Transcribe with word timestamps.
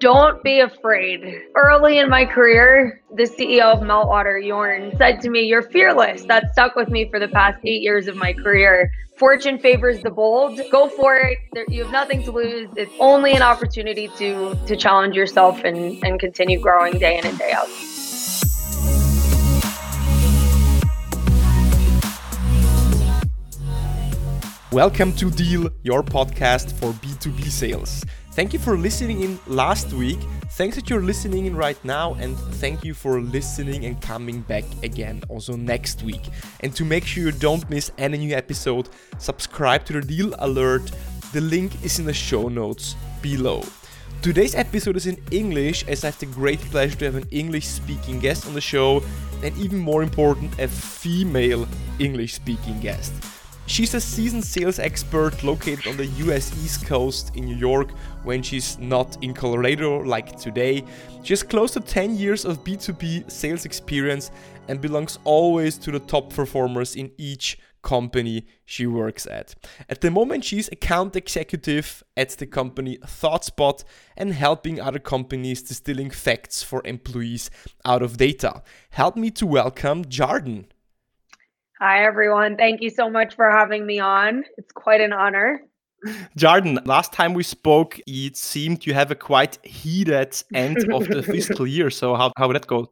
Don't 0.00 0.42
be 0.44 0.60
afraid. 0.60 1.42
Early 1.56 1.98
in 1.98 2.10
my 2.10 2.26
career, 2.26 3.02
the 3.14 3.24
CEO 3.24 3.62
of 3.72 3.80
Meltwater, 3.80 4.42
Jorn, 4.44 4.96
said 4.98 5.20
to 5.22 5.30
me, 5.30 5.42
You're 5.44 5.62
fearless. 5.62 6.24
That 6.24 6.52
stuck 6.52 6.76
with 6.76 6.88
me 6.88 7.08
for 7.10 7.18
the 7.18 7.28
past 7.28 7.58
eight 7.64 7.82
years 7.82 8.08
of 8.08 8.16
my 8.16 8.32
career. 8.32 8.92
Fortune 9.18 9.58
favors 9.58 10.02
the 10.02 10.10
bold. 10.10 10.60
Go 10.70 10.88
for 10.88 11.16
it. 11.16 11.38
There, 11.54 11.64
you 11.68 11.82
have 11.84 11.92
nothing 11.92 12.22
to 12.24 12.32
lose. 12.32 12.68
It's 12.76 12.92
only 13.00 13.32
an 13.32 13.42
opportunity 13.42 14.08
to 14.18 14.56
to 14.66 14.76
challenge 14.76 15.16
yourself 15.16 15.64
and, 15.64 16.04
and 16.04 16.20
continue 16.20 16.60
growing 16.60 16.98
day 16.98 17.18
in 17.18 17.26
and 17.26 17.38
day 17.38 17.52
out. 17.52 17.68
Welcome 24.70 25.14
to 25.14 25.30
Deal, 25.30 25.70
your 25.82 26.02
podcast 26.02 26.72
for 26.72 26.92
B2B 26.92 27.44
sales. 27.44 28.04
Thank 28.32 28.52
you 28.52 28.58
for 28.58 28.76
listening 28.76 29.22
in 29.22 29.38
last 29.46 29.94
week. 29.94 30.18
Thanks 30.50 30.76
that 30.76 30.90
you're 30.90 31.00
listening 31.00 31.46
in 31.46 31.56
right 31.56 31.82
now, 31.86 32.18
and 32.20 32.36
thank 32.36 32.84
you 32.84 32.92
for 32.92 33.18
listening 33.18 33.86
and 33.86 33.98
coming 34.02 34.42
back 34.42 34.64
again 34.82 35.22
also 35.30 35.56
next 35.56 36.02
week. 36.02 36.20
And 36.60 36.76
to 36.76 36.84
make 36.84 37.06
sure 37.06 37.22
you 37.22 37.32
don't 37.32 37.68
miss 37.70 37.90
any 37.96 38.18
new 38.18 38.36
episode, 38.36 38.90
subscribe 39.16 39.86
to 39.86 39.94
the 39.94 40.02
Deal 40.02 40.34
Alert. 40.40 40.92
The 41.32 41.40
link 41.40 41.82
is 41.82 41.98
in 41.98 42.04
the 42.04 42.12
show 42.12 42.48
notes 42.48 42.94
below. 43.22 43.64
Today's 44.20 44.54
episode 44.54 44.96
is 44.96 45.06
in 45.06 45.16
English, 45.30 45.88
as 45.88 46.04
I 46.04 46.08
have 46.08 46.18
the 46.18 46.26
great 46.26 46.60
pleasure 46.60 46.96
to 46.96 47.04
have 47.06 47.14
an 47.14 47.28
English 47.30 47.66
speaking 47.66 48.18
guest 48.18 48.46
on 48.46 48.52
the 48.52 48.60
show, 48.60 49.02
and 49.42 49.56
even 49.56 49.78
more 49.78 50.02
important, 50.02 50.58
a 50.58 50.68
female 50.68 51.66
English 51.98 52.34
speaking 52.34 52.78
guest. 52.80 53.14
She's 53.68 53.92
a 53.92 54.00
seasoned 54.00 54.44
sales 54.44 54.78
expert 54.78 55.44
located 55.44 55.86
on 55.86 55.98
the 55.98 56.06
US 56.06 56.50
East 56.64 56.86
Coast 56.86 57.36
in 57.36 57.44
New 57.44 57.54
York 57.54 57.90
when 58.24 58.42
she's 58.42 58.78
not 58.78 59.22
in 59.22 59.34
Colorado 59.34 59.98
like 60.00 60.38
today. 60.38 60.82
She 61.22 61.34
has 61.34 61.42
close 61.42 61.72
to 61.72 61.80
10 61.80 62.16
years 62.16 62.46
of 62.46 62.64
B2B 62.64 63.30
sales 63.30 63.66
experience 63.66 64.30
and 64.68 64.80
belongs 64.80 65.18
always 65.24 65.76
to 65.78 65.92
the 65.92 66.00
top 66.00 66.32
performers 66.32 66.96
in 66.96 67.12
each 67.18 67.58
company 67.82 68.46
she 68.64 68.86
works 68.86 69.26
at. 69.26 69.54
At 69.90 70.00
the 70.00 70.10
moment, 70.10 70.44
she's 70.44 70.68
account 70.68 71.14
executive 71.14 72.02
at 72.16 72.30
the 72.30 72.46
company 72.46 72.96
ThoughtSpot 72.96 73.84
and 74.16 74.32
helping 74.32 74.80
other 74.80 74.98
companies 74.98 75.62
distilling 75.62 76.10
facts 76.10 76.62
for 76.62 76.80
employees 76.86 77.50
out 77.84 78.02
of 78.02 78.16
data. 78.16 78.62
Help 78.90 79.14
me 79.14 79.30
to 79.32 79.46
welcome 79.46 80.06
Jarden. 80.06 80.64
Hi, 81.80 82.04
everyone. 82.04 82.56
Thank 82.56 82.80
you 82.80 82.90
so 82.90 83.08
much 83.08 83.36
for 83.36 83.48
having 83.48 83.86
me 83.86 84.00
on. 84.00 84.44
It's 84.56 84.72
quite 84.72 85.00
an 85.00 85.12
honor. 85.12 85.62
Jarden, 86.36 86.84
last 86.88 87.12
time 87.12 87.34
we 87.34 87.44
spoke, 87.44 88.00
it 88.04 88.36
seemed 88.36 88.84
you 88.84 88.94
have 88.94 89.12
a 89.12 89.14
quite 89.14 89.64
heated 89.64 90.42
end 90.52 90.92
of 90.92 91.06
the 91.06 91.22
fiscal 91.34 91.68
year. 91.68 91.88
So, 91.90 92.16
how, 92.16 92.32
how 92.36 92.48
would 92.48 92.56
that 92.56 92.66
go? 92.66 92.90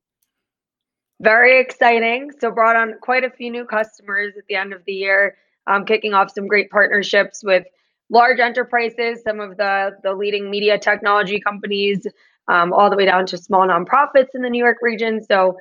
Very 1.20 1.58
exciting. 1.58 2.30
So, 2.38 2.52
brought 2.52 2.76
on 2.76 2.94
quite 3.02 3.24
a 3.24 3.30
few 3.30 3.50
new 3.50 3.64
customers 3.64 4.34
at 4.38 4.44
the 4.48 4.54
end 4.54 4.72
of 4.72 4.84
the 4.86 4.92
year, 4.92 5.36
um, 5.66 5.84
kicking 5.84 6.14
off 6.14 6.30
some 6.32 6.46
great 6.46 6.70
partnerships 6.70 7.42
with 7.42 7.66
large 8.08 8.38
enterprises, 8.38 9.20
some 9.26 9.40
of 9.40 9.56
the, 9.56 9.96
the 10.04 10.14
leading 10.14 10.48
media 10.48 10.78
technology 10.78 11.40
companies, 11.40 12.06
um, 12.46 12.72
all 12.72 12.88
the 12.88 12.96
way 12.96 13.06
down 13.06 13.26
to 13.26 13.36
small 13.36 13.66
nonprofits 13.66 14.28
in 14.34 14.42
the 14.42 14.50
New 14.50 14.62
York 14.62 14.78
region. 14.80 15.24
So, 15.24 15.56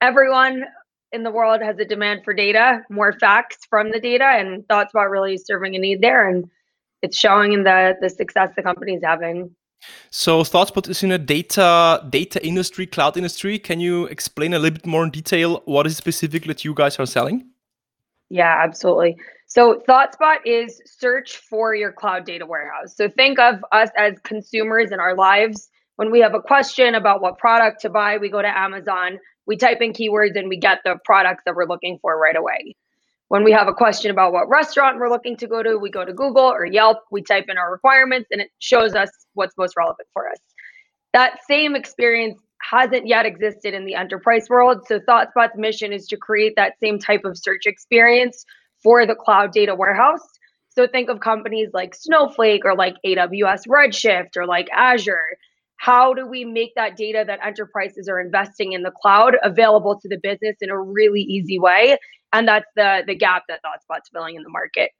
everyone 0.00 0.64
in 1.14 1.22
the 1.22 1.30
world 1.30 1.62
has 1.62 1.78
a 1.78 1.84
demand 1.84 2.22
for 2.24 2.34
data, 2.34 2.82
more 2.90 3.12
facts 3.12 3.58
from 3.70 3.90
the 3.90 4.00
data, 4.00 4.24
and 4.24 4.64
ThoughtSpot 4.64 5.08
really 5.10 5.38
serving 5.38 5.74
a 5.74 5.78
need 5.78 6.00
there, 6.02 6.28
and 6.28 6.50
it's 7.02 7.16
showing 7.16 7.52
in 7.52 7.62
the 7.62 7.96
the 8.00 8.10
success 8.10 8.50
the 8.56 8.62
company's 8.62 9.02
having. 9.02 9.54
So 10.10 10.42
ThoughtSpot 10.42 10.88
is 10.88 11.02
in 11.02 11.12
a 11.12 11.18
data 11.18 12.04
data 12.10 12.44
industry, 12.44 12.86
cloud 12.86 13.16
industry. 13.16 13.58
Can 13.58 13.80
you 13.80 14.06
explain 14.06 14.54
a 14.54 14.58
little 14.58 14.78
bit 14.78 14.86
more 14.86 15.04
in 15.04 15.10
detail 15.10 15.62
what 15.66 15.86
is 15.86 15.96
specific 15.96 16.44
that 16.46 16.64
you 16.64 16.74
guys 16.74 16.98
are 16.98 17.06
selling? 17.06 17.46
Yeah, 18.30 18.54
absolutely. 18.64 19.16
So 19.46 19.82
ThoughtSpot 19.88 20.38
is 20.44 20.80
search 20.86 21.36
for 21.36 21.74
your 21.74 21.92
cloud 21.92 22.24
data 22.24 22.46
warehouse. 22.46 22.96
So 22.96 23.08
think 23.08 23.38
of 23.38 23.64
us 23.70 23.90
as 23.96 24.14
consumers 24.24 24.90
in 24.90 24.98
our 24.98 25.14
lives. 25.14 25.68
When 25.96 26.10
we 26.10 26.18
have 26.20 26.34
a 26.34 26.40
question 26.40 26.96
about 26.96 27.22
what 27.22 27.38
product 27.38 27.80
to 27.82 27.90
buy, 27.90 28.16
we 28.16 28.28
go 28.28 28.42
to 28.42 28.58
Amazon 28.58 29.20
we 29.46 29.56
type 29.56 29.78
in 29.80 29.92
keywords 29.92 30.38
and 30.38 30.48
we 30.48 30.56
get 30.56 30.80
the 30.84 30.96
products 31.04 31.42
that 31.46 31.54
we're 31.54 31.66
looking 31.66 31.98
for 32.00 32.18
right 32.18 32.36
away. 32.36 32.74
When 33.28 33.42
we 33.42 33.52
have 33.52 33.68
a 33.68 33.72
question 33.72 34.10
about 34.10 34.32
what 34.32 34.48
restaurant 34.48 34.98
we're 34.98 35.10
looking 35.10 35.36
to 35.38 35.46
go 35.46 35.62
to, 35.62 35.76
we 35.78 35.90
go 35.90 36.04
to 36.04 36.12
Google 36.12 36.44
or 36.44 36.66
Yelp, 36.66 36.98
we 37.10 37.22
type 37.22 37.46
in 37.48 37.58
our 37.58 37.72
requirements 37.72 38.28
and 38.30 38.40
it 38.40 38.50
shows 38.58 38.94
us 38.94 39.10
what's 39.32 39.56
most 39.56 39.74
relevant 39.76 40.08
for 40.12 40.28
us. 40.28 40.38
That 41.12 41.38
same 41.48 41.74
experience 41.74 42.40
hasn't 42.70 43.06
yet 43.06 43.26
existed 43.26 43.74
in 43.74 43.84
the 43.84 43.94
enterprise 43.94 44.48
world. 44.48 44.86
So 44.86 45.00
ThoughtSpot's 45.00 45.56
mission 45.56 45.92
is 45.92 46.06
to 46.08 46.16
create 46.16 46.54
that 46.56 46.74
same 46.80 46.98
type 46.98 47.24
of 47.24 47.36
search 47.36 47.66
experience 47.66 48.44
for 48.82 49.06
the 49.06 49.14
cloud 49.14 49.52
data 49.52 49.74
warehouse. 49.74 50.26
So 50.70 50.86
think 50.86 51.08
of 51.08 51.20
companies 51.20 51.70
like 51.72 51.94
Snowflake 51.94 52.64
or 52.64 52.74
like 52.74 52.96
AWS 53.06 53.68
Redshift 53.68 54.36
or 54.36 54.46
like 54.46 54.68
Azure 54.72 55.38
how 55.84 56.14
do 56.14 56.26
we 56.26 56.46
make 56.46 56.74
that 56.76 56.96
data 56.96 57.24
that 57.26 57.38
enterprises 57.44 58.08
are 58.08 58.18
investing 58.18 58.72
in 58.72 58.82
the 58.82 58.90
cloud 58.90 59.36
available 59.42 60.00
to 60.00 60.08
the 60.08 60.16
business 60.16 60.56
in 60.62 60.70
a 60.70 60.80
really 60.80 61.20
easy 61.20 61.58
way? 61.58 61.98
And 62.32 62.48
that's 62.48 62.70
the 62.74 63.02
the 63.06 63.14
gap 63.14 63.42
that 63.48 63.60
thoughtspot's 63.62 64.08
filling 64.10 64.36
in 64.36 64.42
the 64.42 64.48
market. 64.48 64.90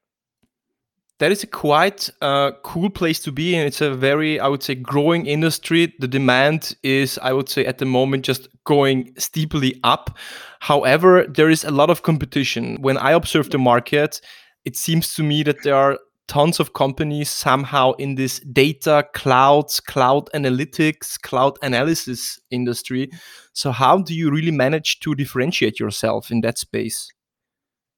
That 1.20 1.32
is 1.32 1.42
a 1.42 1.46
quite 1.46 2.10
uh, 2.20 2.50
cool 2.64 2.90
place 2.90 3.20
to 3.20 3.32
be 3.32 3.54
and 3.54 3.66
it's 3.66 3.80
a 3.80 3.94
very 3.94 4.38
i 4.40 4.46
would 4.46 4.62
say 4.62 4.74
growing 4.74 5.24
industry. 5.26 5.94
The 6.00 6.08
demand 6.08 6.76
is 6.82 7.18
i 7.22 7.32
would 7.32 7.48
say 7.48 7.64
at 7.64 7.78
the 7.78 7.86
moment 7.86 8.26
just 8.26 8.48
going 8.64 9.14
steeply 9.16 9.80
up. 9.84 10.18
However 10.60 11.24
there 11.26 11.48
is 11.48 11.64
a 11.64 11.70
lot 11.70 11.88
of 11.88 12.02
competition. 12.02 12.82
When 12.82 12.98
i 12.98 13.12
observe 13.12 13.48
the 13.48 13.58
market 13.58 14.20
it 14.66 14.76
seems 14.76 15.14
to 15.14 15.22
me 15.22 15.42
that 15.44 15.62
there 15.62 15.76
are 15.76 15.98
tons 16.26 16.58
of 16.58 16.72
companies 16.72 17.28
somehow 17.28 17.92
in 17.92 18.14
this 18.14 18.40
data 18.40 19.06
clouds 19.12 19.80
cloud 19.80 20.28
analytics 20.34 21.20
cloud 21.20 21.58
analysis 21.62 22.38
industry. 22.50 23.10
So 23.52 23.70
how 23.70 23.98
do 23.98 24.14
you 24.14 24.30
really 24.30 24.50
manage 24.50 25.00
to 25.00 25.14
differentiate 25.14 25.78
yourself 25.78 26.30
in 26.30 26.40
that 26.40 26.58
space? 26.58 27.08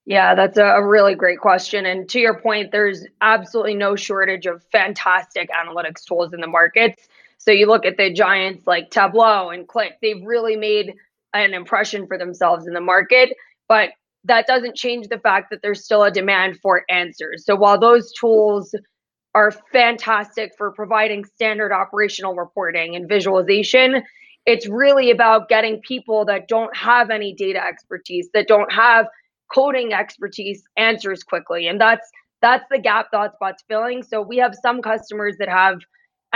Yeah 0.07 0.35
that's 0.35 0.59
a 0.59 0.83
really 0.85 1.15
great 1.15 1.41
question. 1.41 1.87
And 1.87 2.09
to 2.11 2.21
your 2.21 2.41
point 2.41 2.73
there's 2.73 3.05
absolutely 3.21 3.75
no 3.75 3.97
shortage 3.97 4.47
of 4.47 4.65
fantastic 4.73 5.49
analytics 5.51 6.05
tools 6.05 6.33
in 6.33 6.41
the 6.41 6.47
markets. 6.47 7.09
So 7.39 7.51
you 7.51 7.67
look 7.67 7.87
at 7.87 7.97
the 7.97 8.13
giants 8.13 8.67
like 8.67 8.91
tableau 8.91 9.51
and 9.51 9.69
Qlik 9.69 9.93
they've 10.03 10.25
really 10.25 10.57
made 10.57 10.95
an 11.33 11.55
impression 11.55 12.07
for 12.07 12.19
themselves 12.19 12.67
in 12.67 12.75
the 12.75 12.81
market. 12.81 13.37
But 13.69 13.91
that 14.27 14.47
doesn't 14.47 14.77
change 14.77 15.09
the 15.09 15.19
fact 15.19 15.51
that 15.51 15.61
there's 15.63 15.85
still 15.85 16.03
a 16.03 16.11
demand 16.11 16.59
for 16.61 16.83
answers. 16.89 17.45
So 17.45 17.57
while 17.57 17.79
those 17.79 18.13
tools 18.13 18.75
are 19.35 19.51
fantastic 19.73 20.53
for 20.57 20.73
providing 20.73 21.25
standard 21.25 21.73
operational 21.73 22.35
reporting 22.35 22.97
and 22.97 23.09
visualization, 23.09 24.03
it's 24.47 24.69
really 24.69 25.11
about 25.11 25.49
getting 25.49 25.81
people 25.81 26.25
that 26.25 26.49
don't 26.49 26.75
have 26.77 27.11
any 27.11 27.35
data 27.35 27.63
expertise, 27.63 28.29
that 28.33 28.49
don't 28.49 28.73
have 28.73 29.07
coding 29.53 29.93
expertise 29.93 30.63
answers 30.77 31.23
quickly. 31.23 31.67
And 31.67 31.81
that's 31.81 32.09
that's 32.43 32.65
the 32.71 32.79
gap 32.79 33.07
ThoughtSpot's 33.13 33.65
filling. 33.69 34.03
So 34.03 34.21
we 34.21 34.37
have 34.39 34.55
some 34.61 34.83
customers 34.83 35.37
that 35.39 35.49
have 35.49 35.79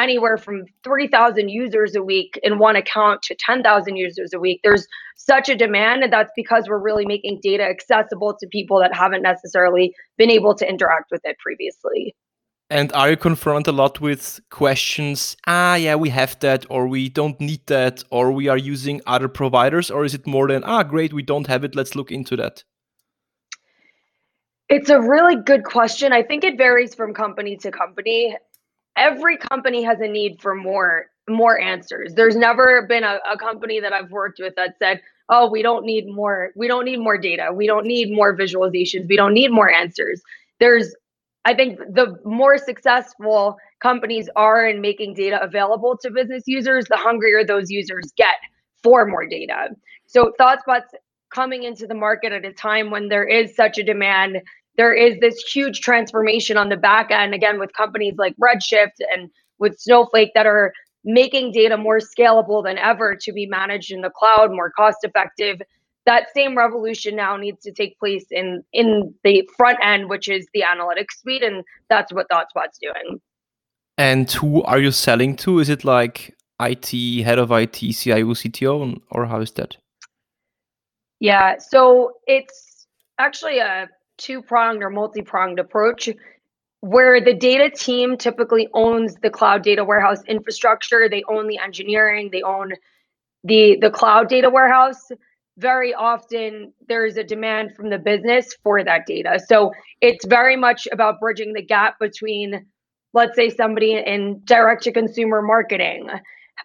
anywhere 0.00 0.36
from 0.36 0.64
3,000 0.84 1.48
users 1.48 1.94
a 1.94 2.02
week 2.02 2.38
in 2.42 2.58
one 2.58 2.76
account 2.76 3.22
to 3.22 3.36
10,000 3.38 3.96
users 3.96 4.32
a 4.32 4.40
week. 4.40 4.60
There's 4.64 4.86
such 5.16 5.48
a 5.48 5.54
demand, 5.54 6.02
and 6.02 6.12
that's 6.12 6.32
because 6.34 6.64
we're 6.68 6.82
really 6.82 7.06
making 7.06 7.40
data 7.42 7.64
accessible 7.64 8.36
to 8.40 8.46
people 8.48 8.80
that 8.80 8.94
haven't 8.94 9.22
necessarily 9.22 9.94
been 10.16 10.30
able 10.30 10.54
to 10.54 10.68
interact 10.68 11.10
with 11.10 11.20
it 11.24 11.36
previously. 11.38 12.14
And 12.72 12.92
are 12.92 13.10
you 13.10 13.16
confronted 13.16 13.74
a 13.74 13.76
lot 13.76 14.00
with 14.00 14.40
questions? 14.50 15.36
Ah, 15.46 15.74
yeah, 15.74 15.96
we 15.96 16.08
have 16.10 16.38
that, 16.38 16.64
or 16.70 16.86
we 16.86 17.08
don't 17.08 17.40
need 17.40 17.66
that, 17.66 18.04
or 18.10 18.30
we 18.30 18.46
are 18.46 18.56
using 18.56 19.00
other 19.06 19.28
providers, 19.28 19.90
or 19.90 20.04
is 20.04 20.14
it 20.14 20.26
more 20.26 20.46
than 20.46 20.62
ah, 20.64 20.84
great, 20.84 21.12
we 21.12 21.22
don't 21.22 21.48
have 21.48 21.64
it, 21.64 21.74
let's 21.74 21.96
look 21.96 22.12
into 22.12 22.36
that? 22.36 22.62
It's 24.68 24.88
a 24.88 25.00
really 25.00 25.34
good 25.34 25.64
question. 25.64 26.12
I 26.12 26.22
think 26.22 26.44
it 26.44 26.56
varies 26.56 26.94
from 26.94 27.12
company 27.12 27.56
to 27.56 27.72
company 27.72 28.36
every 28.96 29.36
company 29.36 29.82
has 29.82 30.00
a 30.00 30.08
need 30.08 30.40
for 30.40 30.54
more 30.54 31.06
more 31.28 31.60
answers. 31.60 32.14
There's 32.14 32.34
never 32.34 32.86
been 32.88 33.04
a, 33.04 33.18
a 33.30 33.38
company 33.38 33.78
that 33.78 33.92
I've 33.92 34.10
worked 34.10 34.40
with 34.40 34.54
that 34.56 34.76
said, 34.78 35.00
"Oh, 35.28 35.48
we 35.48 35.62
don't 35.62 35.84
need 35.84 36.06
more. 36.08 36.50
We 36.56 36.68
don't 36.68 36.84
need 36.84 36.98
more 36.98 37.18
data. 37.18 37.50
We 37.52 37.66
don't 37.66 37.86
need 37.86 38.12
more 38.12 38.36
visualizations. 38.36 39.08
We 39.08 39.16
don't 39.16 39.34
need 39.34 39.52
more 39.52 39.70
answers." 39.70 40.22
There's 40.58 40.94
I 41.44 41.54
think 41.54 41.78
the 41.78 42.18
more 42.24 42.58
successful 42.58 43.56
companies 43.80 44.28
are 44.36 44.66
in 44.66 44.80
making 44.80 45.14
data 45.14 45.42
available 45.42 45.96
to 46.02 46.10
business 46.10 46.42
users, 46.46 46.84
the 46.86 46.96
hungrier 46.96 47.44
those 47.44 47.70
users 47.70 48.12
get 48.16 48.36
for 48.82 49.06
more 49.06 49.26
data. 49.26 49.68
So 50.06 50.32
ThoughtSpot's 50.38 50.94
coming 51.32 51.62
into 51.62 51.86
the 51.86 51.94
market 51.94 52.32
at 52.32 52.44
a 52.44 52.52
time 52.52 52.90
when 52.90 53.08
there 53.08 53.24
is 53.24 53.54
such 53.54 53.78
a 53.78 53.82
demand 53.82 54.42
there 54.80 54.94
is 54.94 55.20
this 55.20 55.38
huge 55.40 55.80
transformation 55.80 56.56
on 56.56 56.70
the 56.70 56.76
back 56.76 57.10
end 57.10 57.34
again 57.34 57.60
with 57.60 57.70
companies 57.74 58.14
like 58.16 58.34
redshift 58.42 58.96
and 59.12 59.28
with 59.58 59.78
snowflake 59.78 60.30
that 60.34 60.46
are 60.46 60.72
making 61.04 61.52
data 61.52 61.76
more 61.76 61.98
scalable 61.98 62.64
than 62.64 62.78
ever 62.78 63.14
to 63.14 63.30
be 63.30 63.44
managed 63.44 63.92
in 63.92 64.00
the 64.00 64.08
cloud, 64.08 64.50
more 64.50 64.70
cost 64.70 64.96
effective. 65.02 65.60
That 66.06 66.28
same 66.34 66.56
revolution 66.56 67.14
now 67.14 67.36
needs 67.36 67.62
to 67.64 67.72
take 67.72 67.98
place 67.98 68.24
in 68.30 68.64
in 68.72 69.12
the 69.22 69.46
front 69.54 69.76
end, 69.82 70.08
which 70.08 70.30
is 70.30 70.46
the 70.54 70.62
analytics 70.62 71.20
suite, 71.20 71.42
and 71.42 71.62
that's 71.90 72.10
what 72.10 72.26
ThoughtSpot's 72.30 72.78
doing. 72.80 73.20
And 73.98 74.32
who 74.32 74.62
are 74.62 74.78
you 74.78 74.92
selling 74.92 75.36
to? 75.42 75.58
Is 75.58 75.68
it 75.68 75.84
like 75.84 76.34
IT, 76.58 77.22
head 77.22 77.38
of 77.38 77.52
IT, 77.52 77.74
CIO, 77.74 78.32
CTO, 78.32 78.98
or 79.10 79.26
how 79.26 79.42
is 79.42 79.50
that? 79.52 79.76
Yeah, 81.18 81.58
so 81.58 82.12
it's 82.26 82.86
actually 83.18 83.58
a 83.58 83.86
two 84.20 84.42
pronged 84.42 84.82
or 84.82 84.90
multi 84.90 85.22
pronged 85.22 85.58
approach 85.58 86.08
where 86.80 87.20
the 87.20 87.34
data 87.34 87.70
team 87.70 88.16
typically 88.16 88.68
owns 88.72 89.14
the 89.16 89.30
cloud 89.30 89.62
data 89.62 89.84
warehouse 89.84 90.22
infrastructure, 90.26 91.08
they 91.08 91.22
own 91.28 91.46
the 91.46 91.58
engineering, 91.58 92.30
they 92.32 92.42
own 92.42 92.72
the 93.44 93.78
the 93.80 93.90
cloud 93.90 94.28
data 94.28 94.48
warehouse. 94.48 95.08
Very 95.58 95.92
often 95.92 96.72
there's 96.88 97.16
a 97.16 97.24
demand 97.24 97.74
from 97.76 97.90
the 97.90 97.98
business 97.98 98.54
for 98.62 98.82
that 98.82 99.04
data. 99.06 99.38
So 99.46 99.72
it's 100.00 100.24
very 100.24 100.56
much 100.56 100.88
about 100.90 101.20
bridging 101.20 101.52
the 101.52 101.62
gap 101.62 101.98
between 101.98 102.64
let's 103.12 103.36
say 103.36 103.50
somebody 103.50 103.94
in 103.94 104.40
direct 104.44 104.84
to 104.84 104.92
consumer 104.92 105.42
marketing 105.42 106.08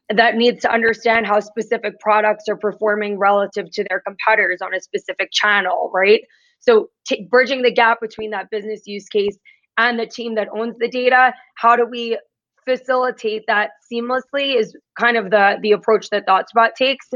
that 0.10 0.36
needs 0.36 0.62
to 0.62 0.72
understand 0.72 1.26
how 1.26 1.40
specific 1.40 2.00
products 2.00 2.48
are 2.48 2.56
performing 2.58 3.18
relative 3.18 3.72
to 3.72 3.84
their 3.90 4.00
competitors 4.02 4.62
on 4.62 4.74
a 4.74 4.80
specific 4.80 5.32
channel, 5.32 5.90
right? 5.94 6.22
So 6.68 6.90
t- 7.06 7.28
bridging 7.30 7.62
the 7.62 7.72
gap 7.72 8.02
between 8.02 8.32
that 8.32 8.50
business 8.50 8.82
use 8.86 9.08
case 9.08 9.38
and 9.78 10.00
the 10.00 10.08
team 10.08 10.36
that 10.36 10.48
owns 10.54 10.78
the 10.78 10.88
data, 10.88 11.34
how 11.56 11.76
do 11.76 11.86
we 11.86 12.18
facilitate 12.66 13.44
that 13.48 13.72
seamlessly 13.92 14.60
is 14.60 14.76
kind 15.00 15.16
of 15.16 15.30
the 15.30 15.58
the 15.62 15.72
approach 15.72 16.10
that 16.10 16.28
ThoughtSpot 16.28 16.74
takes. 16.76 17.10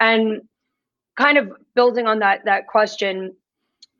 And 0.00 0.42
kind 1.18 1.36
of 1.36 1.50
building 1.74 2.06
on 2.06 2.20
that 2.20 2.44
that 2.44 2.66
question, 2.68 3.34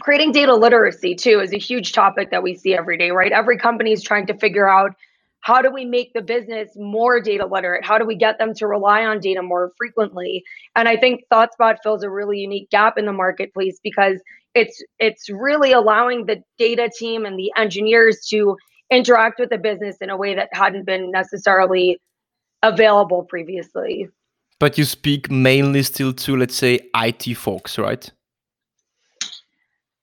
creating 0.00 0.32
data 0.32 0.54
literacy 0.54 1.14
too 1.14 1.40
is 1.40 1.52
a 1.52 1.58
huge 1.58 1.93
topic 1.93 2.31
that 2.31 2.43
we 2.43 2.54
see 2.54 2.75
every 2.75 2.96
day, 2.96 3.10
right? 3.10 3.32
Every 3.32 3.58
company 3.58 3.93
is 3.93 4.02
trying 4.02 4.26
to 4.28 4.38
figure 4.38 4.69
out 4.69 4.93
how 5.40 5.60
do 5.60 5.72
we 5.72 5.84
make 5.84 6.12
the 6.12 6.22
business 6.22 6.70
more 6.76 7.20
data 7.20 7.44
literate? 7.44 7.84
How 7.84 7.99
do 7.99 8.06
we 8.06 8.14
get 8.14 8.38
them 8.38 8.54
to 8.54 8.69
rely 8.69 9.04
on 9.04 9.19
data 9.19 9.43
more 9.43 9.72
frequently? 9.76 10.44
And 10.76 10.88
I 10.88 10.96
think 10.96 11.25
ThoughtSpot 11.32 11.78
fills 11.82 12.04
a 12.04 12.10
really 12.10 12.38
unique 12.38 12.70
gap 12.70 12.96
in 12.96 13.06
the 13.06 13.12
marketplace 13.12 13.81
because 13.82 14.22
it's 14.54 14.82
it's 14.99 15.28
really 15.31 15.72
allowing 15.72 16.26
the 16.26 16.43
data 16.58 16.90
team 16.96 17.25
and 17.25 17.38
the 17.38 17.52
engineers 17.56 18.26
to 18.31 18.56
interact 18.90 19.38
with 19.38 19.50
the 19.50 19.58
business 19.58 19.96
in 20.00 20.10
a 20.10 20.16
way 20.16 20.34
that 20.34 20.49
hadn't 20.52 20.84
been 20.84 21.10
necessarily 21.10 21.99
available 22.62 23.25
previously. 23.25 24.08
But 24.58 24.78
you 24.78 24.84
speak 24.84 25.31
mainly 25.31 25.82
still 25.82 26.12
to 26.12 26.37
let's 26.37 26.54
say 26.54 26.81
IT 26.94 27.34
folks, 27.34 27.78
right? 27.78 28.10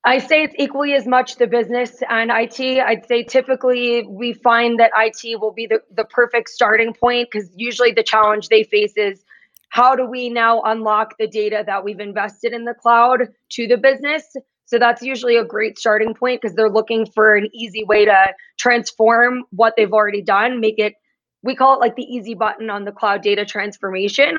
I 0.05 0.17
say 0.17 0.43
it's 0.43 0.55
equally 0.57 0.93
as 0.93 1.05
much 1.05 1.35
the 1.35 1.45
business 1.45 2.01
and 2.09 2.31
IT. 2.33 2.59
I'd 2.59 3.05
say 3.05 3.21
typically 3.21 4.03
we 4.07 4.33
find 4.33 4.79
that 4.79 4.91
IT 4.95 5.39
will 5.39 5.51
be 5.51 5.67
the, 5.67 5.81
the 5.93 6.05
perfect 6.05 6.49
starting 6.49 6.93
point 6.93 7.29
because 7.31 7.49
usually 7.55 7.91
the 7.91 8.03
challenge 8.03 8.47
they 8.47 8.63
face 8.63 8.93
is 8.95 9.23
how 9.69 9.95
do 9.95 10.05
we 10.05 10.29
now 10.29 10.61
unlock 10.61 11.15
the 11.17 11.27
data 11.27 11.63
that 11.65 11.83
we've 11.83 11.99
invested 11.99 12.53
in 12.53 12.65
the 12.65 12.73
cloud 12.73 13.29
to 13.51 13.67
the 13.67 13.77
business? 13.77 14.23
So 14.65 14.77
that's 14.77 15.01
usually 15.01 15.35
a 15.37 15.43
great 15.43 15.79
starting 15.79 16.13
point 16.13 16.41
because 16.41 16.55
they're 16.55 16.69
looking 16.69 17.05
for 17.05 17.35
an 17.35 17.49
easy 17.53 17.83
way 17.83 18.05
to 18.05 18.33
transform 18.59 19.43
what 19.51 19.73
they've 19.75 19.93
already 19.93 20.21
done, 20.21 20.59
make 20.59 20.77
it, 20.77 20.93
we 21.41 21.55
call 21.55 21.75
it 21.75 21.79
like 21.79 21.95
the 21.95 22.03
easy 22.03 22.35
button 22.35 22.69
on 22.69 22.85
the 22.85 22.91
cloud 22.91 23.21
data 23.21 23.45
transformation. 23.45 24.35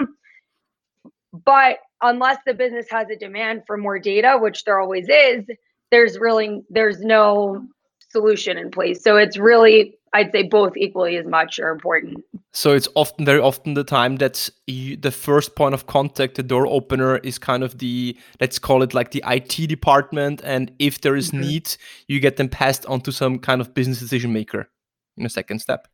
But 1.32 1.78
unless 2.02 2.38
the 2.46 2.54
business 2.54 2.86
has 2.90 3.08
a 3.10 3.16
demand 3.16 3.62
for 3.66 3.76
more 3.76 3.98
data, 3.98 4.38
which 4.40 4.64
there 4.64 4.80
always 4.80 5.08
is, 5.08 5.44
there's 5.90 6.18
really 6.18 6.62
there's 6.70 7.00
no 7.00 7.66
solution 8.10 8.58
in 8.58 8.70
place. 8.70 9.02
So 9.02 9.16
it's 9.16 9.36
really 9.36 9.98
I'd 10.12 10.32
say 10.32 10.42
both 10.42 10.76
equally 10.76 11.16
as 11.16 11.26
much 11.26 11.60
are 11.60 11.70
important. 11.70 12.24
So 12.52 12.72
it's 12.72 12.88
often 12.96 13.24
very 13.24 13.40
often 13.40 13.74
the 13.74 13.84
time 13.84 14.16
that 14.16 14.50
the 14.66 15.12
first 15.12 15.54
point 15.54 15.72
of 15.72 15.86
contact, 15.86 16.34
the 16.34 16.42
door 16.42 16.66
opener, 16.66 17.18
is 17.18 17.38
kind 17.38 17.62
of 17.62 17.78
the 17.78 18.18
let's 18.40 18.58
call 18.58 18.82
it 18.82 18.92
like 18.92 19.12
the 19.12 19.22
IT 19.26 19.68
department, 19.68 20.40
and 20.44 20.72
if 20.78 21.00
there 21.00 21.14
is 21.14 21.30
mm-hmm. 21.30 21.42
need, 21.42 21.76
you 22.08 22.18
get 22.18 22.36
them 22.36 22.48
passed 22.48 22.84
on 22.86 23.00
to 23.02 23.12
some 23.12 23.38
kind 23.38 23.60
of 23.60 23.72
business 23.72 24.00
decision 24.00 24.32
maker 24.32 24.68
in 25.16 25.24
a 25.24 25.30
second 25.30 25.60
step. 25.60 25.86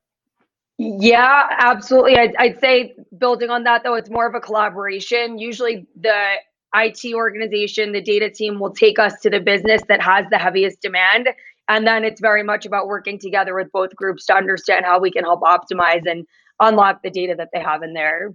Yeah, 0.78 1.46
absolutely. 1.58 2.16
I'd, 2.16 2.36
I'd 2.38 2.60
say 2.60 2.94
building 3.18 3.50
on 3.50 3.64
that 3.64 3.82
though, 3.82 3.94
it's 3.94 4.10
more 4.10 4.26
of 4.26 4.34
a 4.34 4.40
collaboration. 4.40 5.38
Usually 5.38 5.86
the 5.98 6.34
IT 6.74 7.14
organization, 7.14 7.92
the 7.92 8.02
data 8.02 8.30
team 8.30 8.60
will 8.60 8.72
take 8.72 8.98
us 8.98 9.18
to 9.20 9.30
the 9.30 9.40
business 9.40 9.82
that 9.88 10.02
has 10.02 10.26
the 10.30 10.38
heaviest 10.38 10.80
demand. 10.82 11.28
And 11.68 11.86
then 11.86 12.04
it's 12.04 12.20
very 12.20 12.42
much 12.42 12.64
about 12.64 12.86
working 12.86 13.18
together 13.18 13.54
with 13.54 13.72
both 13.72 13.94
groups 13.96 14.26
to 14.26 14.34
understand 14.34 14.84
how 14.84 15.00
we 15.00 15.10
can 15.10 15.24
help 15.24 15.40
optimize 15.40 16.02
and 16.06 16.26
unlock 16.60 17.02
the 17.02 17.10
data 17.10 17.34
that 17.36 17.48
they 17.52 17.60
have 17.60 17.82
in 17.82 17.92
there. 17.92 18.34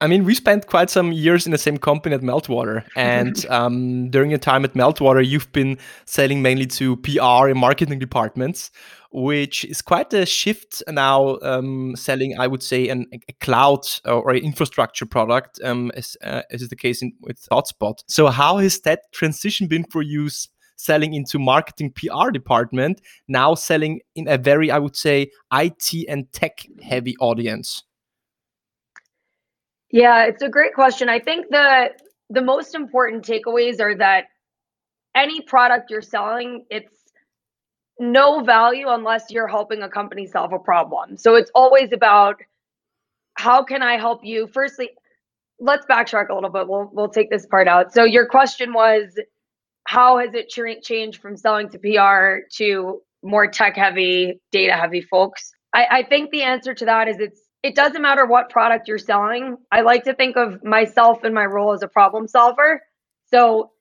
I 0.00 0.08
mean, 0.08 0.24
we 0.24 0.34
spent 0.34 0.66
quite 0.66 0.90
some 0.90 1.10
years 1.12 1.46
in 1.46 1.52
the 1.52 1.58
same 1.58 1.78
company 1.78 2.14
at 2.14 2.20
Meltwater, 2.20 2.84
and 2.96 3.46
um, 3.46 4.10
during 4.10 4.30
your 4.30 4.38
time 4.38 4.64
at 4.64 4.74
Meltwater, 4.74 5.26
you've 5.26 5.50
been 5.52 5.78
selling 6.04 6.42
mainly 6.42 6.66
to 6.66 6.96
PR 6.98 7.48
and 7.48 7.58
marketing 7.58 7.98
departments, 7.98 8.70
which 9.10 9.64
is 9.64 9.80
quite 9.80 10.12
a 10.12 10.26
shift 10.26 10.82
now. 10.88 11.38
Um, 11.40 11.96
selling, 11.96 12.38
I 12.38 12.46
would 12.46 12.62
say, 12.62 12.88
an, 12.88 13.06
a 13.10 13.32
cloud 13.40 13.86
or 14.04 14.32
an 14.32 14.44
infrastructure 14.44 15.06
product, 15.06 15.58
um, 15.64 15.90
as, 15.94 16.14
uh, 16.22 16.42
as 16.50 16.60
is 16.60 16.68
the 16.68 16.76
case 16.76 17.00
in, 17.00 17.14
with 17.22 17.40
ThoughtSpot. 17.50 17.94
So, 18.06 18.26
how 18.26 18.58
has 18.58 18.80
that 18.80 19.00
transition 19.12 19.66
been 19.66 19.84
for 19.84 20.02
you? 20.02 20.28
Selling 20.76 21.14
into 21.14 21.38
marketing 21.38 21.92
PR 21.92 22.30
department 22.30 23.00
now 23.28 23.54
selling 23.54 24.00
in 24.14 24.28
a 24.28 24.38
very 24.38 24.70
I 24.70 24.78
would 24.78 24.96
say 24.96 25.30
IT 25.52 26.06
and 26.08 26.30
tech 26.32 26.66
heavy 26.82 27.16
audience 27.18 27.82
yeah, 29.90 30.24
it's 30.24 30.42
a 30.42 30.48
great 30.48 30.74
question. 30.74 31.08
I 31.08 31.18
think 31.18 31.46
the 31.50 31.90
the 32.28 32.42
most 32.42 32.74
important 32.74 33.24
takeaways 33.24 33.80
are 33.80 33.94
that 33.96 34.24
any 35.14 35.40
product 35.40 35.90
you're 35.90 36.02
selling, 36.02 36.66
it's 36.70 36.92
no 37.98 38.42
value 38.42 38.88
unless 38.88 39.30
you're 39.30 39.46
helping 39.46 39.82
a 39.82 39.88
company 39.88 40.26
solve 40.26 40.52
a 40.52 40.58
problem. 40.58 41.16
So 41.16 41.34
it's 41.36 41.50
always 41.54 41.92
about 41.92 42.36
how 43.34 43.62
can 43.62 43.82
I 43.82 43.96
help 43.96 44.24
you? 44.24 44.48
Firstly, 44.48 44.90
let's 45.60 45.86
backtrack 45.86 46.28
a 46.30 46.34
little 46.34 46.50
bit. 46.50 46.68
We'll 46.68 46.90
we'll 46.92 47.08
take 47.08 47.30
this 47.30 47.46
part 47.46 47.68
out. 47.68 47.94
So 47.94 48.04
your 48.04 48.26
question 48.26 48.72
was 48.72 49.18
how 49.86 50.18
has 50.18 50.34
it 50.34 50.48
changed 50.48 51.20
from 51.20 51.36
selling 51.36 51.68
to 51.70 51.78
PR 51.78 52.46
to 52.56 53.00
more 53.22 53.46
tech 53.48 53.76
heavy, 53.76 54.40
data 54.52 54.74
heavy 54.74 55.00
folks? 55.00 55.52
I, 55.72 55.86
I 55.90 56.02
think 56.02 56.30
the 56.30 56.42
answer 56.42 56.74
to 56.74 56.84
that 56.84 57.08
is 57.08 57.16
it's 57.18 57.42
it 57.62 57.74
doesn't 57.74 58.02
matter 58.02 58.26
what 58.26 58.50
product 58.50 58.86
you're 58.86 58.98
selling. 58.98 59.56
I 59.72 59.80
like 59.80 60.04
to 60.04 60.14
think 60.14 60.36
of 60.36 60.62
myself 60.62 61.24
and 61.24 61.34
my 61.34 61.46
role 61.46 61.72
as 61.72 61.82
a 61.82 61.88
problem 61.88 62.28
solver. 62.28 62.80
So 63.28 63.72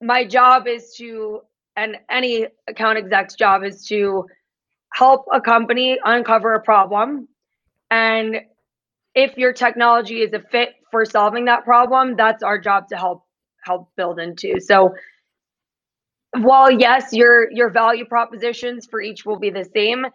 my 0.00 0.24
job 0.24 0.66
is 0.66 0.94
to, 0.96 1.40
and 1.76 1.96
any 2.08 2.46
account 2.68 2.96
exec's 2.96 3.34
job 3.34 3.64
is 3.64 3.84
to 3.88 4.24
help 4.94 5.26
a 5.30 5.40
company 5.40 5.98
uncover 6.04 6.54
a 6.54 6.62
problem. 6.62 7.28
And 7.90 8.40
if 9.14 9.36
your 9.36 9.52
technology 9.52 10.22
is 10.22 10.32
a 10.32 10.40
fit 10.40 10.76
for 10.90 11.04
solving 11.04 11.44
that 11.46 11.64
problem, 11.64 12.16
that's 12.16 12.42
our 12.42 12.58
job 12.58 12.88
to 12.88 12.96
help 12.96 13.24
help 13.64 13.90
build 13.96 14.18
into. 14.18 14.58
So 14.60 14.94
while 16.36 16.70
yes, 16.70 17.12
your 17.12 17.50
your 17.52 17.70
value 17.70 18.04
propositions 18.04 18.86
for 18.86 19.00
each 19.00 19.24
will 19.24 19.38
be 19.38 19.50
the 19.50 19.64
same, 19.64 20.06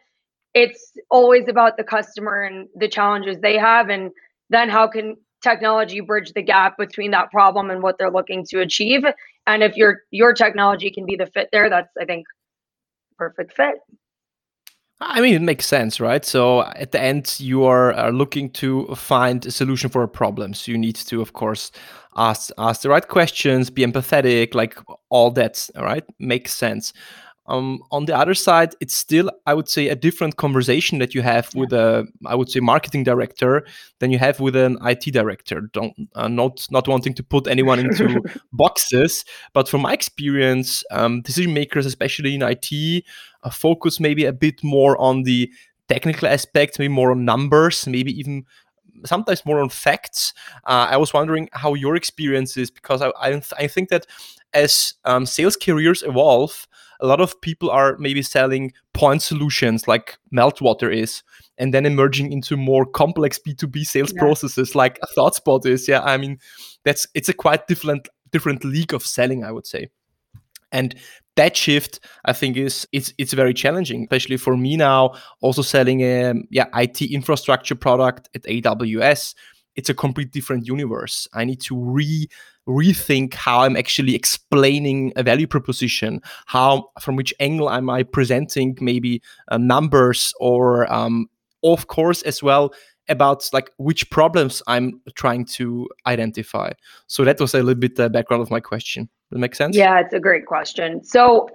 it's 0.54 0.94
always 1.10 1.48
about 1.48 1.78
the 1.78 1.84
customer 1.84 2.44
and 2.44 2.68
the 2.76 2.88
challenges 2.88 3.40
they 3.40 3.58
have 3.58 3.90
and 3.90 4.12
then 4.50 4.70
how 4.70 4.88
can 4.88 5.16
technology 5.42 6.00
bridge 6.00 6.32
the 6.34 6.42
gap 6.42 6.78
between 6.78 7.12
that 7.12 7.30
problem 7.32 7.70
and 7.70 7.82
what 7.82 7.98
they're 7.98 8.12
looking 8.12 8.46
to 8.50 8.62
achieve. 8.62 9.04
And 9.48 9.64
if 9.64 9.76
your 9.76 10.02
your 10.12 10.34
technology 10.34 10.92
can 10.92 11.06
be 11.06 11.16
the 11.16 11.26
fit 11.26 11.50
there 11.52 11.70
that's 11.70 11.92
i 12.00 12.06
think 12.06 12.26
perfect 13.18 13.54
fit 13.56 13.76
I 15.02 15.22
mean, 15.22 15.34
it 15.34 15.42
makes 15.42 15.66
sense, 15.66 16.00
right? 16.00 16.24
So 16.24 16.62
at 16.64 16.92
the 16.92 17.02
end, 17.02 17.40
you 17.40 17.66
are, 17.66 17.94
are, 17.94 18.12
looking 18.12 18.50
to 18.52 18.88
find 18.96 19.46
a 19.46 19.52
solution 19.52 19.90
for 19.90 20.04
a 20.04 20.08
problem. 20.08 20.54
So 20.54 20.72
you 20.72 20.78
need 20.78 20.96
to, 20.96 21.22
of 21.22 21.34
course, 21.34 21.72
ask 22.16 22.52
ask 22.58 22.82
the 22.82 22.90
right 22.90 23.06
questions, 23.08 23.70
be 23.70 23.84
empathetic, 23.84 24.56
like 24.56 24.78
all 25.10 25.32
that. 25.32 25.70
All 25.76 25.84
right, 25.84 26.04
makes 26.20 26.54
sense. 26.54 26.94
Um, 27.46 27.82
on 27.92 28.06
the 28.06 28.18
other 28.18 28.34
side, 28.34 28.74
it's 28.80 28.96
still, 28.96 29.30
I 29.46 29.54
would 29.54 29.68
say, 29.68 29.90
a 29.90 29.96
different 29.96 30.38
conversation 30.38 31.00
that 31.00 31.14
you 31.14 31.22
have 31.24 31.50
yeah. 31.54 31.60
with 31.60 31.74
a, 31.74 32.08
I 32.26 32.36
would 32.36 32.50
say, 32.50 32.62
marketing 32.62 33.04
director 33.04 33.66
than 34.00 34.12
you 34.12 34.20
have 34.20 34.40
with 34.40 34.56
an 34.56 34.78
IT 34.86 35.12
director. 35.12 35.70
Don't 35.74 35.94
uh, 36.16 36.30
not 36.30 36.66
not 36.72 36.88
wanting 36.88 37.14
to 37.16 37.24
put 37.24 37.48
anyone 37.48 37.80
into 37.86 38.22
boxes, 38.54 39.26
but 39.54 39.68
from 39.68 39.82
my 39.82 39.92
experience, 39.92 40.84
um, 40.92 41.22
decision 41.22 41.54
makers, 41.54 41.86
especially 41.86 42.36
in 42.36 42.44
IT, 42.44 43.04
focus 43.50 44.00
maybe 44.00 44.26
a 44.26 44.34
bit 44.34 44.64
more 44.64 45.00
on 45.00 45.24
the 45.24 45.52
technical 45.90 46.28
aspects, 46.28 46.80
maybe 46.80 46.94
more 46.94 47.12
on 47.12 47.26
numbers, 47.26 47.88
maybe 47.88 48.18
even 48.18 48.46
sometimes 49.06 49.46
more 49.46 49.60
on 49.60 49.70
facts. 49.70 50.34
Uh, 50.66 50.88
I 50.90 50.98
was 50.98 51.14
wondering 51.14 51.50
how 51.54 51.74
your 51.74 51.96
experience 51.96 52.58
is 52.58 52.72
because 52.72 53.02
I, 53.02 53.12
I, 53.20 53.42
I 53.58 53.68
think 53.68 53.90
that 53.90 54.06
as 54.54 54.94
um, 55.06 55.26
sales 55.26 55.56
careers 55.56 56.04
evolve, 56.04 56.68
a 57.00 57.08
lot 57.08 57.20
of 57.20 57.40
people 57.42 57.70
are 57.70 57.98
maybe 57.98 58.22
selling 58.22 58.72
point 58.94 59.22
solutions 59.22 59.88
like 59.88 60.18
Meltwater 60.34 60.94
is, 60.94 61.24
and 61.58 61.74
then 61.74 61.86
emerging 61.86 62.32
into 62.32 62.56
more 62.56 62.86
complex 62.86 63.40
B2B 63.46 63.86
sales 63.86 64.14
yeah. 64.14 64.22
processes 64.22 64.76
like 64.76 65.00
ThoughtSpot 65.18 65.66
is. 65.66 65.88
Yeah, 65.88 66.02
I 66.02 66.18
mean, 66.18 66.40
that's 66.84 67.08
it's 67.14 67.30
a 67.30 67.34
quite 67.34 67.68
different 67.68 68.08
different 68.32 68.64
league 68.64 68.94
of 68.94 69.06
selling, 69.06 69.44
I 69.44 69.52
would 69.52 69.68
say. 69.68 69.90
And 70.72 70.96
that 71.36 71.58
shift, 71.58 72.00
I 72.26 72.34
think, 72.34 72.58
is 72.58 72.88
it's 72.92 73.14
it's 73.18 73.34
very 73.34 73.54
challenging, 73.54 74.04
especially 74.04 74.38
for 74.38 74.56
me 74.56 74.78
now. 74.78 75.14
Also 75.42 75.62
selling 75.62 76.02
a 76.02 76.34
yeah 76.50 76.68
IT 76.76 77.02
infrastructure 77.02 77.76
product 77.76 78.30
at 78.36 78.44
AWS, 78.44 79.36
it's 79.76 79.90
a 79.90 79.94
complete 79.94 80.32
different 80.32 80.68
universe. 80.68 81.28
I 81.34 81.46
need 81.46 81.62
to 81.62 81.80
re 81.80 82.28
rethink 82.68 83.34
how 83.34 83.62
I'm 83.62 83.76
actually 83.76 84.16
explaining 84.16 85.12
a 85.16 85.24
value 85.24 85.48
proposition, 85.48 86.22
how 86.46 86.90
from 87.02 87.16
which 87.16 87.34
angle 87.40 87.70
am 87.70 87.90
I 87.90 88.04
presenting 88.04 88.78
maybe 88.80 89.22
uh, 89.50 89.58
numbers 89.58 90.34
or 90.40 90.92
um, 90.92 91.28
of 91.64 91.88
course 91.88 92.22
as 92.24 92.42
well 92.42 92.74
about 93.10 93.50
like 93.52 93.70
which 93.78 94.10
problems 94.10 94.62
I'm 94.68 95.02
trying 95.16 95.46
to 95.46 95.90
identify. 96.08 96.72
So 97.08 97.26
that 97.26 97.40
was 97.40 97.54
a 97.54 97.58
little 97.58 97.76
bit 97.76 97.96
the 97.96 98.10
background 98.10 98.42
of 98.42 98.52
my 98.52 98.60
question. 98.60 99.10
Does 99.34 99.38
that 99.38 99.42
make 99.42 99.56
sense? 99.56 99.76
Yeah, 99.76 100.00
it's 100.00 100.14
a 100.14 100.20
great 100.20 100.46
question. 100.46 101.04
So 101.04 101.50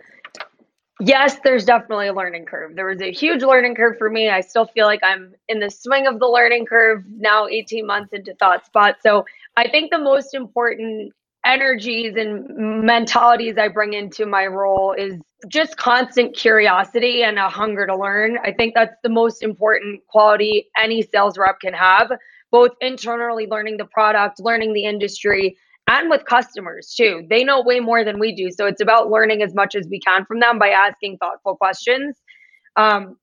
yes, 0.99 1.38
there's 1.44 1.64
definitely 1.64 2.08
a 2.08 2.12
learning 2.12 2.47
curve. 2.47 2.75
There 2.75 2.87
was 2.87 3.00
a 3.00 3.12
huge 3.12 3.44
learning 3.44 3.76
curve 3.76 3.97
for 3.99 4.11
me. 4.11 4.30
I 4.30 4.40
still 4.40 4.66
feel 4.66 4.87
like 4.87 4.99
I'm 5.04 5.32
in 5.49 5.61
the 5.61 5.70
swing 5.70 6.08
of 6.08 6.18
the 6.18 6.26
learning 6.26 6.66
curve 6.66 7.04
now 7.08 7.47
18 7.47 7.87
months 7.87 8.12
into 8.12 8.35
ThoughtSpot. 8.35 8.94
So 9.00 9.25
I 9.56 9.68
think 9.68 9.92
the 9.92 9.99
most 10.00 10.35
important 10.35 11.12
energies 11.47 12.16
and 12.16 12.85
mentalities 12.85 13.56
I 13.58 13.68
bring 13.68 13.92
into 13.92 14.26
my 14.26 14.47
role 14.47 14.92
is 14.99 15.14
just 15.47 15.76
constant 15.76 16.35
curiosity 16.35 17.23
and 17.23 17.38
a 17.38 17.49
hunger 17.49 17.87
to 17.87 17.97
learn. 17.97 18.38
I 18.42 18.50
think 18.50 18.75
that's 18.75 18.97
the 19.04 19.08
most 19.08 19.44
important 19.44 20.04
quality 20.08 20.68
any 20.76 21.02
sales 21.02 21.38
rep 21.38 21.61
can 21.61 21.75
have, 21.75 22.11
both 22.50 22.73
internally 22.80 23.47
learning 23.47 23.76
the 23.76 23.85
product, 23.85 24.40
learning 24.40 24.73
the 24.73 24.85
industry, 24.85 25.56
and 25.88 26.11
with 26.11 26.25
customers 26.25 26.95
too. 26.95 27.26
They 27.28 27.45
know 27.45 27.62
way 27.62 27.80
more 27.80 28.04
than 28.04 28.18
we 28.18 28.35
do. 28.35 28.50
So 28.50 28.66
it's 28.66 28.80
about 28.80 29.11
learning 29.11 29.42
as 29.42 29.54
much 29.54 29.75
as 29.75 29.88
we 29.88 30.00
can 30.00 30.25
from 30.26 30.40
them 30.40 30.59
by 30.59 30.68
asking 30.68 31.18
thoughtful 31.18 31.57
questions. 31.57 32.16
Um, 32.76 33.16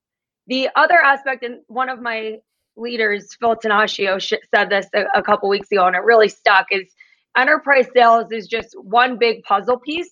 the 0.48 0.70
other 0.76 0.98
aspect, 0.98 1.44
and 1.44 1.60
one 1.68 1.90
of 1.90 2.02
my 2.02 2.38
leaders, 2.76 3.36
Phil 3.40 3.56
Tanaccio, 3.56 4.20
said 4.54 4.70
this 4.70 4.88
a, 4.94 5.06
a 5.16 5.24
couple 5.24 5.48
weeks 5.48 5.72
ago, 5.72 5.86
and 5.86 5.96
it 5.96 6.04
really 6.04 6.30
stuck 6.30 6.68
is 6.72 6.94
enterprise 7.38 7.88
sales 7.96 8.32
is 8.32 8.48
just 8.48 8.76
one 8.82 9.18
big 9.18 9.44
puzzle 9.44 9.80
piece 9.80 10.12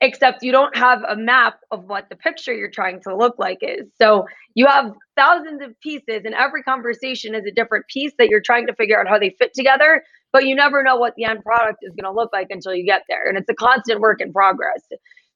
except 0.00 0.42
you 0.42 0.52
don't 0.52 0.76
have 0.76 1.02
a 1.08 1.16
map 1.16 1.60
of 1.70 1.84
what 1.84 2.08
the 2.10 2.16
picture 2.16 2.52
you're 2.52 2.70
trying 2.70 3.00
to 3.00 3.16
look 3.16 3.38
like 3.38 3.58
is. 3.62 3.86
So 4.00 4.26
you 4.54 4.66
have 4.66 4.92
thousands 5.16 5.62
of 5.62 5.78
pieces, 5.80 6.22
and 6.24 6.34
every 6.34 6.62
conversation 6.62 7.34
is 7.34 7.46
a 7.46 7.50
different 7.50 7.86
piece 7.88 8.12
that 8.18 8.28
you're 8.28 8.42
trying 8.42 8.66
to 8.66 8.74
figure 8.74 9.00
out 9.00 9.08
how 9.08 9.18
they 9.18 9.34
fit 9.38 9.54
together, 9.54 10.02
but 10.32 10.44
you 10.44 10.54
never 10.54 10.82
know 10.82 10.96
what 10.96 11.14
the 11.16 11.24
end 11.24 11.42
product 11.42 11.78
is 11.82 11.94
going 11.94 12.10
to 12.10 12.16
look 12.16 12.30
like 12.32 12.48
until 12.50 12.74
you 12.74 12.84
get 12.84 13.02
there. 13.08 13.28
And 13.28 13.38
it's 13.38 13.48
a 13.48 13.54
constant 13.54 14.00
work 14.00 14.20
in 14.20 14.32
progress. 14.32 14.82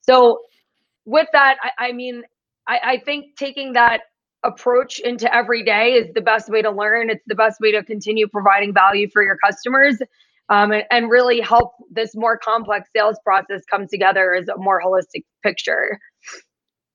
So, 0.02 0.40
with 1.04 1.28
that, 1.32 1.56
I, 1.62 1.88
I 1.88 1.92
mean, 1.92 2.22
I, 2.66 2.80
I 2.84 2.98
think 2.98 3.36
taking 3.36 3.72
that 3.72 4.02
approach 4.44 4.98
into 5.00 5.32
every 5.34 5.62
day 5.62 5.92
is 5.92 6.12
the 6.14 6.20
best 6.20 6.48
way 6.48 6.62
to 6.62 6.70
learn. 6.70 7.10
It's 7.10 7.24
the 7.26 7.34
best 7.34 7.60
way 7.60 7.72
to 7.72 7.82
continue 7.82 8.28
providing 8.28 8.72
value 8.72 9.08
for 9.12 9.22
your 9.22 9.36
customers 9.44 9.98
um, 10.48 10.72
and, 10.72 10.84
and 10.90 11.10
really 11.10 11.40
help 11.40 11.72
this 11.90 12.14
more 12.14 12.38
complex 12.38 12.88
sales 12.94 13.18
process 13.24 13.62
come 13.70 13.86
together 13.86 14.34
as 14.34 14.48
a 14.48 14.56
more 14.56 14.80
holistic 14.84 15.24
picture. 15.42 15.98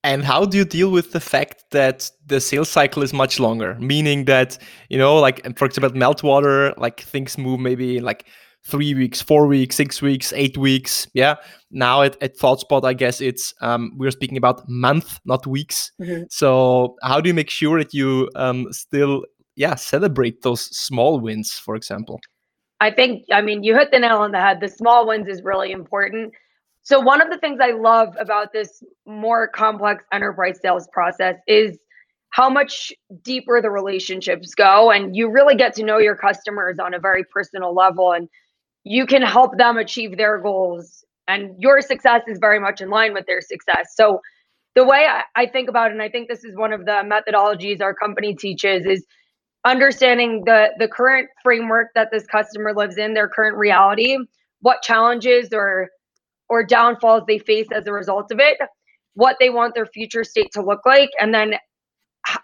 And 0.06 0.24
how 0.24 0.46
do 0.46 0.56
you 0.56 0.66
deal 0.66 0.92
with 0.92 1.14
the 1.14 1.20
fact 1.20 1.64
that 1.72 2.12
the 2.28 2.40
sales 2.40 2.70
cycle 2.70 3.02
is 3.02 3.12
much 3.12 3.40
longer? 3.40 3.76
Meaning 3.80 4.26
that, 4.26 4.60
you 4.90 5.00
know, 5.00 5.16
like 5.16 5.58
for 5.58 5.66
example, 5.66 5.90
Meltwater, 6.00 6.78
like 6.78 7.02
things 7.02 7.40
move 7.40 7.60
maybe 7.60 8.00
like 8.00 8.28
three 8.68 8.94
weeks, 8.94 9.20
four 9.20 9.48
weeks, 9.48 9.76
six 9.76 10.04
weeks, 10.04 10.32
eight 10.34 10.60
weeks. 10.60 11.08
Yeah. 11.16 11.38
Now 11.72 12.04
at, 12.04 12.22
at 12.22 12.38
ThoughtSpot, 12.38 12.86
I 12.86 12.94
guess 12.94 13.20
it's 13.20 13.52
um, 13.62 13.94
we're 13.98 14.12
speaking 14.12 14.38
about 14.38 14.70
month, 14.70 15.20
not 15.26 15.48
weeks. 15.48 15.92
Mm-hmm. 16.00 16.26
So 16.30 16.98
how 17.02 17.20
do 17.20 17.28
you 17.28 17.34
make 17.34 17.50
sure 17.50 17.80
that 17.80 17.92
you 17.92 18.30
um, 18.36 18.72
still 18.72 19.26
yeah 19.56 19.74
celebrate 19.74 20.44
those 20.44 20.62
small 20.78 21.20
wins, 21.20 21.54
for 21.54 21.76
example? 21.76 22.20
I 22.80 22.92
think, 22.92 23.24
I 23.32 23.42
mean, 23.42 23.64
you 23.64 23.74
hit 23.74 23.90
the 23.92 23.98
nail 23.98 24.18
on 24.18 24.34
the 24.34 24.40
head. 24.40 24.60
The 24.62 24.68
small 24.68 25.08
wins 25.08 25.28
is 25.28 25.42
really 25.42 25.72
important. 25.72 26.34
So, 26.86 27.00
one 27.00 27.20
of 27.20 27.32
the 27.32 27.40
things 27.40 27.60
I 27.60 27.72
love 27.72 28.16
about 28.20 28.54
this 28.54 28.84
more 29.08 29.48
complex 29.48 30.06
enterprise 30.14 30.60
sales 30.62 30.88
process 30.94 31.36
is 31.48 31.80
how 32.30 32.48
much 32.48 32.94
deeper 33.24 33.60
the 33.60 33.72
relationships 33.72 34.54
go. 34.54 34.92
And 34.92 35.16
you 35.16 35.32
really 35.32 35.56
get 35.56 35.74
to 35.76 35.84
know 35.84 35.98
your 35.98 36.16
customers 36.16 36.78
on 36.78 36.94
a 36.94 37.00
very 37.00 37.24
personal 37.24 37.74
level, 37.74 38.12
and 38.12 38.30
you 38.84 39.08
can 39.08 39.24
help 39.24 39.58
them 39.58 39.78
achieve 39.78 40.16
their 40.16 40.38
goals. 40.38 41.04
And 41.28 41.56
your 41.58 41.82
success 41.82 42.22
is 42.28 42.38
very 42.38 42.60
much 42.60 42.82
in 42.82 42.92
line 42.92 43.16
with 43.16 43.26
their 43.26 43.42
success. 43.42 43.96
So, 43.96 44.22
the 44.76 44.84
way 44.84 45.08
I, 45.10 45.24
I 45.36 45.48
think 45.48 45.70
about 45.70 45.90
it, 45.90 45.94
and 45.94 46.04
I 46.04 46.10
think 46.10 46.30
this 46.30 46.44
is 46.44 46.56
one 46.56 46.72
of 46.72 46.86
the 46.86 47.02
methodologies 47.04 47.82
our 47.82 47.96
company 47.96 48.36
teaches, 48.36 48.86
is 48.86 49.04
understanding 49.66 50.44
the 50.46 50.68
the 50.78 50.88
current 50.88 51.30
framework 51.42 51.88
that 51.96 52.12
this 52.12 52.28
customer 52.28 52.76
lives 52.76 52.98
in, 53.00 53.16
their 53.16 53.28
current 53.28 53.58
reality, 53.58 54.20
what 54.62 54.84
challenges 54.84 55.50
or 55.52 55.90
or 56.50 56.64
downfalls 56.64 57.24
they 57.28 57.40
face 57.40 57.68
as 57.74 57.86
a 57.88 57.92
result 57.92 58.32
of 58.32 58.40
it, 58.40 58.58
what 59.14 59.38
they 59.40 59.50
want 59.50 59.74
their 59.76 59.86
future 59.86 60.24
state 60.24 60.52
to 60.54 60.62
look 60.62 60.82
like, 60.86 61.10
and 61.20 61.34
then 61.34 61.56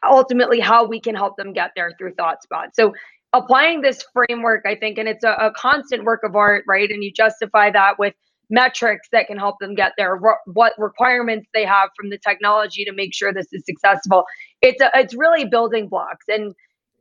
ultimately 0.09 0.59
how 0.59 0.85
we 0.85 0.99
can 0.99 1.15
help 1.15 1.37
them 1.37 1.53
get 1.53 1.71
there 1.75 1.93
through 1.97 2.13
ThoughtSpot. 2.13 2.67
So 2.73 2.93
applying 3.33 3.81
this 3.81 4.03
framework, 4.13 4.65
I 4.65 4.75
think, 4.75 4.97
and 4.97 5.07
it's 5.07 5.23
a, 5.23 5.31
a 5.33 5.51
constant 5.55 6.03
work 6.03 6.21
of 6.23 6.35
art, 6.35 6.63
right? 6.67 6.89
And 6.89 7.03
you 7.03 7.11
justify 7.11 7.71
that 7.71 7.97
with 7.97 8.13
metrics 8.49 9.07
that 9.13 9.27
can 9.27 9.37
help 9.37 9.55
them 9.61 9.75
get 9.75 9.93
there 9.97 10.19
what 10.45 10.73
requirements 10.77 11.47
they 11.53 11.65
have 11.65 11.89
from 11.95 12.09
the 12.09 12.17
technology 12.17 12.83
to 12.83 12.91
make 12.91 13.13
sure 13.13 13.33
this 13.33 13.47
is 13.53 13.63
successful 13.65 14.25
it's 14.61 14.81
a, 14.81 14.91
it's 14.93 15.15
really 15.15 15.45
building 15.45 15.87
blocks 15.87 16.25
and 16.27 16.53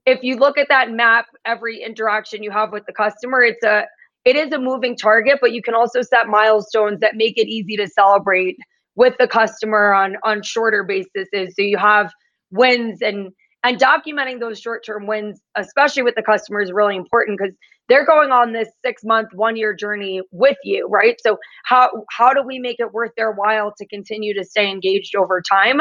if 0.06 0.22
you 0.22 0.36
look 0.36 0.58
at 0.58 0.68
that 0.68 0.90
map, 0.90 1.26
every 1.44 1.82
interaction 1.82 2.42
you 2.42 2.50
have 2.50 2.72
with 2.72 2.84
the 2.86 2.92
customer, 2.92 3.42
it's 3.42 3.64
a 3.64 3.86
it 4.24 4.36
is 4.36 4.52
a 4.52 4.58
moving 4.58 4.96
target, 4.96 5.38
but 5.40 5.52
you 5.52 5.62
can 5.62 5.74
also 5.74 6.02
set 6.02 6.28
milestones 6.28 7.00
that 7.00 7.16
make 7.16 7.38
it 7.38 7.48
easy 7.48 7.76
to 7.76 7.86
celebrate 7.88 8.56
with 8.96 9.14
the 9.18 9.26
customer 9.26 9.92
on 9.92 10.16
on 10.24 10.42
shorter 10.42 10.84
basis. 10.84 11.28
So 11.32 11.62
you 11.62 11.78
have 11.78 12.12
wins 12.50 13.00
and 13.02 13.32
and 13.62 13.78
documenting 13.78 14.40
those 14.40 14.58
short-term 14.58 15.06
wins, 15.06 15.38
especially 15.54 16.02
with 16.02 16.14
the 16.14 16.22
customer, 16.22 16.62
is 16.62 16.72
really 16.72 16.96
important 16.96 17.38
because 17.38 17.54
they're 17.90 18.06
going 18.06 18.30
on 18.30 18.52
this 18.52 18.68
six-month, 18.82 19.28
one-year 19.34 19.74
journey 19.74 20.22
with 20.30 20.56
you, 20.64 20.86
right? 20.88 21.16
So 21.22 21.38
how 21.64 21.90
how 22.10 22.32
do 22.32 22.42
we 22.42 22.58
make 22.58 22.76
it 22.78 22.92
worth 22.92 23.10
their 23.16 23.32
while 23.32 23.72
to 23.76 23.86
continue 23.86 24.32
to 24.34 24.44
stay 24.44 24.70
engaged 24.70 25.14
over 25.14 25.42
time? 25.42 25.80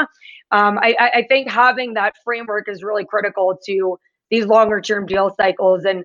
Um, 0.51 0.79
I, 0.81 0.95
I 1.13 1.25
think 1.29 1.49
having 1.49 1.93
that 1.93 2.15
framework 2.23 2.67
is 2.67 2.83
really 2.83 3.05
critical 3.05 3.57
to 3.65 3.97
these 4.29 4.45
longer 4.45 4.81
term 4.81 5.05
deal 5.05 5.33
cycles 5.39 5.85
and 5.85 6.03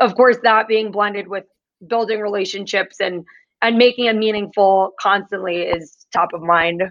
of 0.00 0.14
course 0.14 0.36
that 0.42 0.68
being 0.68 0.90
blended 0.90 1.28
with 1.28 1.44
building 1.88 2.20
relationships 2.20 3.00
and 3.00 3.24
and 3.62 3.76
making 3.76 4.06
it 4.06 4.16
meaningful 4.16 4.92
constantly 5.00 5.62
is 5.62 6.06
top 6.12 6.32
of 6.32 6.42
mind 6.42 6.82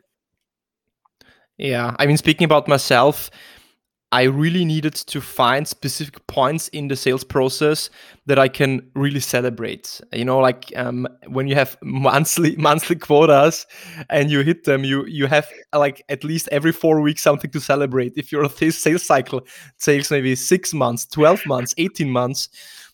yeah 1.58 1.96
i 2.00 2.06
mean 2.06 2.18
speaking 2.18 2.46
about 2.46 2.68
myself 2.68 3.30
I 4.14 4.26
really 4.26 4.64
needed 4.64 4.94
to 4.94 5.20
find 5.20 5.68
specific 5.68 6.28
points 6.28 6.68
in 6.68 6.88
the 6.88 6.96
sales 6.96 7.24
process 7.24 7.90
that 8.28 8.38
I 8.38 8.48
can 8.48 8.92
really 8.94 9.20
celebrate. 9.20 10.00
You 10.14 10.24
know, 10.24 10.38
like 10.38 10.72
um, 10.76 11.08
when 11.30 11.48
you 11.48 11.56
have 11.56 11.80
monthly 11.84 12.56
monthly 12.56 12.96
quotas 12.96 13.66
and 14.12 14.30
you 14.30 14.42
hit 14.42 14.66
them, 14.66 14.84
you 14.84 15.04
you 15.08 15.26
have 15.26 15.48
like 15.74 16.04
at 16.10 16.24
least 16.24 16.48
every 16.52 16.72
four 16.72 17.02
weeks 17.02 17.24
something 17.24 17.50
to 17.50 17.60
celebrate. 17.60 18.14
If 18.16 18.32
your 18.32 18.48
sales 18.50 19.02
cycle 19.02 19.42
takes 19.80 20.12
maybe 20.12 20.36
six 20.36 20.76
months, 20.76 21.08
twelve 21.08 21.44
months, 21.48 21.74
eighteen 21.80 22.12
months, 22.12 22.50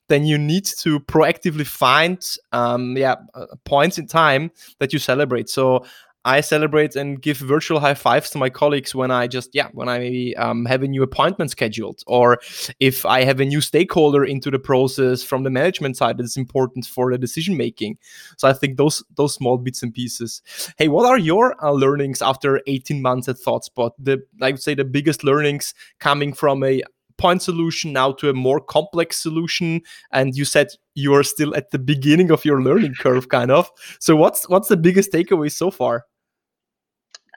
then 0.10 0.26
you 0.26 0.38
need 0.38 0.66
to 0.66 1.00
proactively 1.02 1.66
find 1.66 2.24
um, 2.52 2.98
yeah 2.98 3.16
uh, 3.34 3.46
points 3.64 3.98
in 3.98 4.08
time 4.08 4.52
that 4.80 4.92
you 4.92 5.00
celebrate. 5.00 5.50
So 5.50 5.86
I 6.26 6.42
celebrate 6.42 6.98
and 6.98 7.22
give 7.22 7.38
virtual 7.38 7.80
high 7.80 7.94
fives 7.94 8.30
to 8.32 8.38
my 8.38 8.50
colleagues 8.50 8.94
when 8.94 9.10
I 9.10 9.28
just 9.28 9.52
yeah 9.54 9.70
when 9.72 9.88
I 9.88 10.00
maybe 10.00 10.36
um, 10.36 10.66
have 10.66 10.84
a 10.84 10.88
new 10.88 11.02
appointment 11.02 11.52
scheduled 11.52 12.04
or 12.08 12.40
if 12.80 13.06
I 13.06 13.24
have 13.24 13.40
a 13.40 13.46
new 13.46 13.62
stakeholder 13.62 14.26
into 14.26 14.52
the 14.52 14.60
process 14.60 15.24
from 15.24 15.44
the 15.44 15.50
management 15.50 15.96
side 15.96 16.18
that's 16.18 16.36
important 16.36 16.86
for 16.86 17.12
the 17.12 17.18
decision 17.18 17.56
making. 17.56 17.98
So 18.38 18.50
I 18.50 18.54
think 18.54 18.78
those 18.78 19.02
those 19.16 19.34
small 19.34 19.58
bits 19.58 19.82
and 19.82 19.94
pieces. 19.94 20.42
Hey, 20.78 20.90
what 20.90 21.06
are 21.06 21.18
your 21.18 21.56
uh, 21.64 21.72
learnings 21.72 22.22
after 22.22 22.62
18 22.68 23.02
months 23.02 23.30
at 23.30 23.38
ThoughtSpot? 23.38 23.92
The 23.98 24.22
I 24.42 24.52
would 24.52 24.62
say 24.62 24.76
the 24.76 24.84
biggest 24.86 25.24
learnings 25.24 25.74
coming 26.00 26.34
from 26.34 26.64
a 26.64 26.82
point 27.20 27.42
solution 27.44 27.94
now 27.94 28.12
to 28.14 28.30
a 28.30 28.34
more 28.34 28.60
complex 28.60 29.22
solution 29.22 29.82
and 30.12 30.36
you 30.36 30.46
said 30.46 30.68
you're 30.96 31.24
still 31.24 31.56
at 31.56 31.70
the 31.72 31.78
beginning 31.78 32.32
of 32.32 32.44
your 32.44 32.62
learning 32.62 32.96
curve 33.00 33.30
kind 33.30 33.52
of. 33.52 33.70
So 34.00 34.16
what's 34.16 34.50
what's 34.50 34.70
the 34.70 34.78
biggest 34.78 35.12
takeaway 35.12 35.52
so 35.52 35.70
far? 35.70 36.06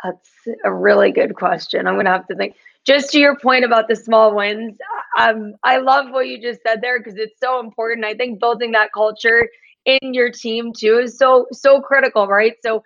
That's 0.02 0.30
a 0.64 0.72
really 0.72 1.12
good 1.12 1.34
question. 1.36 1.86
I'm 1.86 1.94
going 1.94 2.06
to 2.06 2.12
have 2.12 2.26
to 2.28 2.34
think. 2.34 2.56
Just 2.84 3.10
to 3.12 3.18
your 3.18 3.36
point 3.36 3.64
about 3.64 3.86
the 3.86 3.94
small 3.94 4.34
wins 4.34 4.76
um, 5.18 5.54
i 5.62 5.76
love 5.76 6.10
what 6.10 6.26
you 6.26 6.40
just 6.40 6.62
said 6.62 6.80
there 6.80 6.98
because 6.98 7.16
it's 7.16 7.38
so 7.38 7.60
important. 7.60 8.04
I 8.04 8.14
think 8.14 8.40
building 8.40 8.72
that 8.72 8.92
culture 8.92 9.48
in 9.84 10.14
your 10.14 10.30
team 10.30 10.72
too 10.72 10.98
is 10.98 11.18
so 11.18 11.46
so 11.52 11.80
critical 11.80 12.26
right? 12.26 12.54
So 12.62 12.82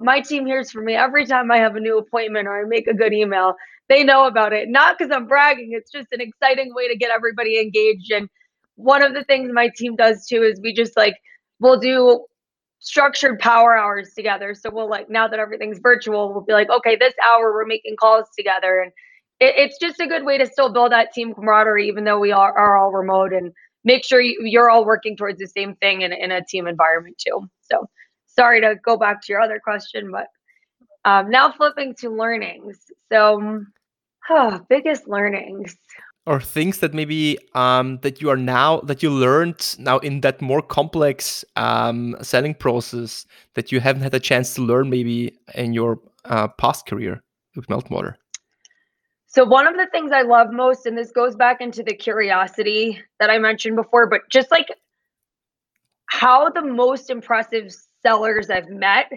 my 0.00 0.20
team 0.20 0.46
hears 0.46 0.70
from 0.70 0.86
me 0.86 0.94
every 0.94 1.26
time 1.26 1.50
i 1.50 1.58
have 1.58 1.76
a 1.76 1.80
new 1.80 1.98
appointment 1.98 2.48
or 2.48 2.62
i 2.62 2.64
make 2.64 2.88
a 2.88 2.94
good 2.94 3.12
email 3.12 3.54
they 3.90 4.04
know 4.04 4.26
about 4.26 4.52
it. 4.52 4.68
Not 4.68 4.96
because 4.96 5.12
I'm 5.12 5.26
bragging, 5.26 5.72
it's 5.72 5.90
just 5.90 6.06
an 6.12 6.20
exciting 6.20 6.72
way 6.74 6.88
to 6.88 6.96
get 6.96 7.10
everybody 7.10 7.60
engaged. 7.60 8.12
And 8.12 8.28
one 8.76 9.02
of 9.02 9.14
the 9.14 9.24
things 9.24 9.50
my 9.52 9.68
team 9.76 9.96
does 9.96 10.26
too 10.26 10.42
is 10.42 10.60
we 10.62 10.72
just 10.72 10.96
like, 10.96 11.16
we'll 11.58 11.78
do 11.78 12.24
structured 12.78 13.38
power 13.40 13.76
hours 13.76 14.14
together. 14.14 14.54
So 14.54 14.70
we'll 14.72 14.88
like, 14.88 15.10
now 15.10 15.28
that 15.28 15.40
everything's 15.40 15.80
virtual, 15.80 16.32
we'll 16.32 16.44
be 16.44 16.52
like, 16.52 16.70
okay, 16.70 16.96
this 16.96 17.14
hour 17.28 17.52
we're 17.52 17.66
making 17.66 17.96
calls 18.00 18.26
together. 18.38 18.80
And 18.80 18.92
it, 19.40 19.54
it's 19.56 19.78
just 19.78 20.00
a 20.00 20.06
good 20.06 20.24
way 20.24 20.38
to 20.38 20.46
still 20.46 20.72
build 20.72 20.92
that 20.92 21.12
team 21.12 21.34
camaraderie, 21.34 21.88
even 21.88 22.04
though 22.04 22.20
we 22.20 22.32
are, 22.32 22.56
are 22.56 22.78
all 22.78 22.92
remote 22.92 23.32
and 23.32 23.52
make 23.84 24.04
sure 24.04 24.20
you, 24.20 24.38
you're 24.44 24.70
all 24.70 24.86
working 24.86 25.16
towards 25.16 25.40
the 25.40 25.48
same 25.48 25.74
thing 25.74 26.02
in, 26.02 26.12
in 26.12 26.30
a 26.30 26.44
team 26.44 26.68
environment 26.68 27.18
too. 27.18 27.50
So 27.70 27.88
sorry 28.26 28.60
to 28.60 28.76
go 28.82 28.96
back 28.96 29.20
to 29.22 29.32
your 29.32 29.40
other 29.42 29.60
question, 29.62 30.12
but 30.12 30.28
um, 31.04 31.28
now 31.28 31.50
flipping 31.50 31.94
to 31.96 32.08
learnings. 32.08 32.78
So 33.10 33.64
Oh, 34.30 34.60
biggest 34.68 35.08
learnings. 35.08 35.76
Or 36.24 36.40
things 36.40 36.78
that 36.78 36.94
maybe 36.94 37.36
um, 37.54 37.98
that 38.02 38.22
you 38.22 38.30
are 38.30 38.36
now 38.36 38.80
that 38.82 39.02
you 39.02 39.10
learned 39.10 39.74
now 39.78 39.98
in 39.98 40.20
that 40.20 40.40
more 40.40 40.62
complex 40.62 41.44
um, 41.56 42.16
selling 42.22 42.54
process 42.54 43.26
that 43.54 43.72
you 43.72 43.80
haven't 43.80 44.02
had 44.02 44.14
a 44.14 44.20
chance 44.20 44.54
to 44.54 44.62
learn 44.62 44.88
maybe 44.88 45.36
in 45.56 45.72
your 45.72 45.98
uh, 46.26 46.46
past 46.46 46.86
career 46.86 47.22
with 47.56 47.66
Meltwater. 47.66 48.14
So 49.26 49.44
one 49.44 49.66
of 49.66 49.74
the 49.76 49.88
things 49.90 50.12
I 50.12 50.22
love 50.22 50.52
most, 50.52 50.86
and 50.86 50.96
this 50.96 51.10
goes 51.10 51.34
back 51.34 51.60
into 51.60 51.82
the 51.82 51.94
curiosity 51.94 53.02
that 53.18 53.30
I 53.30 53.38
mentioned 53.38 53.74
before, 53.74 54.08
but 54.08 54.22
just 54.30 54.52
like 54.52 54.68
how 56.06 56.50
the 56.50 56.62
most 56.62 57.10
impressive 57.10 57.72
sellers 58.02 58.50
I've 58.50 58.68
met 58.68 59.10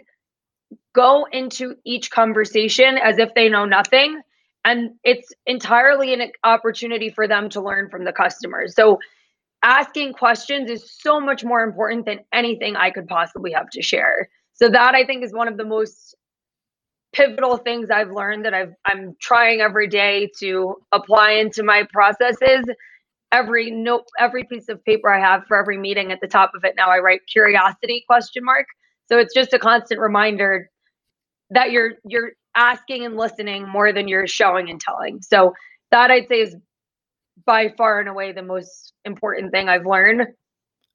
go 0.93 1.27
into 1.31 1.75
each 1.85 2.09
conversation 2.09 2.97
as 2.97 3.19
if 3.19 3.33
they 3.35 3.49
know 3.49 3.65
nothing 3.65 4.21
and 4.65 4.91
it's 5.03 5.31
entirely 5.45 6.13
an 6.13 6.31
opportunity 6.43 7.09
for 7.09 7.27
them 7.27 7.49
to 7.49 7.61
learn 7.61 7.89
from 7.89 8.05
the 8.05 8.13
customers. 8.13 8.75
So 8.75 8.99
asking 9.63 10.13
questions 10.13 10.69
is 10.69 10.91
so 11.01 11.19
much 11.19 11.43
more 11.43 11.63
important 11.63 12.05
than 12.05 12.19
anything 12.33 12.75
i 12.75 12.91
could 12.91 13.07
possibly 13.07 13.51
have 13.51 13.69
to 13.69 13.81
share. 13.81 14.29
So 14.53 14.69
that 14.69 14.93
i 14.95 15.05
think 15.05 15.23
is 15.23 15.33
one 15.33 15.47
of 15.47 15.57
the 15.57 15.65
most 15.65 16.15
pivotal 17.13 17.57
things 17.57 17.89
i've 17.89 18.11
learned 18.11 18.45
that 18.45 18.53
i've 18.53 18.73
i'm 18.85 19.15
trying 19.21 19.61
every 19.61 19.87
day 19.87 20.29
to 20.39 20.75
apply 20.91 21.31
into 21.31 21.63
my 21.63 21.85
processes. 21.91 22.63
Every 23.31 23.71
note 23.71 24.05
every 24.19 24.43
piece 24.43 24.69
of 24.69 24.83
paper 24.85 25.11
i 25.11 25.19
have 25.19 25.45
for 25.47 25.57
every 25.57 25.77
meeting 25.77 26.11
at 26.11 26.21
the 26.21 26.27
top 26.27 26.51
of 26.55 26.63
it 26.63 26.75
now 26.77 26.89
i 26.89 26.99
write 26.99 27.21
curiosity 27.31 28.03
question 28.07 28.43
mark. 28.43 28.67
So 29.09 29.17
it's 29.17 29.33
just 29.33 29.53
a 29.53 29.59
constant 29.59 29.99
reminder 29.99 30.69
that 31.49 31.71
you're 31.71 31.93
you're 32.05 32.31
asking 32.55 33.05
and 33.05 33.17
listening 33.17 33.67
more 33.67 33.91
than 33.93 34.07
you're 34.07 34.27
showing 34.27 34.69
and 34.69 34.79
telling. 34.79 35.21
So 35.21 35.53
that 35.91 36.11
I'd 36.11 36.27
say 36.27 36.41
is 36.41 36.55
by 37.45 37.73
far 37.77 37.99
and 37.99 38.09
away 38.09 38.31
the 38.31 38.43
most 38.43 38.93
important 39.05 39.51
thing 39.51 39.69
I've 39.69 39.85
learned. 39.85 40.27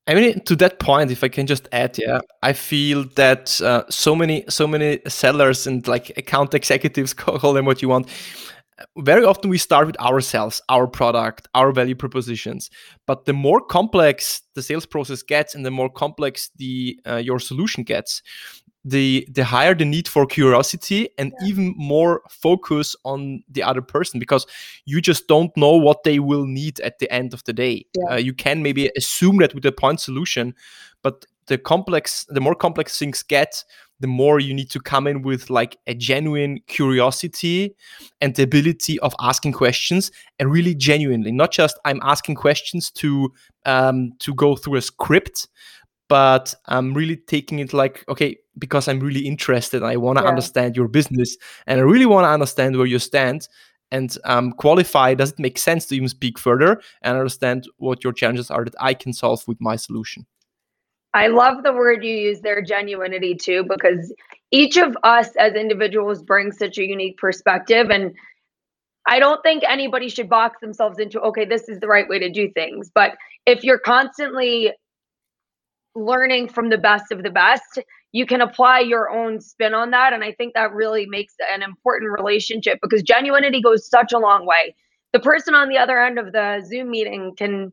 I 0.06 0.14
mean, 0.14 0.40
to 0.44 0.56
that 0.56 0.78
point, 0.78 1.10
if 1.10 1.22
I 1.22 1.28
can 1.28 1.46
just 1.46 1.68
add, 1.70 1.98
yeah, 1.98 2.20
I 2.42 2.54
feel 2.54 3.04
that 3.16 3.60
uh, 3.60 3.84
so 3.90 4.16
many, 4.16 4.42
so 4.48 4.66
many 4.66 5.00
sellers 5.06 5.66
and 5.66 5.86
like 5.86 6.16
account 6.16 6.54
executives 6.54 7.12
call 7.14 7.52
them 7.52 7.66
what 7.66 7.82
you 7.82 7.88
want. 7.88 8.08
Very 8.96 9.24
often 9.24 9.50
we 9.50 9.58
start 9.58 9.86
with 9.86 10.00
ourselves, 10.00 10.62
our 10.68 10.86
product, 10.86 11.48
our 11.54 11.72
value 11.72 11.96
propositions. 11.96 12.70
But 13.06 13.26
the 13.26 13.32
more 13.34 13.60
complex 13.60 14.40
the 14.54 14.62
sales 14.62 14.86
process 14.86 15.22
gets, 15.22 15.54
and 15.54 15.66
the 15.66 15.70
more 15.70 15.90
complex 15.90 16.50
the 16.56 16.98
uh, 17.06 17.16
your 17.16 17.38
solution 17.38 17.82
gets, 17.82 18.22
the 18.84 19.26
the 19.30 19.44
higher 19.44 19.74
the 19.74 19.84
need 19.84 20.06
for 20.06 20.26
curiosity 20.26 21.08
and 21.18 21.32
yeah. 21.40 21.48
even 21.48 21.74
more 21.76 22.22
focus 22.30 22.94
on 23.04 23.42
the 23.48 23.62
other 23.62 23.82
person 23.82 24.20
because 24.20 24.46
you 24.84 25.00
just 25.00 25.26
don't 25.26 25.54
know 25.56 25.76
what 25.76 26.04
they 26.04 26.18
will 26.18 26.46
need 26.46 26.78
at 26.80 26.98
the 26.98 27.10
end 27.12 27.34
of 27.34 27.42
the 27.44 27.52
day 27.52 27.84
yeah. 27.96 28.14
uh, 28.14 28.16
you 28.16 28.32
can 28.32 28.62
maybe 28.62 28.90
assume 28.96 29.38
that 29.38 29.54
with 29.54 29.66
a 29.66 29.72
point 29.72 30.00
solution 30.00 30.54
but 31.02 31.26
the 31.48 31.58
complex 31.58 32.24
the 32.28 32.40
more 32.40 32.54
complex 32.54 32.98
things 32.98 33.22
get 33.22 33.64
the 34.00 34.06
more 34.06 34.38
you 34.38 34.54
need 34.54 34.70
to 34.70 34.78
come 34.78 35.08
in 35.08 35.22
with 35.22 35.50
like 35.50 35.76
a 35.88 35.94
genuine 35.94 36.60
curiosity 36.68 37.74
and 38.20 38.36
the 38.36 38.44
ability 38.44 38.96
of 39.00 39.12
asking 39.20 39.50
questions 39.50 40.12
and 40.38 40.52
really 40.52 40.74
genuinely 40.74 41.32
not 41.32 41.50
just 41.50 41.78
i'm 41.84 42.00
asking 42.04 42.36
questions 42.36 42.92
to 42.92 43.32
um 43.66 44.12
to 44.20 44.32
go 44.34 44.54
through 44.54 44.76
a 44.76 44.82
script 44.82 45.48
but 46.08 46.54
I'm 46.66 46.94
really 46.94 47.16
taking 47.16 47.58
it 47.58 47.72
like, 47.72 48.04
okay, 48.08 48.38
because 48.58 48.88
I'm 48.88 49.00
really 49.00 49.26
interested. 49.26 49.82
I 49.82 49.96
want 49.96 50.18
to 50.18 50.24
yeah. 50.24 50.28
understand 50.28 50.76
your 50.76 50.88
business 50.88 51.36
and 51.66 51.80
I 51.80 51.82
really 51.82 52.06
want 52.06 52.24
to 52.24 52.30
understand 52.30 52.76
where 52.76 52.86
you 52.86 52.98
stand 52.98 53.48
and 53.90 54.16
um, 54.24 54.52
qualify. 54.52 55.14
Does 55.14 55.32
it 55.32 55.38
make 55.38 55.58
sense 55.58 55.86
to 55.86 55.96
even 55.96 56.08
speak 56.08 56.38
further 56.38 56.80
and 57.02 57.16
understand 57.16 57.68
what 57.78 58.04
your 58.04 58.12
challenges 58.12 58.50
are 58.50 58.64
that 58.64 58.74
I 58.80 58.94
can 58.94 59.12
solve 59.12 59.46
with 59.46 59.60
my 59.60 59.76
solution? 59.76 60.26
I 61.14 61.28
love 61.28 61.62
the 61.62 61.72
word 61.72 62.04
you 62.04 62.14
use 62.14 62.40
there, 62.40 62.62
genuinity, 62.62 63.40
too, 63.40 63.64
because 63.64 64.12
each 64.50 64.76
of 64.76 64.96
us 65.02 65.34
as 65.36 65.54
individuals 65.54 66.22
brings 66.22 66.58
such 66.58 66.78
a 66.78 66.86
unique 66.86 67.16
perspective. 67.16 67.90
And 67.90 68.14
I 69.06 69.18
don't 69.18 69.42
think 69.42 69.64
anybody 69.66 70.10
should 70.10 70.28
box 70.28 70.60
themselves 70.60 70.98
into, 70.98 71.20
okay, 71.22 71.46
this 71.46 71.68
is 71.68 71.80
the 71.80 71.86
right 71.86 72.06
way 72.08 72.18
to 72.18 72.30
do 72.30 72.50
things. 72.52 72.90
But 72.94 73.16
if 73.46 73.64
you're 73.64 73.78
constantly 73.78 74.72
learning 75.94 76.48
from 76.48 76.68
the 76.68 76.78
best 76.78 77.10
of 77.10 77.22
the 77.22 77.30
best, 77.30 77.78
you 78.12 78.26
can 78.26 78.40
apply 78.40 78.80
your 78.80 79.10
own 79.10 79.40
spin 79.40 79.74
on 79.74 79.90
that. 79.90 80.12
And 80.12 80.24
I 80.24 80.32
think 80.32 80.54
that 80.54 80.72
really 80.72 81.06
makes 81.06 81.34
an 81.52 81.62
important 81.62 82.10
relationship 82.10 82.78
because 82.82 83.02
genuinity 83.02 83.62
goes 83.62 83.88
such 83.88 84.12
a 84.12 84.18
long 84.18 84.46
way. 84.46 84.74
The 85.12 85.20
person 85.20 85.54
on 85.54 85.68
the 85.68 85.78
other 85.78 86.00
end 86.00 86.18
of 86.18 86.32
the 86.32 86.62
Zoom 86.66 86.90
meeting 86.90 87.34
can 87.36 87.72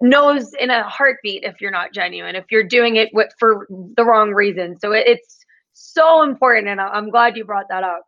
knows 0.00 0.52
in 0.60 0.70
a 0.70 0.82
heartbeat 0.88 1.44
if 1.44 1.60
you're 1.60 1.70
not 1.70 1.92
genuine, 1.92 2.36
if 2.36 2.44
you're 2.50 2.66
doing 2.66 2.96
it 2.96 3.08
with, 3.12 3.32
for 3.38 3.66
the 3.96 4.04
wrong 4.04 4.32
reason. 4.32 4.78
So 4.78 4.92
it, 4.92 5.04
it's 5.06 5.44
so 5.72 6.22
important, 6.22 6.68
and 6.68 6.80
I'm 6.80 7.10
glad 7.10 7.36
you 7.36 7.44
brought 7.44 7.68
that 7.68 7.82
up. 7.82 8.06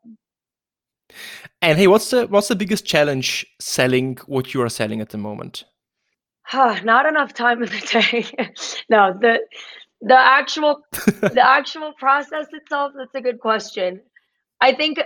And 1.62 1.79
hey, 1.79 1.87
what's 1.87 2.11
the 2.11 2.27
what's 2.27 2.48
the 2.48 2.57
biggest 2.57 2.85
challenge 2.85 3.46
selling 3.59 4.18
what 4.27 4.53
you 4.53 4.62
are 4.62 4.68
selling 4.68 5.01
at 5.01 5.11
the 5.11 5.18
moment? 5.18 5.64
not 6.55 7.07
enough 7.07 7.35
time 7.35 7.62
in 7.62 7.68
the 7.70 7.81
day. 7.81 8.27
no, 8.88 9.16
the 9.18 9.40
the 10.01 10.19
actual 10.19 10.83
the 10.93 11.43
actual 11.45 11.93
process 11.99 12.47
itself, 12.53 12.93
that's 12.97 13.15
a 13.15 13.21
good 13.21 13.41
question. 13.41 14.01
I 14.61 14.75
think 14.75 15.01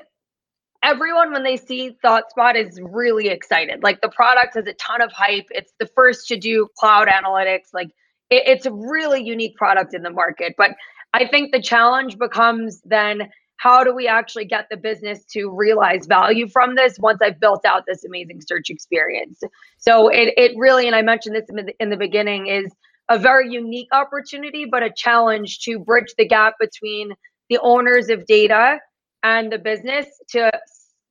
everyone 0.82 1.32
when 1.32 1.42
they 1.42 1.56
see 1.56 1.96
ThoughtSpot 2.04 2.56
is 2.56 2.80
really 2.82 3.28
excited. 3.28 3.82
Like 3.82 4.00
the 4.00 4.08
product 4.08 4.54
has 4.56 4.66
a 4.66 4.74
ton 4.74 5.00
of 5.00 5.12
hype. 5.12 5.46
It's 5.50 5.72
the 5.78 5.86
first 5.86 6.28
to 6.28 6.36
do 6.36 6.68
cloud 6.78 7.08
analytics. 7.08 7.68
Like 7.72 7.88
it, 8.30 8.42
it's 8.46 8.66
a 8.66 8.72
really 8.72 9.22
unique 9.22 9.56
product 9.56 9.94
in 9.94 10.02
the 10.02 10.10
market. 10.10 10.54
But 10.58 10.72
I 11.12 11.26
think 11.26 11.52
the 11.52 11.62
challenge 11.62 12.18
becomes 12.18 12.80
then 12.84 13.30
how 13.56 13.84
do 13.84 13.94
we 13.94 14.08
actually 14.08 14.44
get 14.44 14.66
the 14.70 14.76
business 14.76 15.24
to 15.26 15.48
realize 15.48 16.06
value 16.06 16.48
from 16.48 16.74
this 16.74 16.98
once 16.98 17.20
I've 17.22 17.38
built 17.38 17.64
out 17.64 17.84
this 17.86 18.04
amazing 18.04 18.40
search 18.44 18.70
experience? 18.70 19.40
So 19.78 20.08
it, 20.08 20.34
it 20.36 20.52
really, 20.56 20.88
and 20.88 20.96
I 20.96 21.02
mentioned 21.02 21.36
this 21.36 21.48
in 21.48 21.56
the, 21.56 21.74
in 21.78 21.88
the 21.88 21.96
beginning, 21.96 22.48
is 22.48 22.72
a 23.08 23.18
very 23.18 23.50
unique 23.50 23.88
opportunity, 23.92 24.64
but 24.64 24.82
a 24.82 24.90
challenge 24.94 25.60
to 25.60 25.78
bridge 25.78 26.14
the 26.16 26.26
gap 26.26 26.54
between 26.58 27.12
the 27.48 27.58
owners 27.58 28.08
of 28.08 28.24
data 28.26 28.78
and 29.22 29.52
the 29.52 29.58
business 29.58 30.06
to 30.30 30.50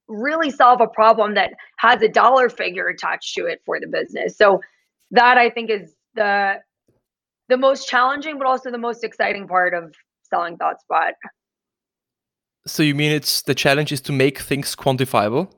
really 0.07 0.49
solve 0.49 0.81
a 0.81 0.87
problem 0.87 1.35
that 1.35 1.53
has 1.77 2.01
a 2.01 2.09
dollar 2.09 2.49
figure 2.49 2.87
attached 2.87 3.33
to 3.35 3.45
it 3.45 3.61
for 3.65 3.79
the 3.79 3.87
business. 3.87 4.37
So 4.37 4.59
that 5.11 5.37
I 5.37 5.49
think 5.49 5.69
is 5.69 5.93
the 6.15 6.55
the 7.49 7.57
most 7.57 7.87
challenging, 7.87 8.37
but 8.37 8.47
also 8.47 8.71
the 8.71 8.77
most 8.77 9.03
exciting 9.03 9.47
part 9.47 9.73
of 9.73 9.93
selling 10.29 10.57
ThoughtSpot. 10.57 11.11
So 12.65 12.81
you 12.81 12.95
mean 12.95 13.11
it's 13.11 13.41
the 13.41 13.55
challenge 13.55 13.91
is 13.91 14.01
to 14.01 14.11
make 14.11 14.39
things 14.39 14.75
quantifiable? 14.75 15.51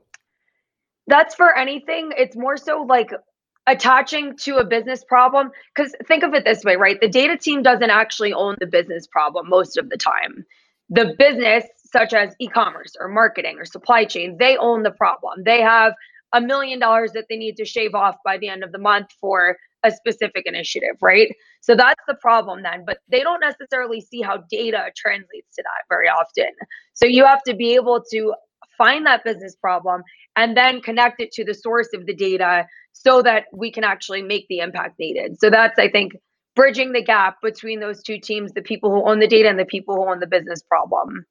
That's 1.08 1.36
for 1.36 1.56
anything. 1.56 2.12
It's 2.18 2.36
more 2.36 2.58
so 2.58 2.82
like 2.82 3.12
attaching 3.68 4.36
to 4.38 4.58
a 4.58 4.66
business 4.66 5.04
problem 5.04 5.50
because 5.74 5.96
think 6.06 6.24
of 6.24 6.34
it 6.34 6.44
this 6.46 6.64
way 6.64 6.76
right? 6.76 7.00
The 7.00 7.08
data 7.08 7.38
team 7.38 7.64
doesn't 7.64 7.90
actually 7.90 8.34
own 8.34 8.56
the 8.60 8.68
business 8.68 9.08
problem 9.08 9.50
most 9.50 9.78
of 9.78 9.90
the 9.90 9.98
time. 9.98 10.46
The 10.90 11.16
business 11.18 11.66
such 11.92 12.14
as 12.14 12.36
e-commerce 12.40 12.94
or 13.00 13.08
marketing 13.08 13.58
or 13.58 13.66
supply 13.66 14.06
chain 14.06 14.38
they 14.40 14.58
own 14.58 14.84
the 14.84 14.92
problem. 14.92 15.44
They 15.46 15.62
have 15.62 15.94
a 16.34 16.42
million 16.42 16.80
dollars 16.80 17.12
that 17.14 17.26
they 17.30 17.38
need 17.38 17.56
to 17.58 17.66
shave 17.66 17.94
off 17.96 18.16
by 18.26 18.38
the 18.38 18.50
end 18.50 18.64
of 18.64 18.72
the 18.72 18.80
month 18.80 19.08
for 19.22 19.58
a 19.84 19.92
specific 19.92 20.46
initiative 20.46 20.98
right? 21.02 21.34
So 21.62 21.76
that's 21.76 22.04
the 22.08 22.16
problem 22.16 22.64
then 22.64 22.84
but 22.86 22.98
they 23.10 23.22
don't 23.22 23.40
necessarily 23.40 24.02
see 24.02 24.22
how 24.22 24.44
data 24.50 24.92
translates 24.98 25.56
to 25.56 25.64
that 25.64 25.88
very 25.88 26.10
often. 26.10 26.52
So 26.94 27.06
you 27.06 27.26
have 27.26 27.44
to 27.44 27.56
be 27.56 27.76
able 27.76 28.04
to 28.12 28.34
find 28.78 29.06
that 29.06 29.24
business 29.24 29.56
problem 29.56 30.04
and 30.36 30.58
then 30.58 30.82
connect 30.82 31.22
it 31.22 31.32
to 31.34 31.44
the 31.44 31.54
source 31.54 31.90
of 31.94 32.06
the 32.06 32.14
data 32.14 32.66
so 32.92 33.22
that 33.22 33.46
we 33.54 33.72
can 33.72 33.84
actually 33.84 34.22
make 34.22 34.48
the 34.50 34.60
impact 34.60 35.00
needed. 35.00 35.40
So 35.40 35.50
that's, 35.50 35.78
I 35.78 35.90
think, 35.90 36.14
bridging 36.56 36.94
the 36.94 37.04
gap 37.04 37.42
between 37.42 37.80
those 37.80 38.02
two 38.02 38.20
teams 38.20 38.52
the 38.54 38.62
people 38.62 38.92
who 38.92 39.08
own 39.08 39.20
the 39.20 39.28
data 39.28 39.50
and 39.50 39.60
the 39.60 39.66
people 39.66 39.96
who 39.96 40.10
own 40.10 40.20
the 40.20 40.28
business 40.28 40.62
problem. 40.62 41.26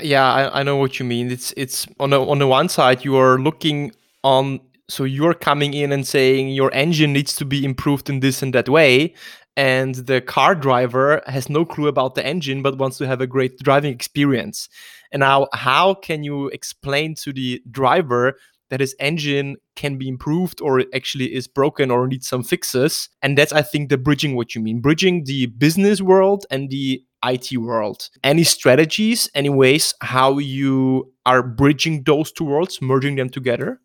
Yeah, 0.00 0.30
I, 0.30 0.60
I 0.60 0.62
know 0.62 0.76
what 0.76 0.98
you 0.98 1.04
mean. 1.04 1.30
It's 1.30 1.52
it's 1.56 1.86
on 1.98 2.10
the 2.10 2.20
on 2.20 2.38
the 2.38 2.46
one 2.46 2.68
side 2.68 3.04
you 3.04 3.16
are 3.16 3.38
looking 3.38 3.92
on 4.22 4.60
so 4.88 5.04
you're 5.04 5.34
coming 5.34 5.74
in 5.74 5.92
and 5.92 6.06
saying 6.06 6.48
your 6.48 6.72
engine 6.72 7.12
needs 7.12 7.36
to 7.36 7.44
be 7.44 7.64
improved 7.64 8.08
in 8.08 8.20
this 8.20 8.42
and 8.42 8.54
that 8.54 8.68
way 8.68 9.14
and 9.56 9.96
the 9.96 10.20
car 10.20 10.54
driver 10.54 11.20
has 11.26 11.50
no 11.50 11.64
clue 11.64 11.88
about 11.88 12.14
the 12.14 12.24
engine 12.24 12.62
but 12.62 12.78
wants 12.78 12.96
to 12.98 13.06
have 13.06 13.20
a 13.20 13.26
great 13.26 13.58
driving 13.58 13.92
experience 13.92 14.68
and 15.12 15.20
now 15.20 15.48
how 15.52 15.94
can 15.94 16.22
you 16.22 16.48
explain 16.48 17.14
to 17.14 17.32
the 17.32 17.62
driver 17.70 18.34
that 18.70 18.80
his 18.80 18.94
engine 19.00 19.56
can 19.76 19.96
be 19.96 20.08
improved 20.08 20.60
or 20.60 20.84
actually 20.94 21.34
is 21.34 21.48
broken 21.48 21.90
or 21.90 22.06
needs 22.06 22.28
some 22.28 22.42
fixes 22.42 23.08
and 23.22 23.36
that's 23.36 23.52
i 23.52 23.62
think 23.62 23.88
the 23.88 23.98
bridging 23.98 24.36
what 24.36 24.54
you 24.54 24.60
mean 24.60 24.80
bridging 24.80 25.24
the 25.24 25.46
business 25.46 26.00
world 26.00 26.44
and 26.50 26.70
the 26.70 27.02
IT 27.24 27.56
world. 27.56 28.10
Any 28.22 28.44
strategies, 28.44 29.28
any 29.34 29.48
ways 29.48 29.94
how 30.00 30.38
you 30.38 31.12
are 31.26 31.42
bridging 31.42 32.04
those 32.04 32.32
two 32.32 32.44
worlds, 32.44 32.80
merging 32.80 33.16
them 33.16 33.28
together? 33.28 33.80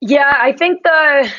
Yeah, 0.00 0.36
I 0.40 0.52
think 0.52 0.82
the 0.82 1.30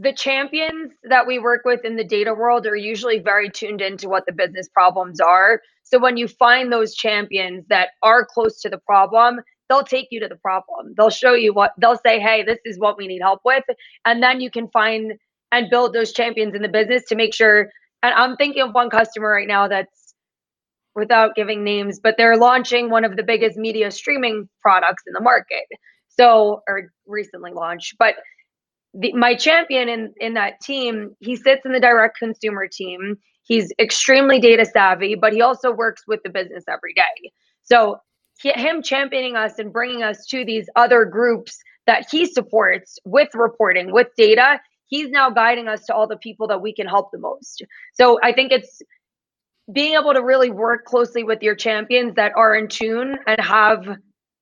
the 0.00 0.12
champions 0.14 0.92
that 1.04 1.26
we 1.26 1.38
work 1.38 1.62
with 1.64 1.84
in 1.84 1.96
the 1.96 2.04
data 2.04 2.32
world 2.32 2.66
are 2.66 2.76
usually 2.76 3.18
very 3.18 3.50
tuned 3.50 3.82
into 3.82 4.08
what 4.08 4.24
the 4.26 4.32
business 4.32 4.68
problems 4.68 5.20
are. 5.20 5.60
So 5.82 5.98
when 5.98 6.16
you 6.16 6.26
find 6.26 6.72
those 6.72 6.94
champions 6.94 7.66
that 7.68 7.90
are 8.02 8.24
close 8.24 8.62
to 8.62 8.70
the 8.70 8.78
problem, 8.78 9.40
they'll 9.68 9.84
take 9.84 10.08
you 10.10 10.18
to 10.20 10.28
the 10.28 10.36
problem. 10.36 10.94
They'll 10.96 11.10
show 11.10 11.34
you 11.34 11.52
what 11.52 11.72
they'll 11.78 11.98
say, 11.98 12.18
hey, 12.18 12.42
this 12.42 12.58
is 12.64 12.78
what 12.78 12.96
we 12.96 13.08
need 13.08 13.20
help 13.20 13.40
with. 13.44 13.64
And 14.06 14.22
then 14.22 14.40
you 14.40 14.50
can 14.50 14.68
find 14.68 15.12
and 15.52 15.68
build 15.68 15.92
those 15.92 16.12
champions 16.12 16.54
in 16.54 16.62
the 16.62 16.68
business 16.68 17.04
to 17.08 17.14
make 17.14 17.34
sure. 17.34 17.68
And 18.02 18.14
I'm 18.14 18.36
thinking 18.36 18.62
of 18.62 18.72
one 18.72 18.88
customer 18.88 19.28
right 19.28 19.48
now 19.48 19.68
that's 19.68 20.14
without 20.94 21.34
giving 21.34 21.62
names, 21.62 22.00
but 22.00 22.14
they're 22.16 22.38
launching 22.38 22.88
one 22.88 23.04
of 23.04 23.16
the 23.16 23.22
biggest 23.22 23.58
media 23.58 23.90
streaming 23.90 24.48
products 24.62 25.02
in 25.06 25.12
the 25.12 25.20
market. 25.20 25.66
So, 26.08 26.62
or 26.66 26.90
recently 27.06 27.52
launched, 27.52 27.96
but 27.98 28.14
the, 28.94 29.12
my 29.12 29.34
champion 29.34 29.88
in 29.88 30.12
in 30.20 30.34
that 30.34 30.60
team, 30.60 31.14
he 31.20 31.36
sits 31.36 31.64
in 31.64 31.72
the 31.72 31.80
direct 31.80 32.18
consumer 32.18 32.66
team. 32.66 33.16
He's 33.42 33.72
extremely 33.78 34.38
data 34.38 34.64
savvy, 34.64 35.14
but 35.14 35.32
he 35.32 35.42
also 35.42 35.72
works 35.72 36.02
with 36.06 36.20
the 36.22 36.30
business 36.30 36.64
every 36.68 36.94
day. 36.94 37.30
So 37.62 37.98
he, 38.40 38.52
him 38.52 38.82
championing 38.82 39.36
us 39.36 39.58
and 39.58 39.72
bringing 39.72 40.02
us 40.02 40.26
to 40.26 40.44
these 40.44 40.68
other 40.76 41.04
groups 41.04 41.58
that 41.86 42.06
he 42.10 42.26
supports 42.26 42.98
with 43.04 43.28
reporting, 43.34 43.92
with 43.92 44.08
data, 44.16 44.60
he's 44.86 45.10
now 45.10 45.30
guiding 45.30 45.68
us 45.68 45.84
to 45.86 45.94
all 45.94 46.06
the 46.06 46.16
people 46.18 46.46
that 46.48 46.60
we 46.60 46.72
can 46.72 46.86
help 46.86 47.10
the 47.10 47.18
most. 47.18 47.62
So 47.94 48.18
I 48.22 48.32
think 48.32 48.52
it's 48.52 48.82
being 49.72 49.94
able 49.94 50.12
to 50.14 50.22
really 50.22 50.50
work 50.50 50.84
closely 50.84 51.22
with 51.24 51.42
your 51.42 51.54
champions 51.54 52.14
that 52.16 52.32
are 52.36 52.54
in 52.54 52.68
tune 52.68 53.16
and 53.26 53.40
have 53.40 53.86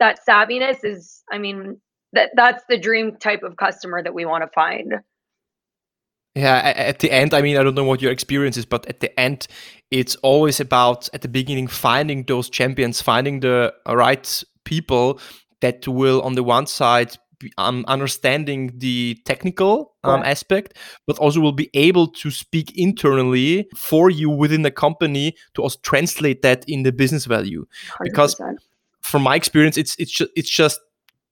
that 0.01 0.21
savviness 0.27 0.85
is, 0.85 1.23
I 1.31 1.39
mean, 1.39 1.81
that 2.13 2.31
that's 2.35 2.63
the 2.69 2.79
dream 2.79 3.17
type 3.17 3.43
of 3.43 3.57
customer 3.57 4.03
that 4.03 4.15
we 4.15 4.25
want 4.25 4.43
to 4.43 4.49
find 4.55 4.95
yeah 6.35 6.73
at 6.77 6.99
the 7.01 7.11
end 7.11 7.35
i 7.35 7.43
mean 7.43 7.57
i 7.57 7.63
don't 7.63 7.75
know 7.75 7.85
what 7.85 8.03
your 8.03 8.13
experience 8.13 8.57
is 8.57 8.65
but 8.65 8.87
at 8.87 9.01
the 9.01 9.19
end 9.19 9.47
it's 9.91 10.15
always 10.17 10.61
about 10.61 11.09
at 11.13 11.23
the 11.23 11.29
beginning 11.29 11.67
finding 11.67 12.25
those 12.25 12.49
champions 12.49 13.01
finding 13.01 13.41
the 13.41 13.73
right 13.87 14.43
people 14.65 15.19
that 15.61 15.87
will 15.89 16.21
on 16.23 16.35
the 16.35 16.43
one 16.43 16.67
side 16.67 17.17
um, 17.57 17.85
understanding 17.89 18.73
the 18.79 19.19
technical 19.25 19.95
um, 20.05 20.23
aspect, 20.23 20.77
but 21.07 21.19
also 21.19 21.41
will 21.41 21.53
be 21.53 21.71
able 21.75 22.09
to 22.09 22.31
speak 22.31 22.77
internally 22.77 23.69
for 23.77 24.11
you 24.11 24.31
within 24.31 24.63
the 24.63 24.71
company 24.71 25.35
to 25.55 25.63
also 25.63 25.79
translate 25.83 26.43
that 26.43 26.65
in 26.67 26.83
the 26.83 26.93
business 26.93 27.27
value. 27.27 27.67
100%. 28.01 28.05
Because 28.05 28.41
from 29.01 29.23
my 29.23 29.37
experience, 29.37 29.77
it's 29.77 29.95
it's 29.99 30.13
ju- 30.13 30.29
it's 30.35 30.51
just 30.51 30.81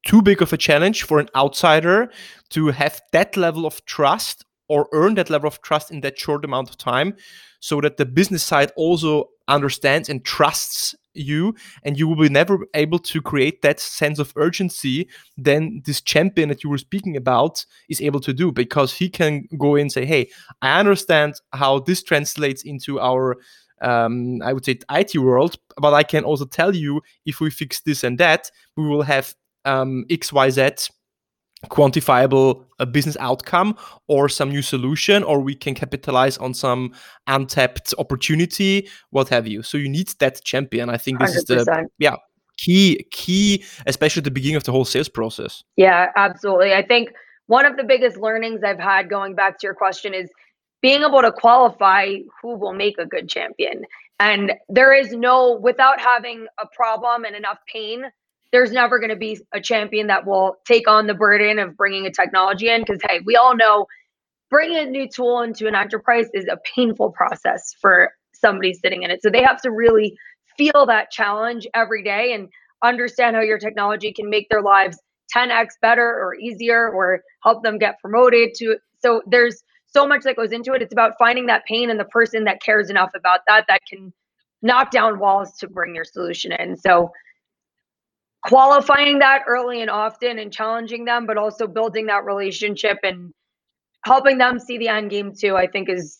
too 0.07 0.23
big 0.23 0.41
of 0.41 0.53
a 0.53 0.57
challenge 0.57 1.03
for 1.03 1.19
an 1.19 1.29
outsider 1.35 2.09
to 2.51 2.69
have 2.69 3.03
that 3.13 3.37
level 3.37 3.67
of 3.67 3.85
trust 3.85 4.45
or 4.69 4.89
earn 4.93 5.15
that 5.17 5.31
level 5.31 5.49
of 5.49 5.61
trust 5.63 5.91
in 5.91 6.01
that 6.01 6.19
short 6.19 6.45
amount 6.45 6.71
of 6.71 6.79
time 6.79 7.15
so 7.61 7.81
that 7.81 7.97
the 7.97 8.07
business 8.07 8.45
side 8.45 8.71
also 8.77 9.29
understands 9.49 10.09
and 10.09 10.25
trusts 10.25 10.95
you 11.13 11.55
and 11.83 11.99
you 11.99 12.07
will 12.07 12.17
be 12.17 12.29
never 12.29 12.67
able 12.75 12.99
to 12.99 13.21
create 13.21 13.63
that 13.63 13.81
sense 13.81 14.19
of 14.19 14.33
urgency 14.37 15.09
then 15.37 15.83
this 15.87 16.01
champion 16.01 16.49
that 16.49 16.63
you 16.63 16.71
were 16.71 16.79
speaking 16.79 17.17
about 17.17 17.65
is 17.89 18.01
able 18.01 18.21
to 18.21 18.33
do 18.33 18.53
because 18.53 18.95
he 18.95 19.09
can 19.09 19.45
go 19.59 19.75
in 19.75 19.83
and 19.83 19.93
say 19.93 20.05
hey 20.05 20.29
i 20.63 20.79
understand 20.79 21.35
how 21.53 21.79
this 21.81 22.03
translates 22.03 22.63
into 22.65 23.01
our 23.01 23.37
um, 23.83 24.41
i 24.43 24.53
would 24.53 24.65
say 24.65 24.79
it 24.91 25.15
world 25.17 25.57
but 25.81 25.95
i 25.95 26.03
can 26.03 26.25
also 26.25 26.45
tell 26.45 26.75
you 26.75 27.01
if 27.25 27.41
we 27.41 27.51
fix 27.51 27.81
this 27.81 28.05
and 28.05 28.19
that 28.19 28.51
we 28.77 28.87
will 28.87 29.03
have 29.03 29.35
um, 29.67 30.05
xyz 30.11 30.91
quantifiable 31.69 32.65
a 32.79 32.83
uh, 32.83 32.87
business 32.87 33.17
outcome 33.19 33.77
or 34.09 34.29
some 34.29 34.51
new 34.51 34.63
solution 34.63 35.23
or 35.23 35.41
we 35.41 35.55
can 35.55 35.75
capitalize 35.75 36.37
on 36.39 36.55
some 36.55 36.93
untapped 37.27 37.95
opportunity 37.99 38.89
what 39.11 39.29
have 39.29 39.47
you. 39.47 39.63
So 39.63 39.79
you 39.79 39.89
need 39.89 40.09
that 40.19 40.45
champion. 40.45 40.91
I 40.91 40.99
think 40.99 41.19
this 41.19 41.35
100%. 41.35 41.37
is 41.37 41.65
the 41.65 41.89
yeah 41.99 42.17
key 42.59 43.07
key 43.11 43.63
especially 43.87 44.21
at 44.21 44.25
the 44.25 44.31
beginning 44.31 44.57
of 44.57 44.65
the 44.65 44.73
whole 44.73 44.85
sales 44.85 45.09
process. 45.09 45.65
Yeah 45.77 46.11
absolutely. 46.17 46.75
I 46.75 46.87
think 46.87 47.11
one 47.47 47.65
of 47.65 47.77
the 47.77 47.85
biggest 47.85 48.17
learnings 48.17 48.63
i've 48.63 48.79
had 48.79 49.09
going 49.09 49.35
back 49.35 49.59
to 49.59 49.67
your 49.67 49.75
question 49.75 50.15
is 50.15 50.29
being 50.83 51.03
able 51.03 51.23
to 51.23 51.33
qualify 51.33 52.17
who 52.43 52.57
will 52.57 52.75
make 52.75 52.99
a 52.99 53.07
good 53.07 53.29
champion. 53.29 53.83
And 54.21 54.53
there 54.69 54.93
is 54.93 55.13
no 55.13 55.59
without 55.61 56.01
having 56.01 56.47
a 56.59 56.67
problem 56.67 57.25
and 57.25 57.35
enough 57.35 57.59
pain 57.67 58.05
there's 58.53 58.73
never 58.73 58.99
going 58.99 59.11
to 59.11 59.17
be 59.17 59.41
a 59.53 59.61
champion 59.61 60.07
that 60.07 60.27
will 60.27 60.57
take 60.65 60.89
on 60.89 61.07
the 61.07 61.15
burden 61.15 61.59
of 61.59 61.77
bringing 61.77 62.07
a 62.07 62.11
technology 62.11 62.69
in 62.69 62.83
because 62.83 63.01
hey 63.09 63.21
we 63.25 63.37
all 63.37 63.57
know 63.57 63.87
bringing 64.51 64.79
a 64.79 64.87
new 64.87 65.09
tool 65.09 65.43
into 65.43 65.67
an 65.67 65.75
enterprise 65.75 66.29
is 66.35 66.47
a 66.47 66.59
painful 66.75 67.11
process 67.11 67.75
for 67.81 68.13
somebody 68.33 68.73
sitting 68.73 69.03
in 69.03 69.11
it. 69.11 69.23
So 69.23 69.31
they 69.31 69.43
have 69.43 69.61
to 69.63 69.71
really 69.71 70.17
feel 70.57 70.87
that 70.87 71.11
challenge 71.11 71.67
every 71.75 72.03
day 72.03 72.33
and 72.33 72.49
understand 72.83 73.35
how 73.37 73.43
your 73.43 73.59
technology 73.59 74.13
can 74.13 74.31
make 74.31 74.49
their 74.49 74.63
lives 74.63 74.99
10x 75.35 75.71
better 75.83 76.07
or 76.07 76.35
easier 76.37 76.89
or 76.91 77.23
help 77.43 77.63
them 77.63 77.79
get 77.79 77.99
promoted 78.01 78.55
to 78.55 78.77
so 79.03 79.23
there's 79.27 79.63
so 79.87 80.07
much 80.07 80.23
that 80.25 80.37
goes 80.37 80.53
into 80.53 80.73
it. 80.73 80.83
It's 80.83 80.93
about 80.93 81.13
finding 81.19 81.47
that 81.47 81.65
pain 81.65 81.91
and 81.91 81.99
the 81.99 82.05
person 82.05 82.45
that 82.45 82.61
cares 82.63 82.91
enough 82.91 83.11
about 83.15 83.41
that 83.47 83.65
that 83.69 83.81
can 83.89 84.13
knock 84.63 84.91
down 84.91 85.19
walls 85.19 85.53
to 85.59 85.69
bring 85.69 85.95
your 85.95 86.05
solution 86.05 86.53
in. 86.53 86.77
So 86.77 87.13
qualifying 88.47 89.19
that 89.19 89.43
early 89.47 89.81
and 89.83 89.91
often 89.91 90.39
and 90.39 90.53
challenging 90.53 91.05
them, 91.05 91.27
but 91.27 91.37
also 91.37 91.67
building 91.67 92.07
that 92.07 92.25
relationship 92.25 92.99
and 93.03 93.35
helping 94.05 94.39
them 94.39 94.59
see 94.61 94.79
the 94.79 94.89
end 94.89 95.11
game 95.11 95.33
too, 95.35 95.57
I 95.57 95.67
think 95.67 95.89
is 95.89 96.19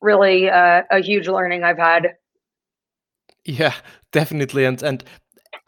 really 0.00 0.48
uh, 0.48 0.82
a 0.90 1.00
huge 1.00 1.28
learning 1.28 1.64
I've 1.64 1.78
had. 1.78 2.14
Yeah, 3.44 3.74
definitely. 4.10 4.64
And 4.64 4.82
and 4.82 5.04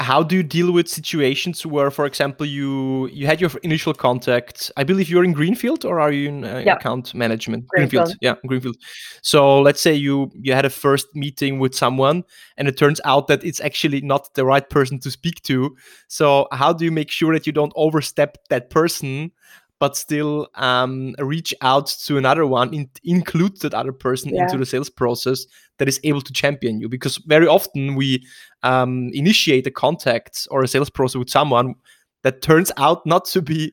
how 0.01 0.23
do 0.23 0.37
you 0.37 0.45
deal 0.45 0.71
with 0.71 0.89
situations 0.89 1.67
where 1.67 1.91
for 1.91 2.07
example 2.07 2.47
you 2.47 3.09
you 3.09 3.27
had 3.27 3.41
your 3.41 3.51
initial 3.65 3.93
contact 3.93 4.71
i 4.77 4.85
believe 4.85 5.09
you're 5.09 5.25
in 5.25 5.33
greenfield 5.33 5.85
or 5.85 5.99
are 5.99 6.13
you 6.13 6.29
in 6.29 6.45
uh, 6.45 6.63
yeah. 6.65 6.75
account 6.75 7.13
management 7.15 7.67
greenfield. 7.67 8.05
greenfield. 8.05 8.19
yeah 8.21 8.35
greenfield 8.47 8.77
so 9.23 9.61
let's 9.61 9.81
say 9.81 9.93
you 9.93 10.31
you 10.35 10.53
had 10.53 10.65
a 10.65 10.71
first 10.71 11.07
meeting 11.15 11.59
with 11.59 11.75
someone 11.75 12.23
and 12.57 12.69
it 12.69 12.77
turns 12.77 13.01
out 13.05 13.27
that 13.27 13.43
it's 13.43 13.61
actually 13.61 14.01
not 14.01 14.33
the 14.35 14.45
right 14.45 14.71
person 14.71 15.01
to 15.01 15.11
speak 15.11 15.43
to 15.43 15.77
so 16.07 16.47
how 16.53 16.73
do 16.73 16.85
you 16.85 16.93
make 16.93 17.11
sure 17.11 17.33
that 17.33 17.47
you 17.47 17.53
don't 17.53 17.73
overstep 17.75 18.39
that 18.51 18.71
person 18.71 19.33
but 19.81 19.97
still 19.97 20.49
um, 20.57 21.15
reach 21.21 21.55
out 21.61 21.87
to 21.87 22.19
another 22.19 22.45
one, 22.47 22.75
in, 22.75 22.91
include 23.05 23.61
that 23.61 23.75
other 23.75 23.93
person 23.93 24.35
yeah. 24.35 24.43
into 24.43 24.59
the 24.59 24.67
sales 24.67 24.91
process 24.91 25.47
that 25.79 25.89
is 25.89 26.01
able 26.05 26.21
to 26.21 26.33
champion 26.33 26.81
you. 26.81 26.89
Because 26.89 27.17
very 27.19 27.47
often 27.47 27.95
we 27.95 28.25
um, 28.63 29.11
initiate 29.13 29.67
a 29.67 29.71
contact 29.71 30.47
or 30.51 30.63
a 30.63 30.69
sales 30.69 30.91
process 30.91 31.19
with 31.19 31.31
someone 31.31 31.75
that 32.23 32.43
turns 32.43 32.71
out 32.77 33.05
not 33.07 33.25
to 33.27 33.43
be 33.43 33.73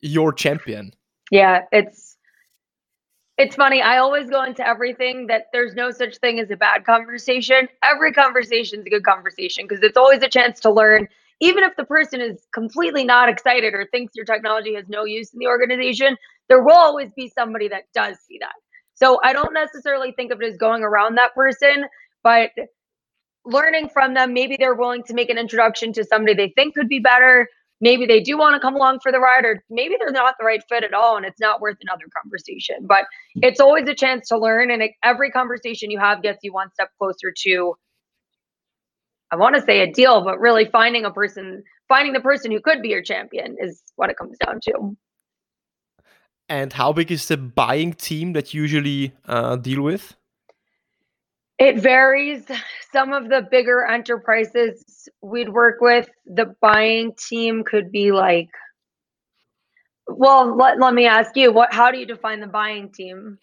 your 0.00 0.32
champion. 0.32 0.92
Yeah, 1.30 1.62
it's 1.72 2.16
it's 3.38 3.54
funny. 3.54 3.82
I 3.82 3.98
always 3.98 4.30
go 4.30 4.42
into 4.44 4.66
everything 4.66 5.26
that 5.26 5.48
there's 5.52 5.74
no 5.74 5.90
such 5.90 6.16
thing 6.18 6.40
as 6.40 6.50
a 6.50 6.56
bad 6.56 6.84
conversation. 6.86 7.68
Every 7.82 8.12
conversation 8.12 8.80
is 8.80 8.86
a 8.86 8.90
good 8.90 9.04
conversation 9.04 9.66
because 9.68 9.82
it's 9.82 9.96
always 9.96 10.22
a 10.22 10.28
chance 10.28 10.58
to 10.60 10.70
learn 10.70 11.06
even 11.40 11.64
if 11.64 11.76
the 11.76 11.84
person 11.84 12.20
is 12.20 12.46
completely 12.52 13.04
not 13.04 13.28
excited 13.28 13.74
or 13.74 13.86
thinks 13.90 14.14
your 14.14 14.24
technology 14.24 14.74
has 14.74 14.88
no 14.88 15.04
use 15.04 15.32
in 15.32 15.38
the 15.38 15.46
organization, 15.46 16.16
there 16.48 16.62
will 16.62 16.72
always 16.72 17.10
be 17.14 17.28
somebody 17.28 17.68
that 17.68 17.84
does 17.94 18.16
see 18.26 18.38
that. 18.40 18.54
So 18.96 19.20
I 19.22 19.32
don't 19.32 19.54
necessarily 19.54 20.12
think 20.12 20.32
of 20.32 20.42
it 20.42 20.46
as 20.46 20.56
going 20.56 20.82
around 20.82 21.16
that 21.16 21.34
person, 21.34 21.86
but 22.22 22.50
learning 23.44 23.90
from 23.90 24.14
them, 24.14 24.34
maybe 24.34 24.56
they're 24.58 24.74
willing 24.74 25.04
to 25.04 25.14
make 25.14 25.30
an 25.30 25.38
introduction 25.38 25.92
to 25.94 26.04
somebody 26.04 26.34
they 26.34 26.52
think 26.56 26.74
could 26.74 26.88
be 26.88 26.98
better. 26.98 27.48
Maybe 27.80 28.06
they 28.06 28.20
do 28.20 28.38
want 28.38 28.54
to 28.54 28.60
come 28.60 28.74
along 28.74 29.00
for 29.00 29.12
the 29.12 29.20
ride, 29.20 29.44
or 29.44 29.62
maybe 29.70 29.96
they're 29.98 30.10
not 30.10 30.36
the 30.38 30.46
right 30.46 30.62
fit 30.68 30.82
at 30.82 30.94
all 30.94 31.16
and 31.16 31.26
it's 31.26 31.40
not 31.40 31.60
worth 31.60 31.76
another 31.82 32.06
conversation. 32.22 32.86
But 32.88 33.04
it's 33.36 33.60
always 33.60 33.86
a 33.88 33.94
chance 33.94 34.28
to 34.28 34.38
learn, 34.38 34.70
and 34.70 34.82
every 35.04 35.30
conversation 35.30 35.90
you 35.90 35.98
have 35.98 36.22
gets 36.22 36.38
you 36.42 36.52
one 36.52 36.72
step 36.72 36.90
closer 36.98 37.32
to 37.44 37.74
I 39.30 39.36
want 39.36 39.56
to 39.56 39.62
say 39.62 39.80
a 39.80 39.92
deal, 39.92 40.22
but 40.22 40.38
really 40.38 40.66
finding 40.66 41.04
a 41.04 41.10
person, 41.10 41.62
finding 41.88 42.12
the 42.12 42.20
person 42.20 42.50
who 42.50 42.60
could 42.60 42.80
be 42.80 42.88
your 42.88 43.02
champion 43.02 43.56
is 43.60 43.82
what 43.96 44.08
it 44.10 44.16
comes 44.16 44.38
down 44.38 44.60
to. 44.62 44.96
And 46.48 46.72
how 46.72 46.92
big 46.92 47.10
is 47.10 47.26
the 47.26 47.36
buying 47.36 47.92
team 47.92 48.32
that 48.34 48.54
you 48.54 48.62
usually 48.62 49.12
uh, 49.26 49.56
deal 49.56 49.82
with? 49.82 50.14
It 51.58 51.78
varies. 51.78 52.44
Some 52.92 53.12
of 53.12 53.28
the 53.28 53.46
bigger 53.50 53.84
enterprises 53.84 55.08
we'd 55.22 55.48
work 55.48 55.80
with, 55.80 56.08
the 56.26 56.54
buying 56.60 57.14
team 57.14 57.64
could 57.64 57.90
be 57.90 58.12
like, 58.12 58.48
well, 60.06 60.56
let, 60.56 60.78
let 60.78 60.94
me 60.94 61.06
ask 61.06 61.36
you, 61.36 61.50
what 61.50 61.72
how 61.72 61.90
do 61.90 61.98
you 61.98 62.06
define 62.06 62.40
the 62.40 62.46
buying 62.46 62.90
team? 62.90 63.38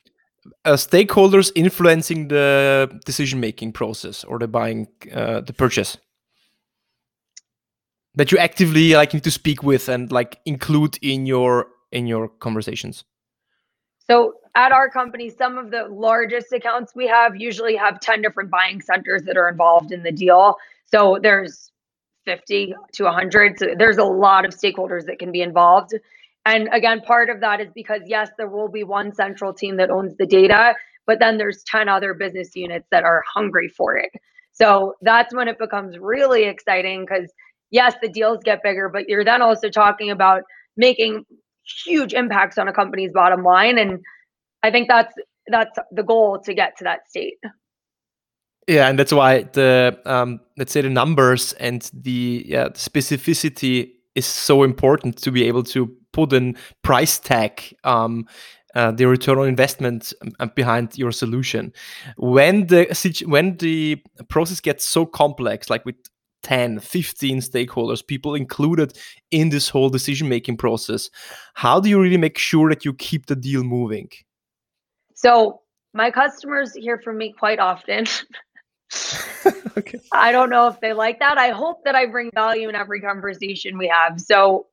uh, 0.66 0.74
stakeholders 0.74 1.52
influencing 1.56 2.28
the 2.28 3.00
decision 3.06 3.40
making 3.40 3.72
process 3.72 4.24
or 4.24 4.40
the 4.40 4.48
buying 4.48 4.88
uh, 5.14 5.42
the 5.42 5.54
purchase 5.54 5.98
that 8.16 8.32
you 8.32 8.38
actively 8.38 8.94
like 8.94 9.14
need 9.14 9.24
to 9.24 9.32
speak 9.32 9.64
with 9.64 9.90
and 9.90 10.12
like 10.12 10.40
include 10.46 10.98
in 11.02 11.26
your 11.26 11.68
in 11.94 12.08
your 12.08 12.28
conversations? 12.28 13.06
So 14.10 14.34
at 14.56 14.72
our 14.72 14.90
company 14.90 15.30
some 15.30 15.58
of 15.58 15.72
the 15.72 15.88
largest 15.90 16.52
accounts 16.52 16.94
we 16.94 17.08
have 17.08 17.36
usually 17.36 17.76
have 17.76 18.00
10 18.00 18.22
different 18.22 18.52
buying 18.52 18.82
centers 18.82 19.24
that 19.24 19.38
are 19.38 19.48
involved 19.48 19.92
in 19.92 20.04
the 20.04 20.12
deal. 20.12 20.58
So 20.86 21.18
there's 21.22 21.72
50 22.26 22.74
to 22.94 23.04
100 23.04 23.60
so 23.60 23.68
there's 23.78 23.98
a 23.98 24.04
lot 24.04 24.46
of 24.46 24.52
stakeholders 24.52 25.06
that 25.06 25.20
can 25.20 25.32
be 25.32 25.42
involved. 25.42 25.94
And 26.46 26.68
again, 26.74 27.02
part 27.02 27.30
of 27.30 27.40
that 27.40 27.62
is 27.62 27.70
because, 27.74 28.02
yes, 28.06 28.30
there 28.38 28.50
will 28.50 28.68
be 28.68 28.84
one 28.84 29.14
central 29.14 29.54
team 29.54 29.78
that 29.78 29.90
owns 29.90 30.18
the 30.18 30.26
data, 30.26 30.76
but 31.06 31.20
then 31.20 31.38
there's 31.38 31.64
10 31.64 31.88
other 31.88 32.14
business 32.14 32.54
units 32.56 32.88
that 32.92 33.06
are 33.06 33.24
hungry 33.34 33.70
for 33.70 33.96
it. 33.96 34.12
So 34.52 34.94
that's 35.02 35.34
when 35.34 35.48
it 35.48 35.58
becomes 35.58 35.98
really 35.98 36.44
exciting 36.44 37.06
because, 37.06 37.32
yes, 37.72 37.96
the 38.02 38.10
deals 38.10 38.40
get 38.44 38.62
bigger, 38.62 38.90
but 38.90 39.08
you're 39.08 39.24
then 39.24 39.42
also 39.42 39.70
talking 39.70 40.12
about 40.12 40.44
making 40.76 41.26
huge 41.86 42.14
impacts 42.14 42.58
on 42.58 42.68
a 42.68 42.74
company's 42.74 43.12
bottom 43.14 43.44
line. 43.44 43.78
And 43.78 44.00
I 44.64 44.72
think 44.72 44.88
that's 44.88 45.14
that's 45.48 45.78
the 45.92 46.04
goal 46.04 46.40
to 46.46 46.54
get 46.54 46.78
to 46.78 46.84
that 46.86 47.08
state. 47.10 47.38
Yeah, 48.68 48.88
and 48.88 48.98
that's 48.98 49.12
why 49.12 49.44
the 49.44 50.00
um, 50.06 50.40
let's 50.58 50.72
say 50.72 50.82
the 50.82 50.90
numbers 50.90 51.54
and 51.54 51.90
the 51.94 52.46
yeah 52.48 52.70
specificity 52.70 53.92
is 54.16 54.26
so 54.26 54.64
important 54.64 55.18
to 55.18 55.32
be 55.32 55.46
able 55.46 55.64
to 55.64 55.92
put 56.14 56.32
a 56.34 56.54
price 56.82 57.20
tag 57.20 57.76
um, 57.84 58.26
uh, 58.76 58.92
the 58.92 59.06
return 59.06 59.38
on 59.38 59.48
investment 59.48 60.14
um, 60.40 60.52
behind 60.56 60.98
your 60.98 61.12
solution. 61.12 61.74
When 62.18 62.68
the 62.68 62.88
when 63.28 63.58
the 63.58 64.02
process 64.30 64.60
gets 64.60 64.88
so 64.88 65.06
complex, 65.06 65.70
like 65.70 65.86
with 65.86 65.96
10, 66.44 66.80
15 66.80 67.40
stakeholders, 67.40 68.06
people 68.06 68.36
included 68.36 68.98
in 69.32 69.50
this 69.50 69.70
whole 69.70 69.90
decision 69.90 70.30
making 70.30 70.58
process, 70.58 71.10
how 71.56 71.80
do 71.80 71.90
you 71.90 72.00
really 72.00 72.18
make 72.18 72.38
sure 72.38 72.70
that 72.70 72.86
you 72.86 72.94
keep 72.94 73.26
the 73.26 73.36
deal 73.36 73.64
moving? 73.64 74.10
So, 75.16 75.62
my 75.94 76.12
customers 76.12 76.74
hear 76.74 77.00
from 77.00 77.18
me 77.18 77.34
quite 77.38 77.60
often. 77.60 78.06
okay. 79.78 80.00
I 80.12 80.32
don't 80.32 80.50
know 80.50 80.68
if 80.68 80.80
they 80.80 80.94
like 80.94 81.20
that. 81.20 81.38
I 81.38 81.50
hope 81.50 81.84
that 81.86 81.96
I 81.96 82.06
bring 82.08 82.30
value 82.34 82.68
in 82.68 82.76
every 82.76 83.00
conversation 83.00 83.78
we 83.78 83.88
have. 83.88 84.20
So, 84.20 84.68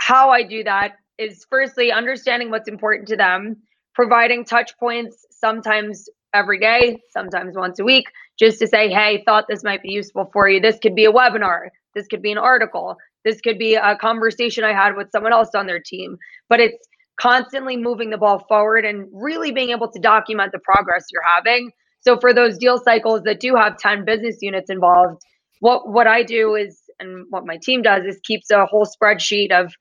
how 0.00 0.30
I 0.30 0.42
do 0.42 0.64
that 0.64 0.92
is 1.18 1.46
firstly 1.48 1.92
understanding 1.92 2.50
what's 2.50 2.68
important 2.68 3.08
to 3.08 3.16
them, 3.16 3.56
providing 3.94 4.44
touch 4.44 4.76
points 4.78 5.26
sometimes 5.30 6.08
every 6.34 6.58
day, 6.58 7.00
sometimes 7.10 7.56
once 7.56 7.78
a 7.78 7.84
week, 7.84 8.06
just 8.42 8.58
to 8.58 8.66
say, 8.66 8.90
hey, 8.90 9.22
thought 9.24 9.44
this 9.48 9.62
might 9.62 9.82
be 9.82 9.90
useful 9.90 10.28
for 10.32 10.48
you. 10.48 10.60
This 10.60 10.78
could 10.78 10.94
be 10.94 11.04
a 11.04 11.12
webinar, 11.12 11.68
this 11.94 12.06
could 12.08 12.22
be 12.22 12.32
an 12.32 12.38
article, 12.38 12.96
this 13.24 13.40
could 13.40 13.58
be 13.58 13.74
a 13.76 13.96
conversation 13.96 14.64
I 14.64 14.72
had 14.72 14.96
with 14.96 15.10
someone 15.12 15.32
else 15.32 15.50
on 15.54 15.66
their 15.66 15.80
team. 15.80 16.16
But 16.48 16.60
it's 16.60 16.88
constantly 17.20 17.76
moving 17.76 18.10
the 18.10 18.18
ball 18.18 18.44
forward 18.48 18.84
and 18.84 19.06
really 19.12 19.52
being 19.52 19.70
able 19.70 19.90
to 19.92 20.00
document 20.00 20.50
the 20.50 20.58
progress 20.58 21.04
you're 21.12 21.22
having. 21.36 21.70
So 22.00 22.18
for 22.18 22.34
those 22.34 22.58
deal 22.58 22.78
cycles 22.78 23.22
that 23.24 23.38
do 23.38 23.54
have 23.54 23.76
10 23.78 24.04
business 24.04 24.38
units 24.40 24.70
involved, 24.70 25.22
what 25.60 25.88
what 25.88 26.08
I 26.08 26.24
do 26.24 26.56
is 26.56 26.82
and 26.98 27.26
what 27.30 27.46
my 27.46 27.58
team 27.62 27.82
does 27.82 28.04
is 28.04 28.18
keeps 28.24 28.50
a 28.50 28.66
whole 28.66 28.86
spreadsheet 28.86 29.52
of 29.52 29.72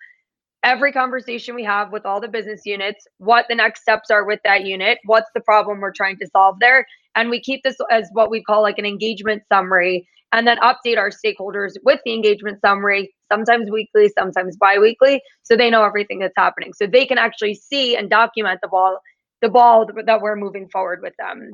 every 0.64 0.92
conversation 0.92 1.56
we 1.56 1.64
have 1.64 1.92
with 1.92 2.06
all 2.06 2.22
the 2.22 2.28
business 2.28 2.62
units, 2.66 3.08
what 3.18 3.48
the 3.50 3.56
next 3.56 3.82
steps 3.82 4.12
are 4.12 4.24
with 4.24 4.40
that 4.44 4.64
unit, 4.64 5.00
what's 5.06 5.30
the 5.34 5.42
problem 5.42 5.80
we're 5.80 5.92
trying 5.92 6.18
to 6.18 6.28
solve 6.28 6.58
there. 6.60 6.86
And 7.16 7.30
we 7.30 7.42
keep 7.42 7.62
this 7.64 7.76
as 7.90 8.10
what 8.14 8.30
we 8.30 8.42
call 8.44 8.62
like 8.62 8.78
an 8.78 8.86
engagement 8.86 9.44
summary 9.52 10.08
and 10.32 10.48
then 10.48 10.58
update 10.60 10.98
our 10.98 11.10
stakeholders 11.10 11.74
with 11.84 12.00
the 12.06 12.14
engagement 12.14 12.60
summary, 12.62 13.14
sometimes 13.32 13.70
weekly, 13.70 14.10
sometimes 14.18 14.56
bi-weekly, 14.56 15.22
so 15.44 15.58
they 15.58 15.70
know 15.70 15.84
everything 15.84 16.20
that's 16.20 16.34
happening. 16.38 16.72
So 16.74 16.88
they 16.88 17.06
can 17.06 17.18
actually 17.18 17.56
see 17.56 17.98
and 17.98 18.10
document 18.10 18.60
the 18.62 18.70
ball, 18.70 19.00
the 19.42 19.50
ball 19.50 19.88
that 20.06 20.22
we're 20.22 20.38
moving 20.38 20.70
forward 20.70 21.00
with 21.02 21.14
them. 21.20 21.52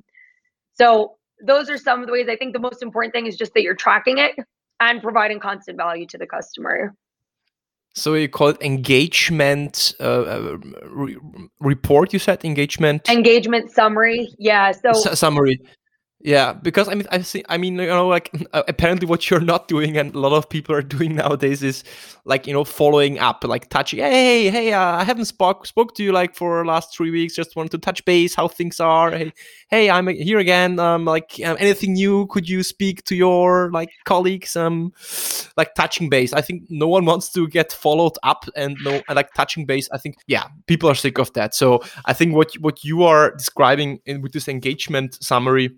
So 0.73 1.15
those 1.43 1.69
are 1.69 1.77
some 1.77 2.01
of 2.01 2.07
the 2.07 2.13
ways 2.13 2.27
I 2.29 2.35
think 2.35 2.53
the 2.53 2.59
most 2.59 2.83
important 2.83 3.13
thing 3.13 3.25
is 3.25 3.35
just 3.35 3.53
that 3.55 3.63
you're 3.63 3.75
tracking 3.75 4.19
it 4.19 4.35
and 4.79 5.01
providing 5.01 5.39
constant 5.39 5.77
value 5.77 6.05
to 6.07 6.17
the 6.19 6.27
customer. 6.27 6.93
So 7.97 8.13
you 8.13 8.29
call 8.29 8.49
it 8.49 8.61
engagement 8.61 9.95
uh, 9.99 10.03
uh, 10.03 10.57
re 10.85 11.17
report. 11.59 12.13
You 12.13 12.19
said 12.19 12.45
engagement 12.45 13.09
engagement 13.09 13.71
summary. 13.71 14.29
Yeah. 14.37 14.71
So 14.71 14.89
S 14.89 15.19
summary. 15.19 15.59
Yeah, 16.19 16.53
because 16.53 16.87
I 16.87 16.95
mean, 16.95 17.05
I 17.11 17.21
see. 17.21 17.43
I 17.47 17.57
mean, 17.57 17.75
you 17.75 17.85
know, 17.85 18.07
like 18.07 18.31
uh, 18.53 18.63
apparently, 18.67 19.07
what 19.07 19.29
you're 19.29 19.39
not 19.39 19.67
doing, 19.67 19.97
and 19.97 20.15
a 20.15 20.19
lot 20.19 20.33
of 20.35 20.49
people 20.49 20.73
are 20.73 20.81
doing 20.97 21.15
nowadays, 21.15 21.61
is 21.61 21.83
like 22.25 22.47
you 22.47 22.53
know, 22.53 22.63
following 22.63 23.19
up, 23.19 23.43
like 23.43 23.69
touching. 23.69 23.99
Hey, 23.99 24.49
hey, 24.49 24.73
uh, 24.73 24.81
I 24.81 25.03
haven't 25.03 25.25
spoke 25.25 25.67
spoke 25.67 25.93
to 25.95 26.03
you 26.03 26.11
like 26.11 26.35
for 26.35 26.65
last 26.65 26.95
three 26.95 27.11
weeks. 27.11 27.35
Just 27.35 27.55
wanted 27.55 27.69
to 27.73 27.77
touch 27.77 28.03
base, 28.03 28.33
how 28.33 28.47
things 28.47 28.79
are. 28.79 29.11
Hey, 29.11 29.31
hey, 29.69 29.91
I'm 29.91 30.07
here 30.07 30.39
again. 30.39 30.79
Um, 30.79 31.05
like 31.05 31.39
um, 31.45 31.55
anything 31.59 31.93
new? 31.93 32.25
Could 32.27 32.49
you 32.49 32.63
speak 32.63 33.03
to 33.03 33.15
your 33.15 33.69
like 33.71 33.91
colleagues? 34.05 34.55
Um, 34.55 34.93
like 35.55 35.75
touching 35.75 36.09
base. 36.09 36.33
I 36.33 36.41
think 36.41 36.63
no 36.67 36.87
one 36.87 37.05
wants 37.11 37.31
to 37.33 37.47
get 37.47 37.71
followed 37.71 38.17
up, 38.23 38.45
and 38.55 38.75
no, 38.83 39.03
like 39.13 39.35
touching 39.35 39.67
base. 39.67 39.87
I 39.91 39.99
think 39.99 40.15
yeah, 40.25 40.45
people 40.65 40.89
are 40.89 40.95
sick 40.95 41.19
of 41.19 41.31
that. 41.33 41.53
So 41.53 41.83
I 42.05 42.13
think 42.13 42.33
what 42.33 42.53
what 42.55 42.83
you 42.83 43.03
are 43.03 43.35
describing 43.35 43.99
in 44.07 44.21
with 44.21 44.31
this 44.31 44.47
engagement 44.47 45.23
summary 45.23 45.75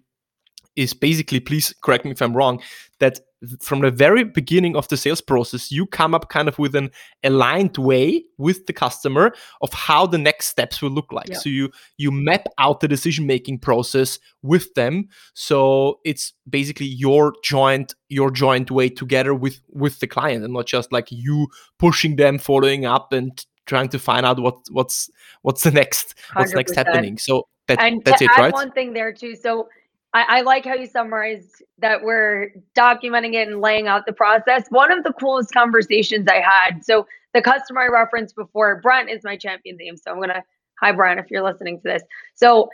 is 0.80 0.94
basically, 0.94 1.40
please 1.40 1.74
correct 1.84 2.06
me 2.06 2.12
if 2.12 2.22
I'm 2.22 2.36
wrong, 2.36 2.62
that 3.00 3.20
from 3.62 3.80
the 3.82 3.92
very 3.92 4.24
beginning 4.24 4.76
of 4.76 4.88
the 4.90 4.98
sales 4.98 5.22
process, 5.22 5.72
you 5.72 5.86
come 5.86 6.14
up 6.14 6.30
kind 6.30 6.48
of 6.48 6.60
with 6.60 6.76
an 6.76 6.92
aligned 7.24 7.78
way 7.78 8.24
with 8.38 8.66
the 8.66 8.74
customer 8.74 9.34
of 9.62 9.72
how 9.74 10.06
the 10.06 10.18
next 10.18 10.48
steps 10.48 10.82
will 10.82 10.90
look 10.90 11.12
like. 11.12 11.30
Yeah. 11.30 11.38
So 11.38 11.50
you 11.50 11.72
you 11.98 12.12
map 12.12 12.48
out 12.58 12.82
the 12.82 12.88
decision 12.88 13.26
making 13.26 13.60
process 13.60 14.20
with 14.42 14.74
them. 14.74 15.08
So 15.34 16.00
it's 16.04 16.34
basically 16.50 16.88
your 16.88 17.34
joint 17.44 17.96
your 18.10 18.32
joint 18.32 18.72
way 18.72 18.90
together 18.90 19.34
with 19.34 19.62
with 19.70 20.00
the 20.00 20.08
client, 20.08 20.44
and 20.44 20.54
not 20.54 20.66
just 20.66 20.92
like 20.92 21.08
you 21.10 21.48
pushing 21.78 22.18
them, 22.18 22.40
following 22.40 22.86
up, 22.86 23.14
and 23.14 23.46
trying 23.66 23.90
to 23.90 24.00
find 24.00 24.26
out 24.26 24.40
what 24.40 24.58
what's 24.72 25.10
what's 25.44 25.64
the 25.64 25.72
next 25.72 26.16
what's 26.34 26.52
100%. 26.52 26.56
next 26.56 26.76
happening. 26.76 27.18
So 27.18 27.48
that, 27.68 27.80
and 27.80 28.04
that's 28.04 28.22
it, 28.22 28.30
right? 28.38 28.52
One 28.52 28.72
thing 28.72 28.94
there 28.94 29.14
too. 29.14 29.36
So 29.36 29.70
I, 30.14 30.40
I, 30.40 30.42
like 30.42 30.66
how 30.66 30.74
you 30.74 30.88
summarized 30.88 31.64
that 31.78 32.04
we're 32.04 32.52
documenting 32.76 33.36
it 33.36 33.48
and 33.48 33.62
laying 33.62 33.88
out 33.88 34.06
the 34.08 34.14
process. 34.14 34.66
One 34.70 34.92
of 34.92 35.04
the 35.04 35.14
coolest 35.14 35.54
conversations 35.54 36.28
I 36.28 36.42
had. 36.42 36.84
So 36.84 37.06
the 37.34 37.42
customer 37.42 37.82
I 37.82 37.88
referenced 37.88 38.36
before, 38.36 38.82
Brent 38.82 39.10
is 39.10 39.24
my 39.24 39.38
champion 39.38 39.78
name. 39.78 39.98
So 39.98 40.12
I'm 40.12 40.20
gonna 40.20 40.44
hi 40.80 40.92
Brent 40.92 41.20
if 41.20 41.30
you're 41.30 41.44
listening 41.44 41.78
to 41.82 41.84
this. 41.84 42.04
So 42.36 42.70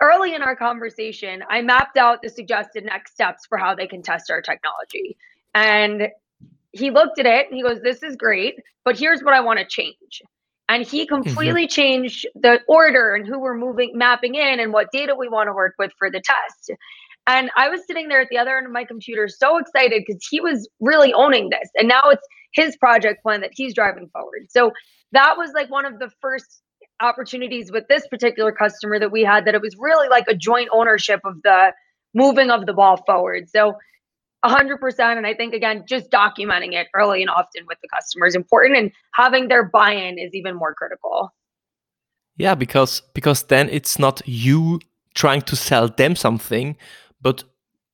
early 0.00 0.34
in 0.34 0.42
our 0.42 0.56
conversation, 0.56 1.44
I 1.48 1.60
mapped 1.62 1.98
out 1.98 2.22
the 2.22 2.30
suggested 2.30 2.84
next 2.84 3.12
steps 3.12 3.46
for 3.46 3.58
how 3.58 3.74
they 3.74 3.86
can 3.86 4.02
test 4.02 4.30
our 4.30 4.40
technology. 4.40 5.16
And 5.54 6.08
he 6.72 6.90
looked 6.90 7.18
at 7.18 7.26
it 7.26 7.48
and 7.48 7.56
he 7.56 7.62
goes, 7.62 7.80
This 7.82 8.02
is 8.02 8.16
great, 8.16 8.54
but 8.84 8.98
here's 8.98 9.22
what 9.22 9.34
I 9.34 9.40
want 9.40 9.58
to 9.58 9.66
change. 9.66 10.22
And 10.70 10.86
he 10.86 11.04
completely 11.04 11.66
changed 11.66 12.28
the 12.36 12.60
order 12.68 13.16
and 13.16 13.26
who 13.26 13.40
we're 13.40 13.56
moving, 13.56 13.90
mapping 13.94 14.36
in, 14.36 14.60
and 14.60 14.72
what 14.72 14.86
data 14.92 15.16
we 15.18 15.28
want 15.28 15.48
to 15.48 15.52
work 15.52 15.74
with 15.80 15.90
for 15.98 16.12
the 16.12 16.22
test. 16.24 16.70
And 17.26 17.50
I 17.56 17.68
was 17.68 17.80
sitting 17.88 18.06
there 18.06 18.20
at 18.20 18.28
the 18.30 18.38
other 18.38 18.56
end 18.56 18.66
of 18.66 18.72
my 18.72 18.84
computer, 18.84 19.26
so 19.26 19.58
excited 19.58 20.04
because 20.06 20.24
he 20.30 20.40
was 20.40 20.68
really 20.78 21.12
owning 21.12 21.50
this. 21.50 21.68
And 21.74 21.88
now 21.88 22.02
it's 22.06 22.24
his 22.52 22.76
project 22.76 23.20
plan 23.24 23.40
that 23.40 23.50
he's 23.52 23.74
driving 23.74 24.08
forward. 24.12 24.46
So 24.48 24.70
that 25.10 25.36
was 25.36 25.50
like 25.54 25.70
one 25.70 25.86
of 25.86 25.98
the 25.98 26.08
first 26.20 26.62
opportunities 27.00 27.72
with 27.72 27.88
this 27.88 28.06
particular 28.06 28.52
customer 28.52 29.00
that 29.00 29.10
we 29.10 29.22
had 29.24 29.46
that 29.46 29.56
it 29.56 29.60
was 29.60 29.74
really 29.76 30.08
like 30.08 30.26
a 30.28 30.36
joint 30.36 30.68
ownership 30.72 31.20
of 31.24 31.42
the 31.42 31.72
moving 32.14 32.50
of 32.50 32.66
the 32.66 32.74
ball 32.74 32.96
forward. 33.06 33.48
So 33.48 33.74
100% 34.44 35.18
and 35.18 35.26
i 35.26 35.34
think 35.34 35.52
again 35.54 35.84
just 35.86 36.10
documenting 36.10 36.72
it 36.72 36.86
early 36.94 37.20
and 37.20 37.30
often 37.30 37.64
with 37.66 37.78
the 37.82 37.88
customer 37.88 38.26
is 38.26 38.34
important 38.34 38.76
and 38.76 38.90
having 39.14 39.48
their 39.48 39.64
buy-in 39.64 40.18
is 40.18 40.34
even 40.34 40.54
more 40.56 40.74
critical. 40.74 41.32
Yeah 42.36 42.54
because 42.54 43.02
because 43.12 43.42
then 43.44 43.68
it's 43.68 43.98
not 43.98 44.22
you 44.26 44.80
trying 45.14 45.42
to 45.42 45.56
sell 45.56 45.88
them 45.88 46.16
something 46.16 46.76
but 47.20 47.44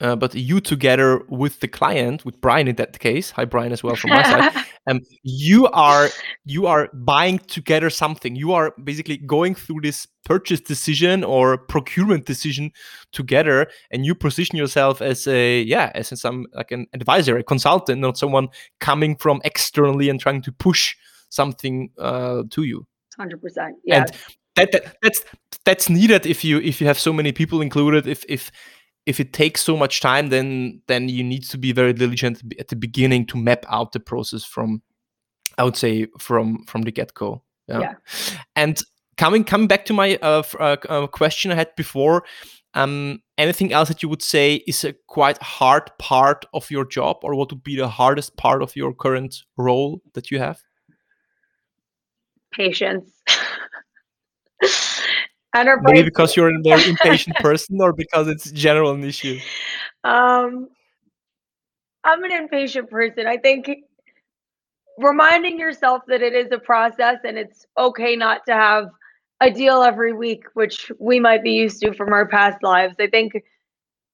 uh, 0.01 0.15
but 0.15 0.35
you 0.35 0.61
together 0.61 1.23
with 1.29 1.61
the 1.61 1.69
client, 1.69 2.25
with 2.25 2.39
Brian 2.41 2.69
in 2.69 2.77
that 2.77 2.99
case, 2.99 3.31
hi 3.31 3.45
Brian 3.45 3.73
as 3.73 3.83
well 3.83 3.97
from 3.97 4.11
my 4.11 4.23
side, 4.23 4.53
um, 4.87 5.01
you 5.22 5.66
are 5.68 6.09
you 6.44 6.66
are 6.66 6.88
buying 6.92 7.38
together 7.38 7.90
something. 7.90 8.37
You 8.37 8.53
are 8.53 8.72
basically 8.83 9.16
going 9.16 9.55
through 9.55 9.81
this 9.83 10.07
purchase 10.25 10.61
decision 10.61 11.25
or 11.25 11.59
procurement 11.59 12.27
decision 12.27 12.70
together, 13.12 13.66
and 13.90 14.07
you 14.07 14.14
position 14.14 14.57
yourself 14.57 15.03
as 15.03 15.27
a 15.27 15.62
yeah 15.62 15.90
as 15.94 16.18
some 16.20 16.46
like 16.55 16.70
an 16.70 16.87
advisor, 16.92 17.37
a 17.37 17.42
consultant, 17.42 18.01
not 18.01 18.16
someone 18.16 18.49
coming 18.81 19.16
from 19.16 19.40
externally 19.44 20.09
and 20.09 20.20
trying 20.20 20.42
to 20.42 20.53
push 20.53 20.94
something 21.31 21.90
uh, 21.99 22.42
to 22.51 22.62
you. 22.62 22.87
Hundred 23.16 23.40
percent, 23.40 23.77
yeah. 23.85 23.96
And 23.96 24.11
that, 24.55 24.72
that 24.72 24.96
that's 25.03 25.25
that's 25.64 25.88
needed 25.88 26.27
if 26.27 26.44
you 26.44 26.59
if 26.61 26.81
you 26.81 26.87
have 26.87 26.99
so 26.99 27.12
many 27.12 27.33
people 27.33 27.61
included. 27.61 28.07
If 28.07 28.25
if 28.29 28.51
if 29.07 29.21
it 29.21 29.33
takes 29.33 29.62
so 29.62 29.77
much 29.77 30.01
time, 30.01 30.29
then 30.29 30.83
then 30.88 31.09
you 31.09 31.23
need 31.23 31.45
to 31.45 31.59
be 31.59 31.73
very 31.73 31.92
diligent 31.92 32.42
at 32.59 32.69
the 32.69 32.77
beginning 32.77 33.27
to 33.27 33.38
map 33.38 33.64
out 33.69 33.92
the 33.92 34.01
process 34.01 34.45
from, 34.45 34.83
I 35.57 35.64
would 35.64 35.77
say, 35.77 36.09
from 36.19 36.64
from 36.64 36.83
the 36.83 36.90
get 36.90 37.14
go. 37.14 37.42
Yeah. 37.69 37.81
yeah. 37.81 37.95
And 38.57 38.83
coming 39.16 39.45
coming 39.45 39.69
back 39.69 39.85
to 39.87 39.92
my 39.92 40.16
uh, 40.16 40.42
uh, 40.59 40.77
uh, 40.88 41.07
question 41.07 41.53
I 41.53 41.55
had 41.55 41.75
before, 41.77 42.25
um, 42.75 43.23
anything 43.38 43.73
else 43.73 43.88
that 43.88 44.03
you 44.03 44.09
would 44.09 44.23
say 44.23 44.57
is 44.66 44.85
a 44.85 44.95
quite 45.07 45.38
hard 45.42 45.90
part 45.99 46.45
of 46.53 46.71
your 46.71 46.85
job, 46.85 47.19
or 47.23 47.35
what 47.35 47.51
would 47.53 47.62
be 47.62 47.77
the 47.77 47.88
hardest 47.88 48.37
part 48.37 48.62
of 48.62 48.75
your 48.77 48.92
current 48.92 49.45
role 49.57 50.03
that 50.14 50.31
you 50.31 50.40
have? 50.40 50.61
Patience. 52.53 53.16
Maybe 55.83 56.03
because 56.03 56.37
you're 56.37 56.55
a 56.55 56.62
very 56.62 56.85
impatient 56.88 57.37
person, 57.37 57.81
or 57.81 57.92
because 57.92 58.29
it's 58.29 58.51
general 58.51 58.92
an 58.92 59.05
issue. 59.05 59.38
Um, 60.05 60.69
I'm 62.05 62.23
an 62.25 62.33
impatient 62.33 62.90
person. 62.90 63.27
I 63.27 63.37
think 63.37 63.71
reminding 64.99 65.59
yourself 65.59 66.03
that 66.09 66.23
it 66.23 66.35
is 66.35 66.51
a 66.53 66.59
process 66.59 67.19
and 67.25 67.37
it's 67.37 67.66
okay 67.77 68.16
not 68.16 68.47
to 68.47 68.55
have 68.55 68.88
a 69.40 69.51
deal 69.51 69.83
every 69.83 70.12
week, 70.12 70.45
which 70.55 70.90
we 70.99 71.21
might 71.21 71.42
be 71.42 71.53
used 71.53 71.81
to 71.83 71.92
from 71.92 72.12
our 72.12 72.27
past 72.27 72.62
lives. 72.62 72.97
I 72.99 73.09
think 73.09 73.33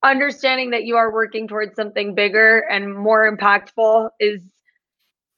understanding 0.03 0.71
that 0.71 0.83
you 0.83 0.97
are 0.97 1.13
working 1.13 1.47
towards 1.47 1.75
something 1.75 2.13
bigger 2.13 2.59
and 2.69 2.93
more 2.93 3.31
impactful 3.31 4.09
is 4.19 4.41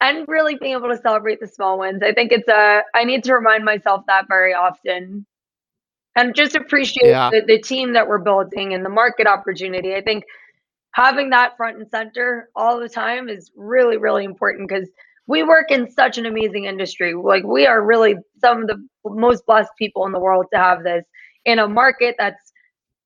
and 0.02 0.28
really 0.28 0.56
being 0.56 0.74
able 0.74 0.90
to 0.90 0.98
celebrate 0.98 1.40
the 1.40 1.48
small 1.48 1.80
wins. 1.80 2.02
I 2.04 2.14
think 2.14 2.32
it's 2.32 2.48
a 2.48 2.82
I 2.94 3.04
need 3.04 3.24
to 3.26 3.34
remind 3.34 3.64
myself 3.64 4.04
that 4.08 4.28
very 4.28 4.54
often 4.54 5.26
and 6.16 6.36
just 6.36 6.56
appreciate 6.56 7.10
yeah. 7.10 7.30
the, 7.30 7.42
the 7.46 7.62
team 7.62 7.94
that 7.94 8.08
we're 8.08 8.20
building 8.20 8.74
and 8.74 8.86
the 8.86 8.90
market 8.90 9.28
opportunity. 9.28 9.96
I 9.96 10.02
think 10.02 10.24
having 10.92 11.30
that 11.32 11.58
front 11.58 11.78
and 11.78 11.90
center 11.90 12.50
all 12.56 12.80
the 12.80 12.90
time 12.90 13.28
is 13.28 13.52
really, 13.56 13.98
really 13.98 14.24
important 14.24 14.70
because 14.70 14.90
we 15.28 15.44
work 15.44 15.72
in 15.72 15.92
such 15.92 16.18
an 16.18 16.26
amazing 16.26 16.66
industry. 16.66 17.14
Like 17.14 17.44
we 17.44 17.66
are 17.68 17.84
really 17.84 18.16
some 18.40 18.62
of 18.62 18.68
the 18.68 18.88
most 19.04 19.46
blessed 19.46 19.72
people 19.78 20.06
in 20.06 20.12
the 20.12 20.20
world 20.20 20.46
to 20.54 20.60
have 20.60 20.84
this 20.84 21.04
in 21.44 21.60
a 21.60 21.68
market 21.68 22.16
that's 22.18 22.54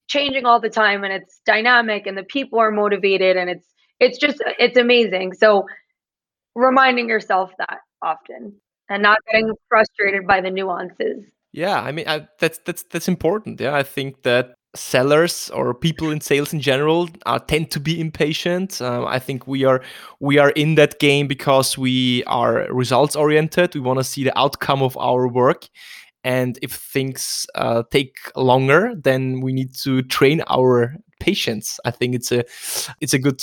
changing 0.08 0.46
all 0.46 0.60
the 0.60 0.70
time 0.70 1.04
and 1.04 1.14
it's 1.14 1.42
dynamic 1.46 2.08
and 2.08 2.18
the 2.18 2.24
people 2.24 2.60
are 2.60 2.72
motivated 2.72 3.38
and 3.38 3.50
it's 3.50 3.68
it's 4.00 4.18
just 4.18 4.42
it's 4.60 4.78
amazing. 4.78 5.34
So 5.34 5.66
reminding 6.56 7.10
yourself 7.10 7.52
that 7.58 7.80
often 8.02 8.54
and 8.90 9.04
not 9.04 9.20
getting 9.32 9.52
frustrated 9.68 10.26
by 10.28 10.42
the 10.42 10.50
nuances. 10.50 11.26
Yeah, 11.52 11.82
I 11.82 11.92
mean 11.92 12.08
I, 12.08 12.28
that's 12.40 12.60
that's 12.66 12.84
that's 12.84 13.08
important. 13.08 13.60
Yeah, 13.60 13.76
I 13.76 13.84
think 13.84 14.22
that 14.24 14.54
sellers 14.76 15.50
or 15.50 15.74
people 15.74 16.12
in 16.12 16.22
sales 16.22 16.54
in 16.54 16.60
general 16.62 17.10
uh, 17.26 17.40
tend 17.40 17.72
to 17.72 17.80
be 17.80 18.00
impatient. 18.00 18.80
Um, 18.82 19.06
I 19.08 19.18
think 19.20 19.48
we 19.48 19.64
are 19.66 19.82
we 20.20 20.38
are 20.38 20.52
in 20.52 20.76
that 20.76 21.00
game 21.00 21.28
because 21.28 21.78
we 21.78 22.24
are 22.26 22.68
results 22.72 23.16
oriented. 23.16 23.74
We 23.74 23.82
want 23.82 24.00
to 24.00 24.04
see 24.04 24.24
the 24.24 24.38
outcome 24.38 24.84
of 24.84 24.96
our 24.98 25.28
work, 25.28 25.68
and 26.24 26.60
if 26.62 26.74
things 26.74 27.48
uh, 27.56 27.84
take 27.90 28.16
longer, 28.36 28.94
then 28.96 29.42
we 29.42 29.52
need 29.54 29.74
to 29.84 30.04
train 30.04 30.44
our 30.48 30.96
patience. 31.20 31.80
I 31.84 31.92
think 31.92 32.14
it's 32.14 32.32
a 32.32 32.44
it's 33.02 33.14
a 33.14 33.20
good 33.20 33.42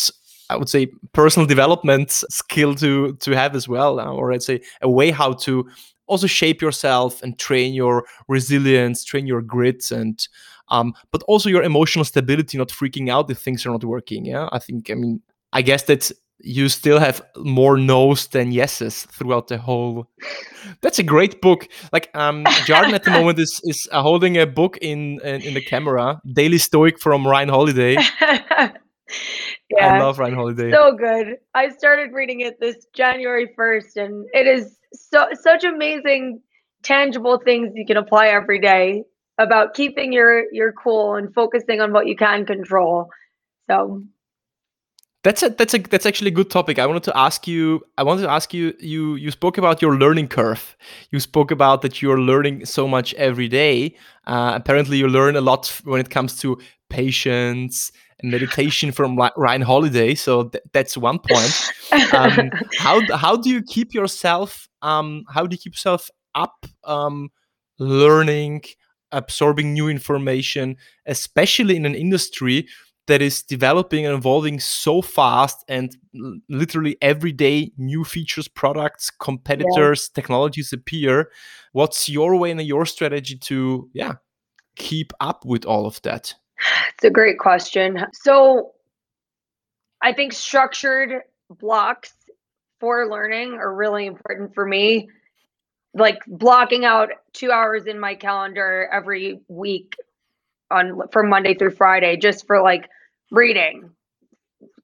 I 0.49 0.57
would 0.57 0.69
say 0.69 0.87
personal 1.13 1.47
development 1.47 2.13
skill 2.13 2.77
to 2.77 3.15
to 3.17 3.33
have 3.33 3.57
as 3.57 3.67
well, 3.69 3.99
uh, 3.99 4.07
or 4.13 4.33
I'd 4.33 4.43
say 4.45 4.61
a 4.81 4.89
way 4.89 5.11
how 5.11 5.33
to 5.33 5.69
also 6.07 6.27
shape 6.27 6.63
yourself 6.63 7.23
and 7.23 7.39
train 7.39 7.75
your 7.75 8.05
resilience, 8.29 9.05
train 9.05 9.27
your 9.27 9.43
grit, 9.43 9.91
and 9.91 10.27
um, 10.69 10.95
but 11.11 11.23
also 11.25 11.49
your 11.49 11.63
emotional 11.63 12.05
stability, 12.05 12.59
not 12.59 12.69
freaking 12.69 13.11
out 13.11 13.31
if 13.31 13.39
things 13.39 13.65
are 13.67 13.71
not 13.71 13.85
working. 13.85 14.25
Yeah, 14.25 14.49
I 14.53 14.59
think. 14.59 14.91
I 14.91 14.95
mean, 14.95 15.21
I 15.53 15.63
guess 15.63 15.85
that 15.85 16.11
you 16.41 16.69
still 16.69 16.99
have 16.99 17.23
more 17.37 17.77
no's 17.77 18.27
than 18.29 18.53
yeses 18.53 19.05
throughout 19.05 19.49
the 19.49 19.59
whole. 19.59 20.09
That's 20.81 20.99
a 20.99 21.03
great 21.03 21.41
book. 21.41 21.69
Like 21.93 22.11
um, 22.15 22.45
Jordan 22.65 22.95
at 22.95 23.05
the 23.05 23.11
moment 23.19 23.39
is 23.39 23.61
is 23.65 23.89
holding 23.93 24.37
a 24.37 24.47
book 24.47 24.79
in, 24.81 25.21
in, 25.23 25.43
in 25.43 25.55
the 25.55 25.61
camera, 25.61 26.21
Daily 26.33 26.59
Stoic 26.59 26.99
from 27.01 27.27
Ryan 27.27 27.49
Holiday. 27.49 27.97
yeah, 29.71 29.95
I 29.95 29.99
love 29.99 30.19
Ryan 30.19 30.35
Holiday. 30.35 30.71
So 30.71 30.93
good. 30.93 31.39
I 31.55 31.71
started 31.71 32.13
reading 32.13 32.41
it 32.41 32.61
this 32.61 32.87
January 32.95 33.53
first, 33.57 33.97
and 33.97 34.27
it 34.33 34.47
is 34.47 34.77
so 34.93 35.27
such 35.33 35.65
amazing 35.65 36.41
tangible 36.83 37.41
things 37.45 37.73
you 37.75 37.85
can 37.85 37.97
apply 37.97 38.29
every 38.29 38.61
day 38.61 39.05
about 39.39 39.75
keeping 39.75 40.13
your 40.13 40.45
your 40.53 40.73
cool 40.73 41.17
and 41.17 41.35
focusing 41.35 41.81
on 41.81 41.93
what 41.93 42.07
you 42.07 42.17
can 42.17 42.47
control. 42.47 43.09
So 43.69 44.05
that's 45.25 45.43
a 45.43 45.51
that's 45.51 45.75
a 45.75 45.79
that's 45.79 46.07
actually 46.07 46.29
a 46.29 46.35
good 46.35 46.51
topic. 46.51 46.79
I 46.79 46.87
wanted 46.87 47.03
to 47.03 47.17
ask 47.19 47.49
you. 47.49 47.83
I 47.99 48.05
wanted 48.05 48.23
to 48.23 48.31
ask 48.31 48.55
you. 48.55 48.73
You 48.79 49.17
you 49.17 49.33
spoke 49.33 49.59
about 49.59 49.83
your 49.83 49.97
learning 49.97 50.29
curve. 50.29 50.77
You 51.11 51.19
spoke 51.19 51.51
about 51.51 51.83
that 51.83 52.01
you're 52.01 52.21
learning 52.21 52.67
so 52.67 52.87
much 52.87 53.13
every 53.15 53.49
day. 53.49 53.97
Uh, 54.29 54.53
apparently, 54.55 54.99
you 54.99 55.09
learn 55.09 55.35
a 55.35 55.41
lot 55.41 55.81
when 55.83 56.01
it 56.01 56.11
comes 56.11 56.39
to 56.43 56.61
patience 56.89 57.91
and 58.21 58.31
meditation 58.31 58.93
from 58.93 59.19
Ryan 59.37 59.63
Holiday. 59.63 60.15
So 60.15 60.45
th- 60.45 60.65
that's 60.73 60.97
one 60.97 61.19
point. 61.19 61.73
Um, 62.15 62.51
how 62.79 63.01
how 63.17 63.37
do 63.37 63.51
you 63.51 63.63
keep 63.63 63.95
yourself? 63.95 64.69
Um, 64.83 65.25
how 65.29 65.47
do 65.47 65.55
you 65.55 65.59
keep 65.59 65.75
yourself 65.75 66.11
up? 66.35 66.67
Um, 66.85 67.31
learning, 67.79 68.63
absorbing 69.13 69.73
new 69.73 69.89
information, 69.89 70.77
especially 71.07 71.77
in 71.77 71.87
an 71.87 71.95
industry 71.95 72.67
that 73.07 73.23
is 73.23 73.43
developing 73.43 74.05
and 74.05 74.15
evolving 74.15 74.59
so 74.59 75.01
fast 75.01 75.65
and 75.69 75.97
literally 76.49 76.97
every 77.01 77.33
day 77.33 77.71
new 77.77 78.05
features 78.05 78.49
products 78.49 79.11
competitors 79.11 80.11
yeah. 80.11 80.21
technologies 80.21 80.73
appear 80.73 81.31
what's 81.73 82.09
your 82.09 82.37
way 82.37 82.51
and 82.51 82.61
your 82.63 82.85
strategy 82.85 83.37
to 83.37 83.89
yeah 83.93 84.15
keep 84.75 85.13
up 85.21 85.45
with 85.45 85.65
all 85.65 85.87
of 85.87 86.01
that 86.03 86.35
it's 86.95 87.05
a 87.05 87.11
great 87.11 87.39
question 87.39 88.05
so 88.13 88.73
i 90.03 90.13
think 90.13 90.33
structured 90.33 91.23
blocks 91.51 92.13
for 92.81 93.09
learning 93.09 93.55
are 93.55 93.75
really 93.75 94.07
important 94.07 94.55
for 94.55 94.67
me 94.67 95.09
like 95.95 96.19
blocking 96.27 96.85
out 96.85 97.09
two 97.33 97.51
hours 97.51 97.87
in 97.87 97.99
my 97.99 98.15
calendar 98.15 98.89
every 98.93 99.41
week 99.49 99.97
on 100.71 101.09
from 101.11 101.29
Monday 101.29 101.55
through 101.55 101.71
Friday 101.71 102.17
just 102.17 102.47
for 102.47 102.63
like 102.63 102.89
reading, 103.31 103.91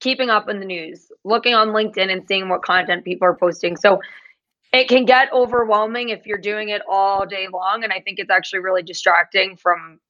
keeping 0.00 0.30
up 0.30 0.48
in 0.48 0.58
the 0.58 0.66
news, 0.66 1.10
looking 1.24 1.54
on 1.54 1.68
LinkedIn 1.68 2.10
and 2.10 2.26
seeing 2.26 2.48
what 2.48 2.62
content 2.62 3.04
people 3.04 3.26
are 3.26 3.36
posting. 3.36 3.76
So 3.76 4.00
it 4.72 4.88
can 4.88 5.04
get 5.04 5.32
overwhelming 5.32 6.08
if 6.08 6.26
you're 6.26 6.38
doing 6.38 6.70
it 6.70 6.82
all 6.88 7.26
day 7.26 7.46
long. 7.52 7.84
And 7.84 7.92
I 7.92 8.00
think 8.00 8.18
it's 8.18 8.30
actually 8.30 8.60
really 8.60 8.82
distracting 8.82 9.56
from 9.56 10.00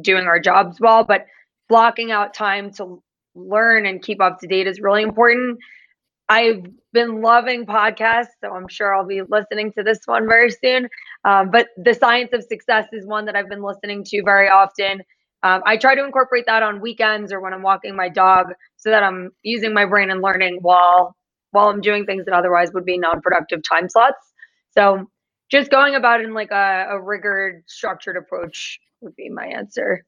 doing 0.00 0.26
our 0.26 0.40
jobs 0.40 0.80
well. 0.80 1.04
But 1.04 1.26
blocking 1.68 2.10
out 2.10 2.34
time 2.34 2.70
to 2.74 3.02
learn 3.34 3.86
and 3.86 4.02
keep 4.02 4.20
up 4.20 4.40
to 4.40 4.46
date 4.46 4.66
is 4.66 4.80
really 4.80 5.02
important. 5.02 5.58
I've 6.28 6.66
been 6.92 7.22
loving 7.22 7.66
podcasts, 7.66 8.34
so 8.40 8.52
I'm 8.52 8.66
sure 8.66 8.94
I'll 8.94 9.06
be 9.06 9.22
listening 9.22 9.72
to 9.72 9.84
this 9.84 10.00
one 10.06 10.26
very 10.26 10.50
soon. 10.50 10.88
Um, 11.24 11.50
but 11.50 11.68
the 11.76 11.94
science 11.94 12.30
of 12.32 12.42
success 12.42 12.86
is 12.92 13.06
one 13.06 13.26
that 13.26 13.36
I've 13.36 13.48
been 13.48 13.62
listening 13.62 14.02
to 14.04 14.22
very 14.24 14.48
often. 14.48 15.02
Um, 15.42 15.62
I 15.64 15.76
try 15.76 15.94
to 15.94 16.04
incorporate 16.04 16.46
that 16.46 16.64
on 16.64 16.80
weekends 16.80 17.32
or 17.32 17.40
when 17.40 17.52
I'm 17.52 17.62
walking 17.62 17.94
my 17.94 18.08
dog, 18.08 18.46
so 18.76 18.90
that 18.90 19.04
I'm 19.04 19.30
using 19.42 19.72
my 19.72 19.84
brain 19.84 20.10
and 20.10 20.20
learning 20.20 20.58
while 20.62 21.14
while 21.52 21.68
I'm 21.68 21.80
doing 21.80 22.04
things 22.04 22.24
that 22.24 22.34
otherwise 22.34 22.72
would 22.72 22.84
be 22.84 22.98
non-productive 22.98 23.60
time 23.62 23.88
slots. 23.88 24.32
So 24.76 25.08
just 25.50 25.70
going 25.70 25.94
about 25.94 26.20
in 26.20 26.34
like 26.34 26.50
a, 26.50 26.88
a 26.90 27.00
rigored, 27.00 27.62
structured 27.66 28.16
approach 28.16 28.80
would 29.06 29.16
be 29.16 29.30
my 29.30 29.46
answer. 29.46 30.04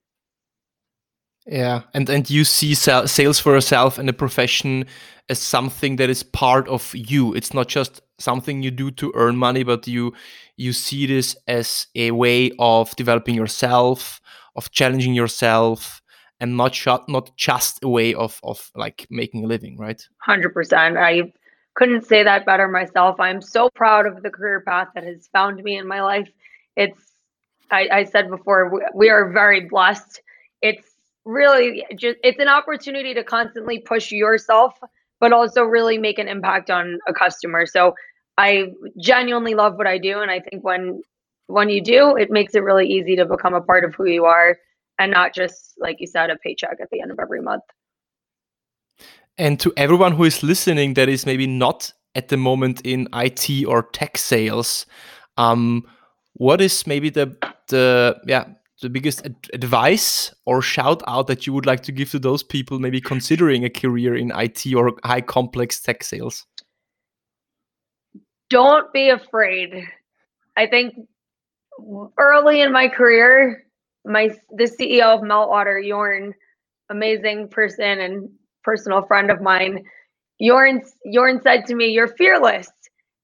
Yeah, 1.46 1.82
and 1.94 2.10
and 2.10 2.28
you 2.28 2.44
see 2.44 2.74
sales 2.74 3.40
for 3.40 3.54
yourself 3.54 3.96
and 3.96 4.06
the 4.06 4.12
profession 4.12 4.84
as 5.30 5.38
something 5.38 5.96
that 5.96 6.10
is 6.10 6.22
part 6.22 6.68
of 6.68 6.94
you. 6.94 7.32
It's 7.32 7.54
not 7.54 7.68
just 7.68 8.02
something 8.18 8.62
you 8.62 8.70
do 8.70 8.90
to 8.90 9.12
earn 9.14 9.36
money, 9.36 9.62
but 9.62 9.86
you 9.86 10.12
you 10.56 10.74
see 10.74 11.06
this 11.06 11.36
as 11.46 11.86
a 11.94 12.10
way 12.10 12.50
of 12.58 12.94
developing 12.96 13.34
yourself, 13.34 14.20
of 14.56 14.70
challenging 14.72 15.14
yourself, 15.14 16.02
and 16.38 16.56
not 16.56 16.74
just 16.74 17.08
not 17.08 17.34
just 17.38 17.82
a 17.82 17.88
way 17.88 18.12
of 18.12 18.40
of 18.42 18.70
like 18.74 19.06
making 19.08 19.44
a 19.44 19.46
living, 19.46 19.78
right? 19.78 20.06
Hundred 20.18 20.52
percent. 20.52 20.98
I 20.98 21.32
couldn't 21.76 22.04
say 22.06 22.24
that 22.24 22.44
better 22.44 22.68
myself. 22.68 23.20
I'm 23.20 23.40
so 23.40 23.70
proud 23.74 24.04
of 24.06 24.22
the 24.22 24.30
career 24.30 24.60
path 24.60 24.88
that 24.94 25.04
has 25.04 25.28
found 25.32 25.62
me 25.62 25.78
in 25.78 25.88
my 25.88 26.02
life. 26.02 26.28
It's 26.76 27.07
I, 27.70 27.88
I 27.92 28.04
said 28.04 28.30
before 28.30 28.70
we, 28.70 28.80
we 28.94 29.10
are 29.10 29.30
very 29.30 29.62
blessed. 29.62 30.20
It's 30.62 30.98
really 31.28 31.84
just 31.94 32.16
it's 32.24 32.40
an 32.40 32.48
opportunity 32.48 33.12
to 33.12 33.22
constantly 33.22 33.78
push 33.78 34.10
yourself 34.10 34.78
but 35.20 35.30
also 35.30 35.62
really 35.62 35.98
make 35.98 36.18
an 36.18 36.26
impact 36.26 36.70
on 36.70 36.98
a 37.06 37.12
customer 37.12 37.66
so 37.66 37.94
i 38.38 38.64
genuinely 38.98 39.54
love 39.54 39.76
what 39.76 39.86
i 39.86 39.98
do 39.98 40.20
and 40.20 40.30
i 40.30 40.40
think 40.40 40.64
when 40.64 41.02
when 41.46 41.68
you 41.68 41.82
do 41.82 42.16
it 42.16 42.30
makes 42.30 42.54
it 42.54 42.62
really 42.62 42.86
easy 42.86 43.14
to 43.14 43.26
become 43.26 43.52
a 43.52 43.60
part 43.60 43.84
of 43.84 43.94
who 43.94 44.06
you 44.06 44.24
are 44.24 44.56
and 44.98 45.12
not 45.12 45.34
just 45.34 45.74
like 45.78 45.96
you 46.00 46.06
said 46.06 46.30
a 46.30 46.36
paycheck 46.36 46.78
at 46.80 46.88
the 46.90 47.00
end 47.02 47.10
of 47.10 47.18
every 47.20 47.42
month 47.42 47.64
and 49.36 49.60
to 49.60 49.70
everyone 49.76 50.12
who 50.12 50.24
is 50.24 50.42
listening 50.42 50.94
that 50.94 51.10
is 51.10 51.26
maybe 51.26 51.46
not 51.46 51.92
at 52.14 52.28
the 52.28 52.38
moment 52.38 52.80
in 52.86 53.06
it 53.12 53.64
or 53.66 53.82
tech 53.82 54.16
sales 54.16 54.86
um 55.36 55.84
what 56.32 56.62
is 56.62 56.86
maybe 56.86 57.10
the 57.10 57.36
the 57.68 58.20
yeah 58.26 58.44
the 58.80 58.88
biggest 58.88 59.24
ad 59.24 59.34
advice 59.52 60.32
or 60.46 60.62
shout 60.62 61.02
out 61.06 61.26
that 61.26 61.46
you 61.46 61.52
would 61.52 61.66
like 61.66 61.82
to 61.82 61.92
give 61.92 62.10
to 62.10 62.18
those 62.18 62.42
people 62.42 62.78
maybe 62.78 63.00
considering 63.00 63.64
a 63.64 63.70
career 63.70 64.14
in 64.14 64.30
IT 64.34 64.72
or 64.74 64.92
high 65.04 65.20
complex 65.20 65.80
tech 65.80 66.04
sales? 66.04 66.46
Don't 68.50 68.92
be 68.92 69.10
afraid. 69.10 69.84
I 70.56 70.66
think 70.66 70.94
early 72.18 72.60
in 72.60 72.72
my 72.72 72.88
career, 72.88 73.64
my 74.04 74.30
the 74.56 74.64
CEO 74.64 75.14
of 75.14 75.20
Meltwater, 75.20 75.84
Jorn, 75.84 76.32
amazing 76.88 77.48
person 77.48 78.00
and 78.00 78.28
personal 78.64 79.02
friend 79.06 79.30
of 79.30 79.42
mine, 79.42 79.84
Jorn 80.40 80.80
Jorn 81.14 81.42
said 81.42 81.66
to 81.66 81.74
me, 81.74 81.88
"You're 81.88 82.14
fearless." 82.16 82.70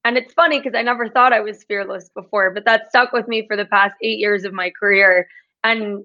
And 0.05 0.19
it's 0.19 0.35
funny 0.35 0.61
because 0.61 0.75
I 0.77 0.83
never 0.83 1.09
thought 1.09 1.33
I 1.33 1.41
was 1.41 1.65
fearless 1.65 2.11
before, 2.15 2.51
but 2.53 2.67
that 2.67 2.89
stuck 2.91 3.13
with 3.13 3.27
me 3.29 3.47
for 3.47 3.57
the 3.57 3.65
past 3.67 3.95
eight 4.03 4.19
years 4.19 4.45
of 4.45 4.53
my 4.53 4.71
career. 4.71 5.29
And 5.65 6.05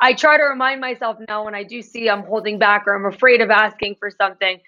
I 0.00 0.14
try 0.14 0.38
to 0.38 0.44
remind 0.44 0.80
myself 0.80 1.18
now 1.28 1.44
when 1.44 1.54
I 1.54 1.64
do 1.64 1.82
see 1.82 2.10
I'm 2.10 2.24
holding 2.24 2.58
back 2.58 2.84
or 2.86 2.94
I'm 2.94 3.12
afraid 3.12 3.40
of 3.40 3.50
asking 3.50 3.96
for 4.00 4.10
something. 4.10 4.60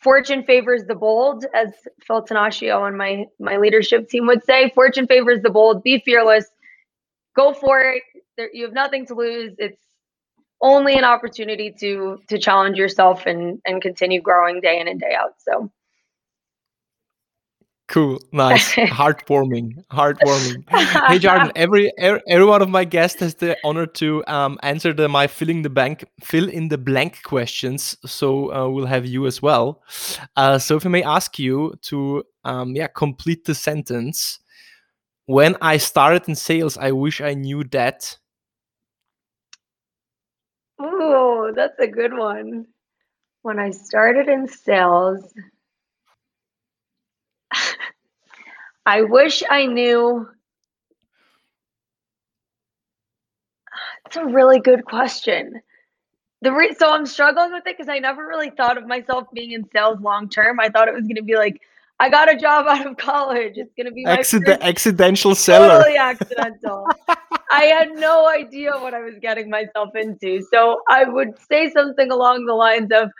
Fortune 0.00 0.44
favors 0.44 0.84
the 0.86 0.94
bold, 0.94 1.46
as 1.54 1.70
Phil 2.06 2.24
Tanaccio 2.24 2.86
and 2.88 2.96
my 2.98 3.26
my 3.40 3.56
leadership 3.58 4.08
team 4.08 4.26
would 4.26 4.44
say. 4.44 4.70
Fortune 4.74 5.06
favors 5.06 5.42
the 5.42 5.50
bold. 5.50 5.82
Be 5.84 6.00
fearless. 6.00 6.46
Go 7.36 7.54
for 7.54 7.80
it. 7.80 8.02
There, 8.36 8.50
you 8.52 8.64
have 8.64 8.74
nothing 8.74 9.06
to 9.06 9.14
lose. 9.14 9.54
It's 9.58 9.80
only 10.62 10.96
an 10.96 11.04
opportunity 11.04 11.74
to 11.80 12.18
to 12.28 12.38
challenge 12.38 12.78
yourself 12.78 13.26
and 13.26 13.60
and 13.66 13.82
continue 13.82 14.20
growing 14.22 14.60
day 14.60 14.80
in 14.80 14.88
and 14.88 15.00
day 15.00 15.14
out. 15.14 15.34
So 15.38 15.70
Cool, 17.92 18.18
nice, 18.32 18.74
heartwarming, 18.74 19.84
heartwarming. 19.92 20.64
hey, 21.08 21.18
Jordan, 21.18 21.52
every, 21.54 21.92
every 21.98 22.22
every 22.26 22.46
one 22.46 22.62
of 22.62 22.70
my 22.70 22.84
guests 22.84 23.20
has 23.20 23.34
the 23.34 23.54
honor 23.64 23.84
to 23.84 24.24
um, 24.28 24.58
answer 24.62 24.94
the 24.94 25.10
my 25.10 25.26
filling 25.26 25.60
the 25.60 25.68
blank 25.68 26.02
fill 26.22 26.48
in 26.48 26.68
the 26.68 26.78
blank 26.78 27.22
questions. 27.22 27.94
So 28.06 28.50
uh, 28.50 28.66
we'll 28.70 28.86
have 28.86 29.04
you 29.04 29.26
as 29.26 29.42
well. 29.42 29.82
Uh, 30.36 30.58
so 30.58 30.76
if 30.76 30.86
I 30.86 30.88
may 30.88 31.02
ask 31.02 31.38
you 31.38 31.74
to 31.82 32.24
um, 32.44 32.74
yeah 32.74 32.86
complete 32.86 33.44
the 33.44 33.54
sentence. 33.54 34.38
When 35.26 35.56
I 35.60 35.76
started 35.76 36.26
in 36.28 36.34
sales, 36.34 36.78
I 36.78 36.92
wish 36.92 37.20
I 37.20 37.34
knew 37.34 37.62
that. 37.72 38.16
Oh, 40.78 41.52
that's 41.54 41.78
a 41.78 41.86
good 41.86 42.16
one. 42.16 42.68
When 43.42 43.58
I 43.58 43.70
started 43.70 44.28
in 44.28 44.48
sales, 44.48 45.30
I 48.84 49.02
wish 49.02 49.42
I 49.48 49.66
knew. 49.66 50.28
It's 54.06 54.16
a 54.16 54.24
really 54.26 54.60
good 54.60 54.84
question. 54.84 55.60
The 56.42 56.52
re- 56.52 56.74
so 56.74 56.92
I'm 56.92 57.06
struggling 57.06 57.52
with 57.52 57.66
it 57.66 57.76
because 57.78 57.88
I 57.88 57.98
never 58.00 58.26
really 58.26 58.50
thought 58.50 58.76
of 58.76 58.86
myself 58.86 59.28
being 59.32 59.52
in 59.52 59.64
sales 59.72 60.00
long 60.00 60.28
term. 60.28 60.58
I 60.60 60.68
thought 60.68 60.88
it 60.88 60.94
was 60.94 61.04
going 61.04 61.16
to 61.16 61.22
be 61.22 61.36
like 61.36 61.60
I 62.00 62.08
got 62.10 62.28
a 62.28 62.36
job 62.36 62.66
out 62.66 62.84
of 62.84 62.96
college. 62.96 63.52
It's 63.56 63.72
going 63.76 63.86
to 63.86 63.92
be 63.92 64.04
Accident- 64.04 64.60
accidental 64.62 65.34
seller. 65.36 65.68
Totally 65.68 65.96
accidental. 65.98 66.86
I 67.52 67.64
had 67.66 67.92
no 67.92 68.28
idea 68.28 68.72
what 68.72 68.92
I 68.92 69.00
was 69.02 69.14
getting 69.20 69.48
myself 69.48 69.94
into. 69.94 70.42
So 70.52 70.80
I 70.88 71.04
would 71.04 71.38
say 71.48 71.70
something 71.70 72.10
along 72.10 72.46
the 72.46 72.54
lines 72.54 72.90
of, 72.92 73.10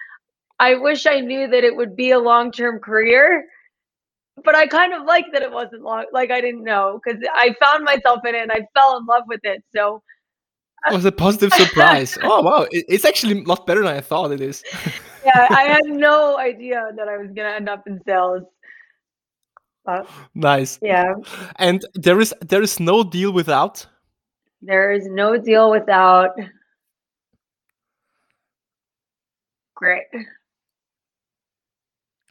I 0.58 0.74
wish 0.74 1.06
I 1.06 1.20
knew 1.20 1.46
that 1.48 1.62
it 1.62 1.76
would 1.76 1.94
be 1.94 2.10
a 2.10 2.18
long 2.18 2.50
term 2.50 2.80
career 2.80 3.46
but 4.44 4.54
I 4.54 4.66
kind 4.66 4.92
of 4.94 5.04
like 5.04 5.26
that 5.32 5.42
it 5.42 5.52
wasn't 5.52 5.82
long. 5.82 6.06
Like 6.12 6.30
I 6.30 6.40
didn't 6.40 6.64
know 6.64 7.00
because 7.02 7.20
I 7.34 7.54
found 7.60 7.84
myself 7.84 8.20
in 8.26 8.34
it 8.34 8.42
and 8.42 8.52
I 8.52 8.66
fell 8.74 8.96
in 8.98 9.06
love 9.06 9.24
with 9.26 9.40
it. 9.44 9.62
So 9.74 10.02
it 10.90 10.94
was 10.94 11.04
a 11.04 11.12
positive 11.12 11.52
surprise. 11.52 12.18
oh 12.22 12.42
wow, 12.42 12.66
it's 12.70 13.04
actually 13.04 13.40
a 13.40 13.44
lot 13.44 13.66
better 13.66 13.82
than 13.82 13.94
I 13.94 14.00
thought 14.00 14.32
it 14.32 14.40
is. 14.40 14.64
yeah, 15.24 15.46
I 15.50 15.64
had 15.64 15.82
no 15.86 16.38
idea 16.38 16.90
that 16.96 17.08
I 17.08 17.18
was 17.18 17.28
gonna 17.34 17.50
end 17.50 17.68
up 17.68 17.86
in 17.86 18.00
sales. 18.04 18.42
But, 19.84 20.08
nice. 20.34 20.78
Yeah. 20.80 21.14
And 21.56 21.84
there 21.94 22.20
is 22.20 22.34
there 22.40 22.62
is 22.62 22.80
no 22.80 23.02
deal 23.02 23.32
without. 23.32 23.86
There 24.60 24.92
is 24.92 25.06
no 25.06 25.36
deal 25.36 25.70
without 25.70 26.30
grit. 29.74 30.06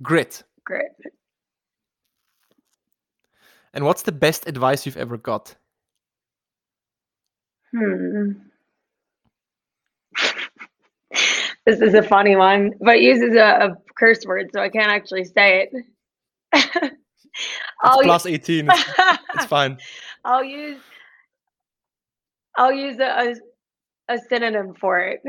Grit. 0.01 0.43
Grit. 0.65 0.91
And 3.73 3.85
what's 3.85 4.01
the 4.01 4.11
best 4.11 4.47
advice 4.47 4.85
you've 4.85 4.97
ever 4.97 5.17
got? 5.17 5.55
Hmm. 7.71 8.31
this 11.65 11.79
is 11.79 11.93
a 11.93 12.03
funny 12.03 12.35
one, 12.35 12.71
but 12.81 12.99
uses 12.99 13.35
a, 13.35 13.69
a, 13.69 13.75
curse 13.95 14.25
word, 14.25 14.49
so 14.53 14.61
I 14.61 14.69
can't 14.69 14.91
actually 14.91 15.25
say 15.25 15.69
it. 15.71 15.71
it's 16.53 16.95
plus 17.81 18.25
18. 18.25 18.69
It's, 18.69 18.83
it's, 19.35 19.45
fine. 19.45 19.77
I'll 20.25 20.43
use 20.43 20.79
I'll 22.57 22.73
use 22.73 22.99
a, 22.99 23.35
a, 24.09 24.15
a 24.15 24.19
synonym 24.27 24.73
for 24.73 24.99
it. 24.99 25.21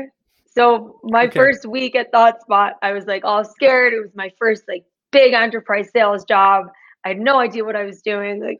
So 0.55 0.99
my 1.03 1.25
okay. 1.25 1.39
first 1.39 1.65
week 1.65 1.95
at 1.95 2.11
ThoughtSpot, 2.11 2.73
I 2.81 2.91
was 2.91 3.05
like 3.05 3.23
all 3.23 3.43
scared. 3.45 3.93
It 3.93 4.01
was 4.01 4.11
my 4.15 4.31
first 4.37 4.63
like 4.67 4.83
big 5.11 5.33
enterprise 5.33 5.89
sales 5.91 6.25
job. 6.25 6.65
I 7.05 7.09
had 7.09 7.19
no 7.19 7.39
idea 7.39 7.65
what 7.65 7.75
I 7.75 7.83
was 7.83 8.01
doing, 8.01 8.43
like, 8.43 8.59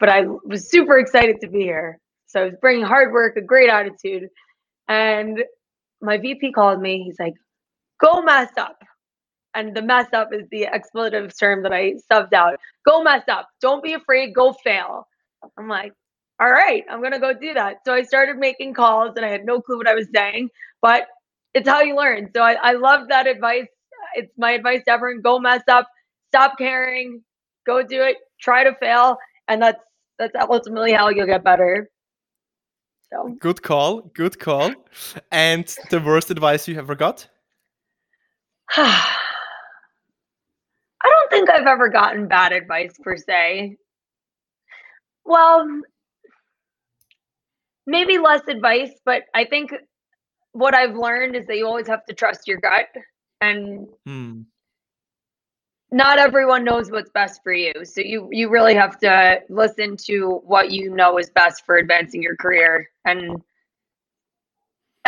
but 0.00 0.08
I 0.08 0.22
was 0.44 0.70
super 0.70 0.98
excited 0.98 1.36
to 1.42 1.48
be 1.48 1.60
here. 1.62 1.98
So 2.26 2.42
I 2.42 2.44
was 2.46 2.54
bringing 2.60 2.84
hard 2.84 3.12
work, 3.12 3.36
a 3.36 3.42
great 3.42 3.70
attitude, 3.70 4.28
and 4.88 5.42
my 6.02 6.18
VP 6.18 6.52
called 6.52 6.80
me. 6.80 7.04
He's 7.04 7.18
like, 7.20 7.34
"Go 8.00 8.22
mess 8.22 8.50
up," 8.58 8.78
and 9.54 9.76
the 9.76 9.82
mess 9.82 10.08
up 10.14 10.30
is 10.32 10.46
the 10.50 10.66
expletive 10.66 11.38
term 11.38 11.62
that 11.64 11.72
I 11.72 11.94
subbed 12.12 12.34
out. 12.34 12.58
Go 12.86 13.02
mess 13.02 13.24
up. 13.28 13.48
Don't 13.60 13.84
be 13.84 13.94
afraid. 13.94 14.34
Go 14.34 14.54
fail. 14.64 15.06
I'm 15.58 15.68
like, 15.68 15.92
all 16.40 16.50
right, 16.50 16.84
I'm 16.90 17.00
going 17.00 17.12
to 17.12 17.20
go 17.20 17.32
do 17.34 17.54
that. 17.54 17.78
So 17.86 17.94
I 17.94 18.02
started 18.02 18.38
making 18.38 18.74
calls 18.74 19.12
and 19.16 19.24
I 19.24 19.30
had 19.30 19.44
no 19.46 19.60
clue 19.62 19.78
what 19.78 19.88
I 19.88 19.94
was 19.94 20.08
saying, 20.14 20.50
but 20.82 21.06
it's 21.54 21.68
how 21.68 21.82
you 21.82 21.96
learn. 21.96 22.30
So 22.34 22.42
I, 22.42 22.54
I 22.54 22.72
love 22.74 23.08
that 23.10 23.26
advice. 23.28 23.66
It's 24.16 24.32
my 24.38 24.52
advice 24.52 24.82
to 24.86 24.92
everyone 24.92 25.22
go 25.22 25.38
mess 25.40 25.62
up, 25.68 25.88
stop 26.30 26.58
caring, 26.58 27.22
go 27.68 27.82
do 27.82 28.02
it, 28.02 28.16
try 28.40 28.64
to 28.64 28.74
fail. 28.80 29.18
And 29.48 29.62
that's, 29.62 29.82
that's 30.18 30.34
ultimately 30.40 30.92
how 30.92 31.08
you'll 31.10 31.26
get 31.26 31.44
better. 31.44 31.90
So 33.10 33.36
good 33.40 33.62
call. 33.62 34.02
Good 34.14 34.38
call. 34.38 34.72
And 35.30 35.66
the 35.90 36.00
worst 36.00 36.30
advice 36.30 36.68
you 36.68 36.78
ever 36.78 36.94
got? 36.94 37.28
I 38.76 39.16
don't 41.04 41.30
think 41.30 41.48
I've 41.50 41.66
ever 41.66 41.88
gotten 41.88 42.26
bad 42.28 42.52
advice 42.52 42.94
per 43.02 43.16
se. 43.16 43.76
Well, 45.24 45.66
maybe 47.86 48.18
less 48.18 48.42
advice, 48.48 48.92
but 49.04 49.22
I 49.34 49.44
think 49.44 49.72
what 50.52 50.74
I've 50.74 50.96
learned 50.96 51.36
is 51.36 51.46
that 51.46 51.56
you 51.56 51.66
always 51.66 51.86
have 51.86 52.04
to 52.06 52.14
trust 52.14 52.48
your 52.48 52.58
gut 52.60 52.88
and 53.40 53.86
hmm. 54.04 54.40
Not 55.90 56.18
everyone 56.18 56.64
knows 56.64 56.90
what's 56.90 57.10
best 57.10 57.42
for 57.42 57.52
you. 57.52 57.72
So 57.84 58.02
you 58.02 58.28
you 58.30 58.50
really 58.50 58.74
have 58.74 58.98
to 59.00 59.40
listen 59.48 59.96
to 60.06 60.40
what 60.44 60.70
you 60.70 60.90
know 60.94 61.18
is 61.18 61.30
best 61.30 61.64
for 61.64 61.76
advancing 61.76 62.22
your 62.22 62.36
career 62.36 62.88
and 63.04 63.42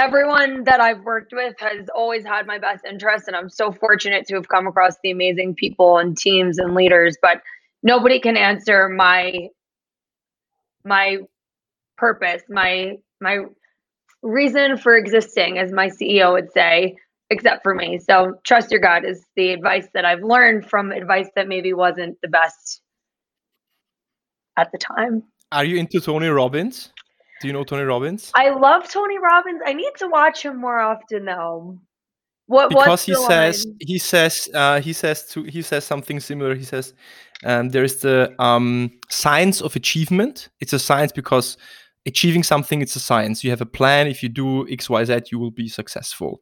everyone 0.00 0.64
that 0.64 0.80
I've 0.80 1.04
worked 1.04 1.32
with 1.34 1.54
has 1.58 1.88
always 1.94 2.24
had 2.24 2.46
my 2.46 2.58
best 2.58 2.84
interest 2.86 3.24
and 3.26 3.36
I'm 3.36 3.50
so 3.50 3.70
fortunate 3.70 4.26
to 4.28 4.36
have 4.36 4.48
come 4.48 4.66
across 4.66 4.94
the 5.02 5.10
amazing 5.10 5.54
people 5.54 5.98
and 5.98 6.16
teams 6.16 6.58
and 6.58 6.74
leaders, 6.74 7.16
but 7.20 7.42
nobody 7.82 8.18
can 8.18 8.36
answer 8.36 8.88
my 8.88 9.48
my 10.84 11.18
purpose, 11.98 12.42
my 12.48 12.96
my 13.20 13.40
reason 14.22 14.78
for 14.78 14.96
existing, 14.96 15.58
as 15.58 15.70
my 15.70 15.88
CEO 15.88 16.32
would 16.32 16.50
say, 16.52 16.96
except 17.30 17.62
for 17.62 17.74
me. 17.74 17.98
So 17.98 18.34
trust 18.44 18.70
your 18.70 18.80
gut 18.80 19.04
is 19.04 19.24
the 19.36 19.50
advice 19.50 19.88
that 19.94 20.04
I've 20.04 20.22
learned 20.22 20.68
from 20.68 20.90
advice 20.90 21.28
that 21.36 21.48
maybe 21.48 21.72
wasn't 21.72 22.20
the 22.22 22.28
best 22.28 22.82
at 24.56 24.70
the 24.72 24.78
time. 24.78 25.22
Are 25.52 25.64
you 25.64 25.76
into 25.76 26.00
Tony 26.00 26.28
Robbins? 26.28 26.92
Do 27.40 27.46
you 27.46 27.52
know 27.52 27.64
Tony 27.64 27.84
Robbins? 27.84 28.30
I 28.34 28.50
love 28.50 28.90
Tony 28.90 29.18
Robbins. 29.18 29.62
I 29.64 29.72
need 29.72 29.92
to 29.96 30.08
watch 30.08 30.44
him 30.44 30.60
more 30.60 30.80
often 30.80 31.24
though. 31.24 31.78
What 32.46 32.68
because 32.68 33.04
he 33.04 33.14
says, 33.14 33.64
he 33.78 33.98
says 33.98 34.48
uh, 34.52 34.80
he 34.80 34.92
says 34.92 35.26
to 35.28 35.44
he 35.44 35.62
says 35.62 35.84
something 35.84 36.18
similar. 36.20 36.54
He 36.54 36.64
says 36.64 36.94
um, 37.44 37.70
there's 37.70 38.00
the 38.00 38.34
um, 38.40 38.90
science 39.08 39.62
of 39.62 39.76
achievement. 39.76 40.50
It's 40.60 40.72
a 40.72 40.78
science 40.78 41.12
because 41.12 41.56
achieving 42.06 42.42
something 42.42 42.80
it's 42.80 42.96
a 42.96 43.00
science 43.00 43.44
you 43.44 43.50
have 43.50 43.60
a 43.60 43.66
plan 43.66 44.06
if 44.06 44.22
you 44.22 44.28
do 44.28 44.64
xyz 44.66 45.30
you 45.30 45.38
will 45.38 45.50
be 45.50 45.68
successful 45.68 46.40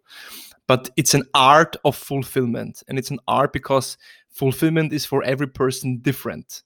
but 0.69 0.91
it's 0.97 1.15
an 1.15 1.25
art 1.35 1.75
of 1.85 1.97
fulfillment 1.97 2.83
and 2.87 2.99
it's 2.99 3.11
an 3.11 3.19
art 3.27 3.53
because 3.53 3.97
fulfillment 4.31 4.93
is 4.93 5.05
for 5.05 5.25
every 5.25 5.49
person 5.49 5.99
different 5.99 6.63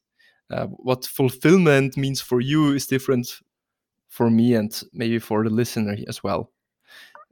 uh, 0.50 0.66
what 0.66 1.06
fulfillment 1.06 1.96
means 1.96 2.20
for 2.20 2.40
you 2.40 2.72
is 2.72 2.86
different 2.86 3.40
for 4.08 4.28
me 4.28 4.54
and 4.54 4.82
maybe 4.92 5.18
for 5.18 5.42
the 5.44 5.50
listener 5.50 5.96
as 6.08 6.22
well 6.22 6.50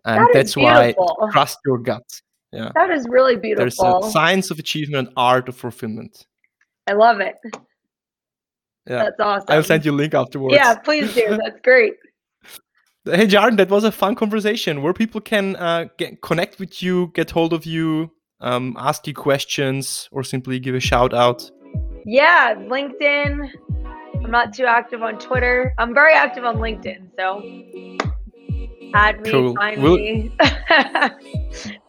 and 0.07 0.23
that 0.23 0.31
that's 0.33 0.57
why 0.57 0.95
trust 1.31 1.59
your 1.67 1.77
gut 1.79 2.23
yeah 2.53 2.71
that 2.75 2.91
is 2.91 3.07
really 3.11 3.37
beautiful 3.37 4.01
there's 4.01 4.07
a 4.07 4.11
science 4.11 4.51
of 4.51 4.59
achievement 4.59 5.11
art 5.17 5.49
of 5.49 5.57
fulfillment 5.57 6.27
i 6.87 6.93
love 6.93 7.21
it 7.21 7.37
yeah. 8.87 9.05
That's 9.05 9.21
awesome. 9.21 9.47
I'll 9.49 9.63
send 9.63 9.85
you 9.85 9.93
a 9.93 9.95
link 9.95 10.15
afterwards. 10.15 10.55
Yeah, 10.55 10.75
please 10.75 11.15
do. 11.15 11.39
That's 11.43 11.61
great. 11.63 11.95
Hey, 13.07 13.27
Jarden, 13.27 13.57
that 13.57 13.71
was 13.71 13.85
a 13.85 13.93
fun 13.93 14.15
conversation 14.15 14.83
where 14.83 14.93
people 14.93 15.23
can 15.23 15.57
uh, 15.57 15.87
get, 15.97 16.21
connect 16.21 16.59
with 16.59 16.83
you, 16.83 17.11
get 17.15 17.31
hold 17.31 17.55
of 17.55 17.65
you, 17.65 18.11
um, 18.41 18.77
ask 18.79 19.07
you 19.07 19.15
questions, 19.15 20.09
or 20.13 20.23
simply 20.23 20.59
give 20.59 20.75
a 20.75 20.81
shout 20.81 21.15
out. 21.15 21.51
Yeah, 22.05 22.55
LinkedIn. 22.57 23.51
I'm 24.23 24.31
not 24.31 24.53
too 24.53 24.67
active 24.67 25.03
on 25.03 25.19
Twitter. 25.19 25.73
I'm 25.79 25.95
very 25.95 26.13
active 26.13 26.45
on 26.45 26.57
LinkedIn, 26.57 27.11
so 27.17 27.43
add 28.93 29.23
me, 29.23 29.31
cool. 29.31 29.55
find 29.55 29.83
we'll, 29.83 29.97
me. 29.97 30.37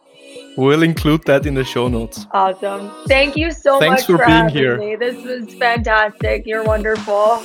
We'll 0.56 0.82
include 0.82 1.24
that 1.24 1.46
in 1.46 1.54
the 1.54 1.64
show 1.64 1.88
notes. 1.88 2.26
Awesome. 2.32 2.90
Thank 3.06 3.36
you 3.36 3.52
so 3.52 3.78
Thanks 3.78 4.02
much 4.02 4.06
for, 4.06 4.18
for 4.18 4.26
being 4.26 4.48
here. 4.48 4.78
Me. 4.78 4.96
This 4.96 5.22
was 5.24 5.54
fantastic. 5.54 6.46
You're 6.46 6.64
wonderful. 6.64 7.42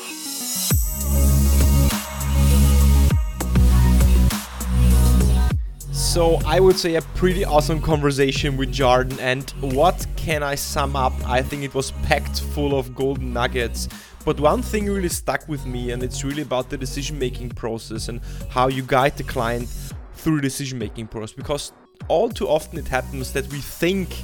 So 6.18 6.40
I 6.48 6.60
would 6.60 6.80
say 6.80 6.96
a 6.96 7.04
pretty 7.14 7.46
awesome 7.46 7.80
conversation 7.80 8.58
with 8.58 8.74
Jarden 8.74 9.20
and 9.20 9.48
what 9.76 10.08
can 10.16 10.42
I 10.42 10.56
sum 10.56 10.96
up? 10.96 11.14
I 11.28 11.44
think 11.44 11.62
it 11.62 11.76
was 11.76 11.92
packed 12.08 12.42
full 12.42 12.76
of 12.76 12.96
golden 12.96 13.34
nuggets. 13.34 13.88
But 14.26 14.40
one 14.40 14.64
thing 14.64 14.88
really 14.88 15.10
stuck 15.10 15.48
with 15.48 15.68
me 15.68 15.92
and 15.92 16.02
it's 16.02 16.24
really 16.24 16.42
about 16.42 16.72
the 16.72 16.78
decision 16.78 17.20
making 17.20 17.50
process 17.50 18.10
and 18.10 18.20
how 18.50 18.68
you 18.68 18.82
guide 18.82 19.16
the 19.16 19.26
client 19.26 19.70
through 20.16 20.38
the 20.38 20.42
decision 20.42 20.80
making 20.80 21.06
process 21.06 21.36
because 21.36 21.72
all 22.08 22.30
too 22.30 22.48
often 22.48 22.80
it 22.80 22.88
happens 22.88 23.32
that 23.34 23.48
we 23.50 23.60
think 23.60 24.24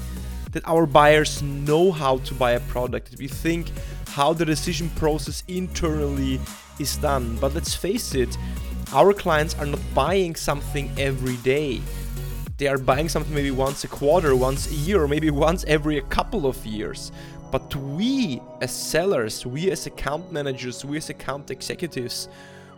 that 0.52 0.68
our 0.68 0.88
buyers 0.88 1.44
know 1.44 1.92
how 1.92 2.18
to 2.18 2.34
buy 2.34 2.54
a 2.54 2.60
product, 2.62 3.16
we 3.20 3.28
think 3.28 3.72
how 4.08 4.34
the 4.34 4.46
decision 4.46 4.90
process 4.96 5.44
internally 5.48 6.40
is 6.80 6.98
done. 6.98 7.38
But 7.40 7.54
let's 7.54 7.76
face 7.76 8.16
it, 8.16 8.36
our 8.94 9.12
clients 9.12 9.56
are 9.56 9.66
not 9.66 9.80
buying 9.96 10.36
something 10.36 10.92
every 11.00 11.38
day. 11.38 11.82
They 12.58 12.68
are 12.68 12.78
buying 12.78 13.10
something 13.10 13.34
maybe 13.34 13.50
once 13.50 13.84
a 13.84 13.88
quarter, 13.88 14.36
once 14.36 14.70
a 14.70 14.76
year, 14.76 15.02
or 15.02 15.08
maybe 15.08 15.30
once 15.48 15.66
every 15.68 15.98
a 15.98 16.04
couple 16.04 16.46
of 16.46 16.64
years. 16.64 17.12
But 17.52 17.76
we 17.76 18.40
as 18.62 18.72
sellers, 18.72 19.46
we 19.46 19.72
as 19.72 19.88
account 19.88 20.32
managers, 20.32 20.86
we 20.86 20.98
as 20.98 21.10
account 21.10 21.50
executives, 21.50 22.30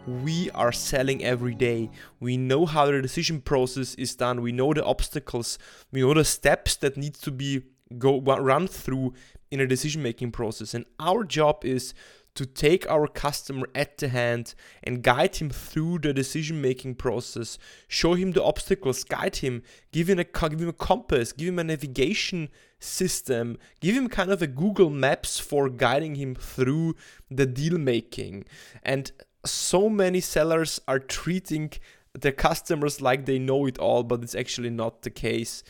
we 0.08 0.50
are 0.52 0.72
selling 0.72 1.24
every 1.24 1.54
day. 1.54 1.90
We 2.22 2.38
know 2.38 2.66
how 2.66 2.86
the 2.86 3.02
decision 3.02 3.42
process 3.42 3.96
is 3.96 4.16
done. 4.16 4.42
We 4.42 4.54
know 4.54 4.74
the 4.74 4.86
obstacles. 4.86 5.58
We 5.92 6.02
know 6.02 6.14
the 6.14 6.24
steps 6.24 6.78
that 6.78 6.96
need 6.96 7.16
to 7.16 7.32
be 7.32 7.64
go 7.98 8.22
run 8.22 8.68
through 8.68 9.14
in 9.52 9.60
a 9.60 9.68
decision 9.68 10.02
making 10.02 10.32
process. 10.32 10.74
And 10.74 10.86
our 11.00 11.24
job 11.24 11.66
is 11.66 11.94
to 12.36 12.46
take 12.46 12.90
our 12.90 13.08
customer 13.08 13.68
at 13.74 13.98
the 13.98 14.10
hand 14.10 14.54
and 14.84 15.02
guide 15.02 15.38
him 15.38 15.50
through 15.50 16.00
the 16.00 16.14
decision 16.14 16.62
making 16.62 16.96
process, 16.96 17.58
show 17.88 18.14
him 18.14 18.32
the 18.32 18.44
obstacles, 18.44 19.04
guide 19.04 19.38
him, 19.38 19.64
give 19.92 20.10
him 20.10 20.20
a 20.20 20.24
give 20.24 20.62
him 20.62 20.70
a 20.70 20.74
compass, 20.74 21.32
give 21.32 21.48
him 21.48 21.60
a 21.60 21.64
navigation 21.64 22.50
system, 22.80 23.58
give 23.80 23.96
him 23.96 24.10
kind 24.10 24.32
of 24.32 24.42
a 24.42 24.48
Google 24.48 24.90
Maps 24.90 25.40
for 25.40 25.70
guiding 25.70 26.16
him 26.16 26.36
through 26.36 26.96
the 27.32 27.46
deal 27.46 27.78
making. 27.78 28.46
And 28.84 29.12
so 29.46 29.90
many 29.90 30.20
sellers 30.20 30.82
are 30.88 31.00
treating 31.00 31.72
their 32.14 32.32
customers 32.32 33.02
like 33.02 33.26
they 33.26 33.40
know 33.40 33.66
it 33.66 33.78
all, 33.78 34.04
but 34.04 34.24
it's 34.24 34.36
actually 34.36 34.70
not 34.70 35.02
the 35.02 35.10
case. 35.10 35.64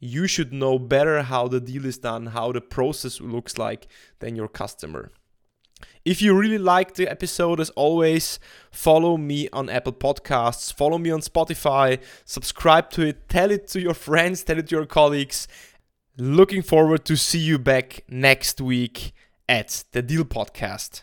You 0.00 0.26
should 0.26 0.52
know 0.52 0.78
better 0.78 1.22
how 1.22 1.48
the 1.48 1.60
deal 1.60 1.84
is 1.86 1.98
done, 1.98 2.26
how 2.26 2.52
the 2.52 2.60
process 2.60 3.20
looks 3.20 3.56
like 3.56 3.86
than 4.18 4.34
your 4.36 4.48
customer. 4.48 5.12
If 6.04 6.20
you 6.20 6.36
really 6.36 6.58
liked 6.58 6.96
the 6.96 7.08
episode, 7.08 7.60
as 7.60 7.70
always, 7.70 8.38
follow 8.70 9.16
me 9.16 9.48
on 9.52 9.68
Apple 9.68 9.92
Podcasts, 9.92 10.72
follow 10.72 10.98
me 10.98 11.10
on 11.10 11.20
Spotify, 11.20 12.00
subscribe 12.24 12.90
to 12.90 13.06
it, 13.06 13.28
tell 13.28 13.50
it 13.50 13.68
to 13.68 13.80
your 13.80 13.94
friends, 13.94 14.42
tell 14.42 14.58
it 14.58 14.68
to 14.68 14.76
your 14.76 14.86
colleagues. 14.86 15.46
Looking 16.18 16.62
forward 16.62 17.04
to 17.06 17.16
see 17.16 17.38
you 17.38 17.58
back 17.58 18.04
next 18.08 18.60
week 18.60 19.12
at 19.48 19.84
the 19.92 20.02
Deal 20.02 20.24
Podcast. 20.24 21.02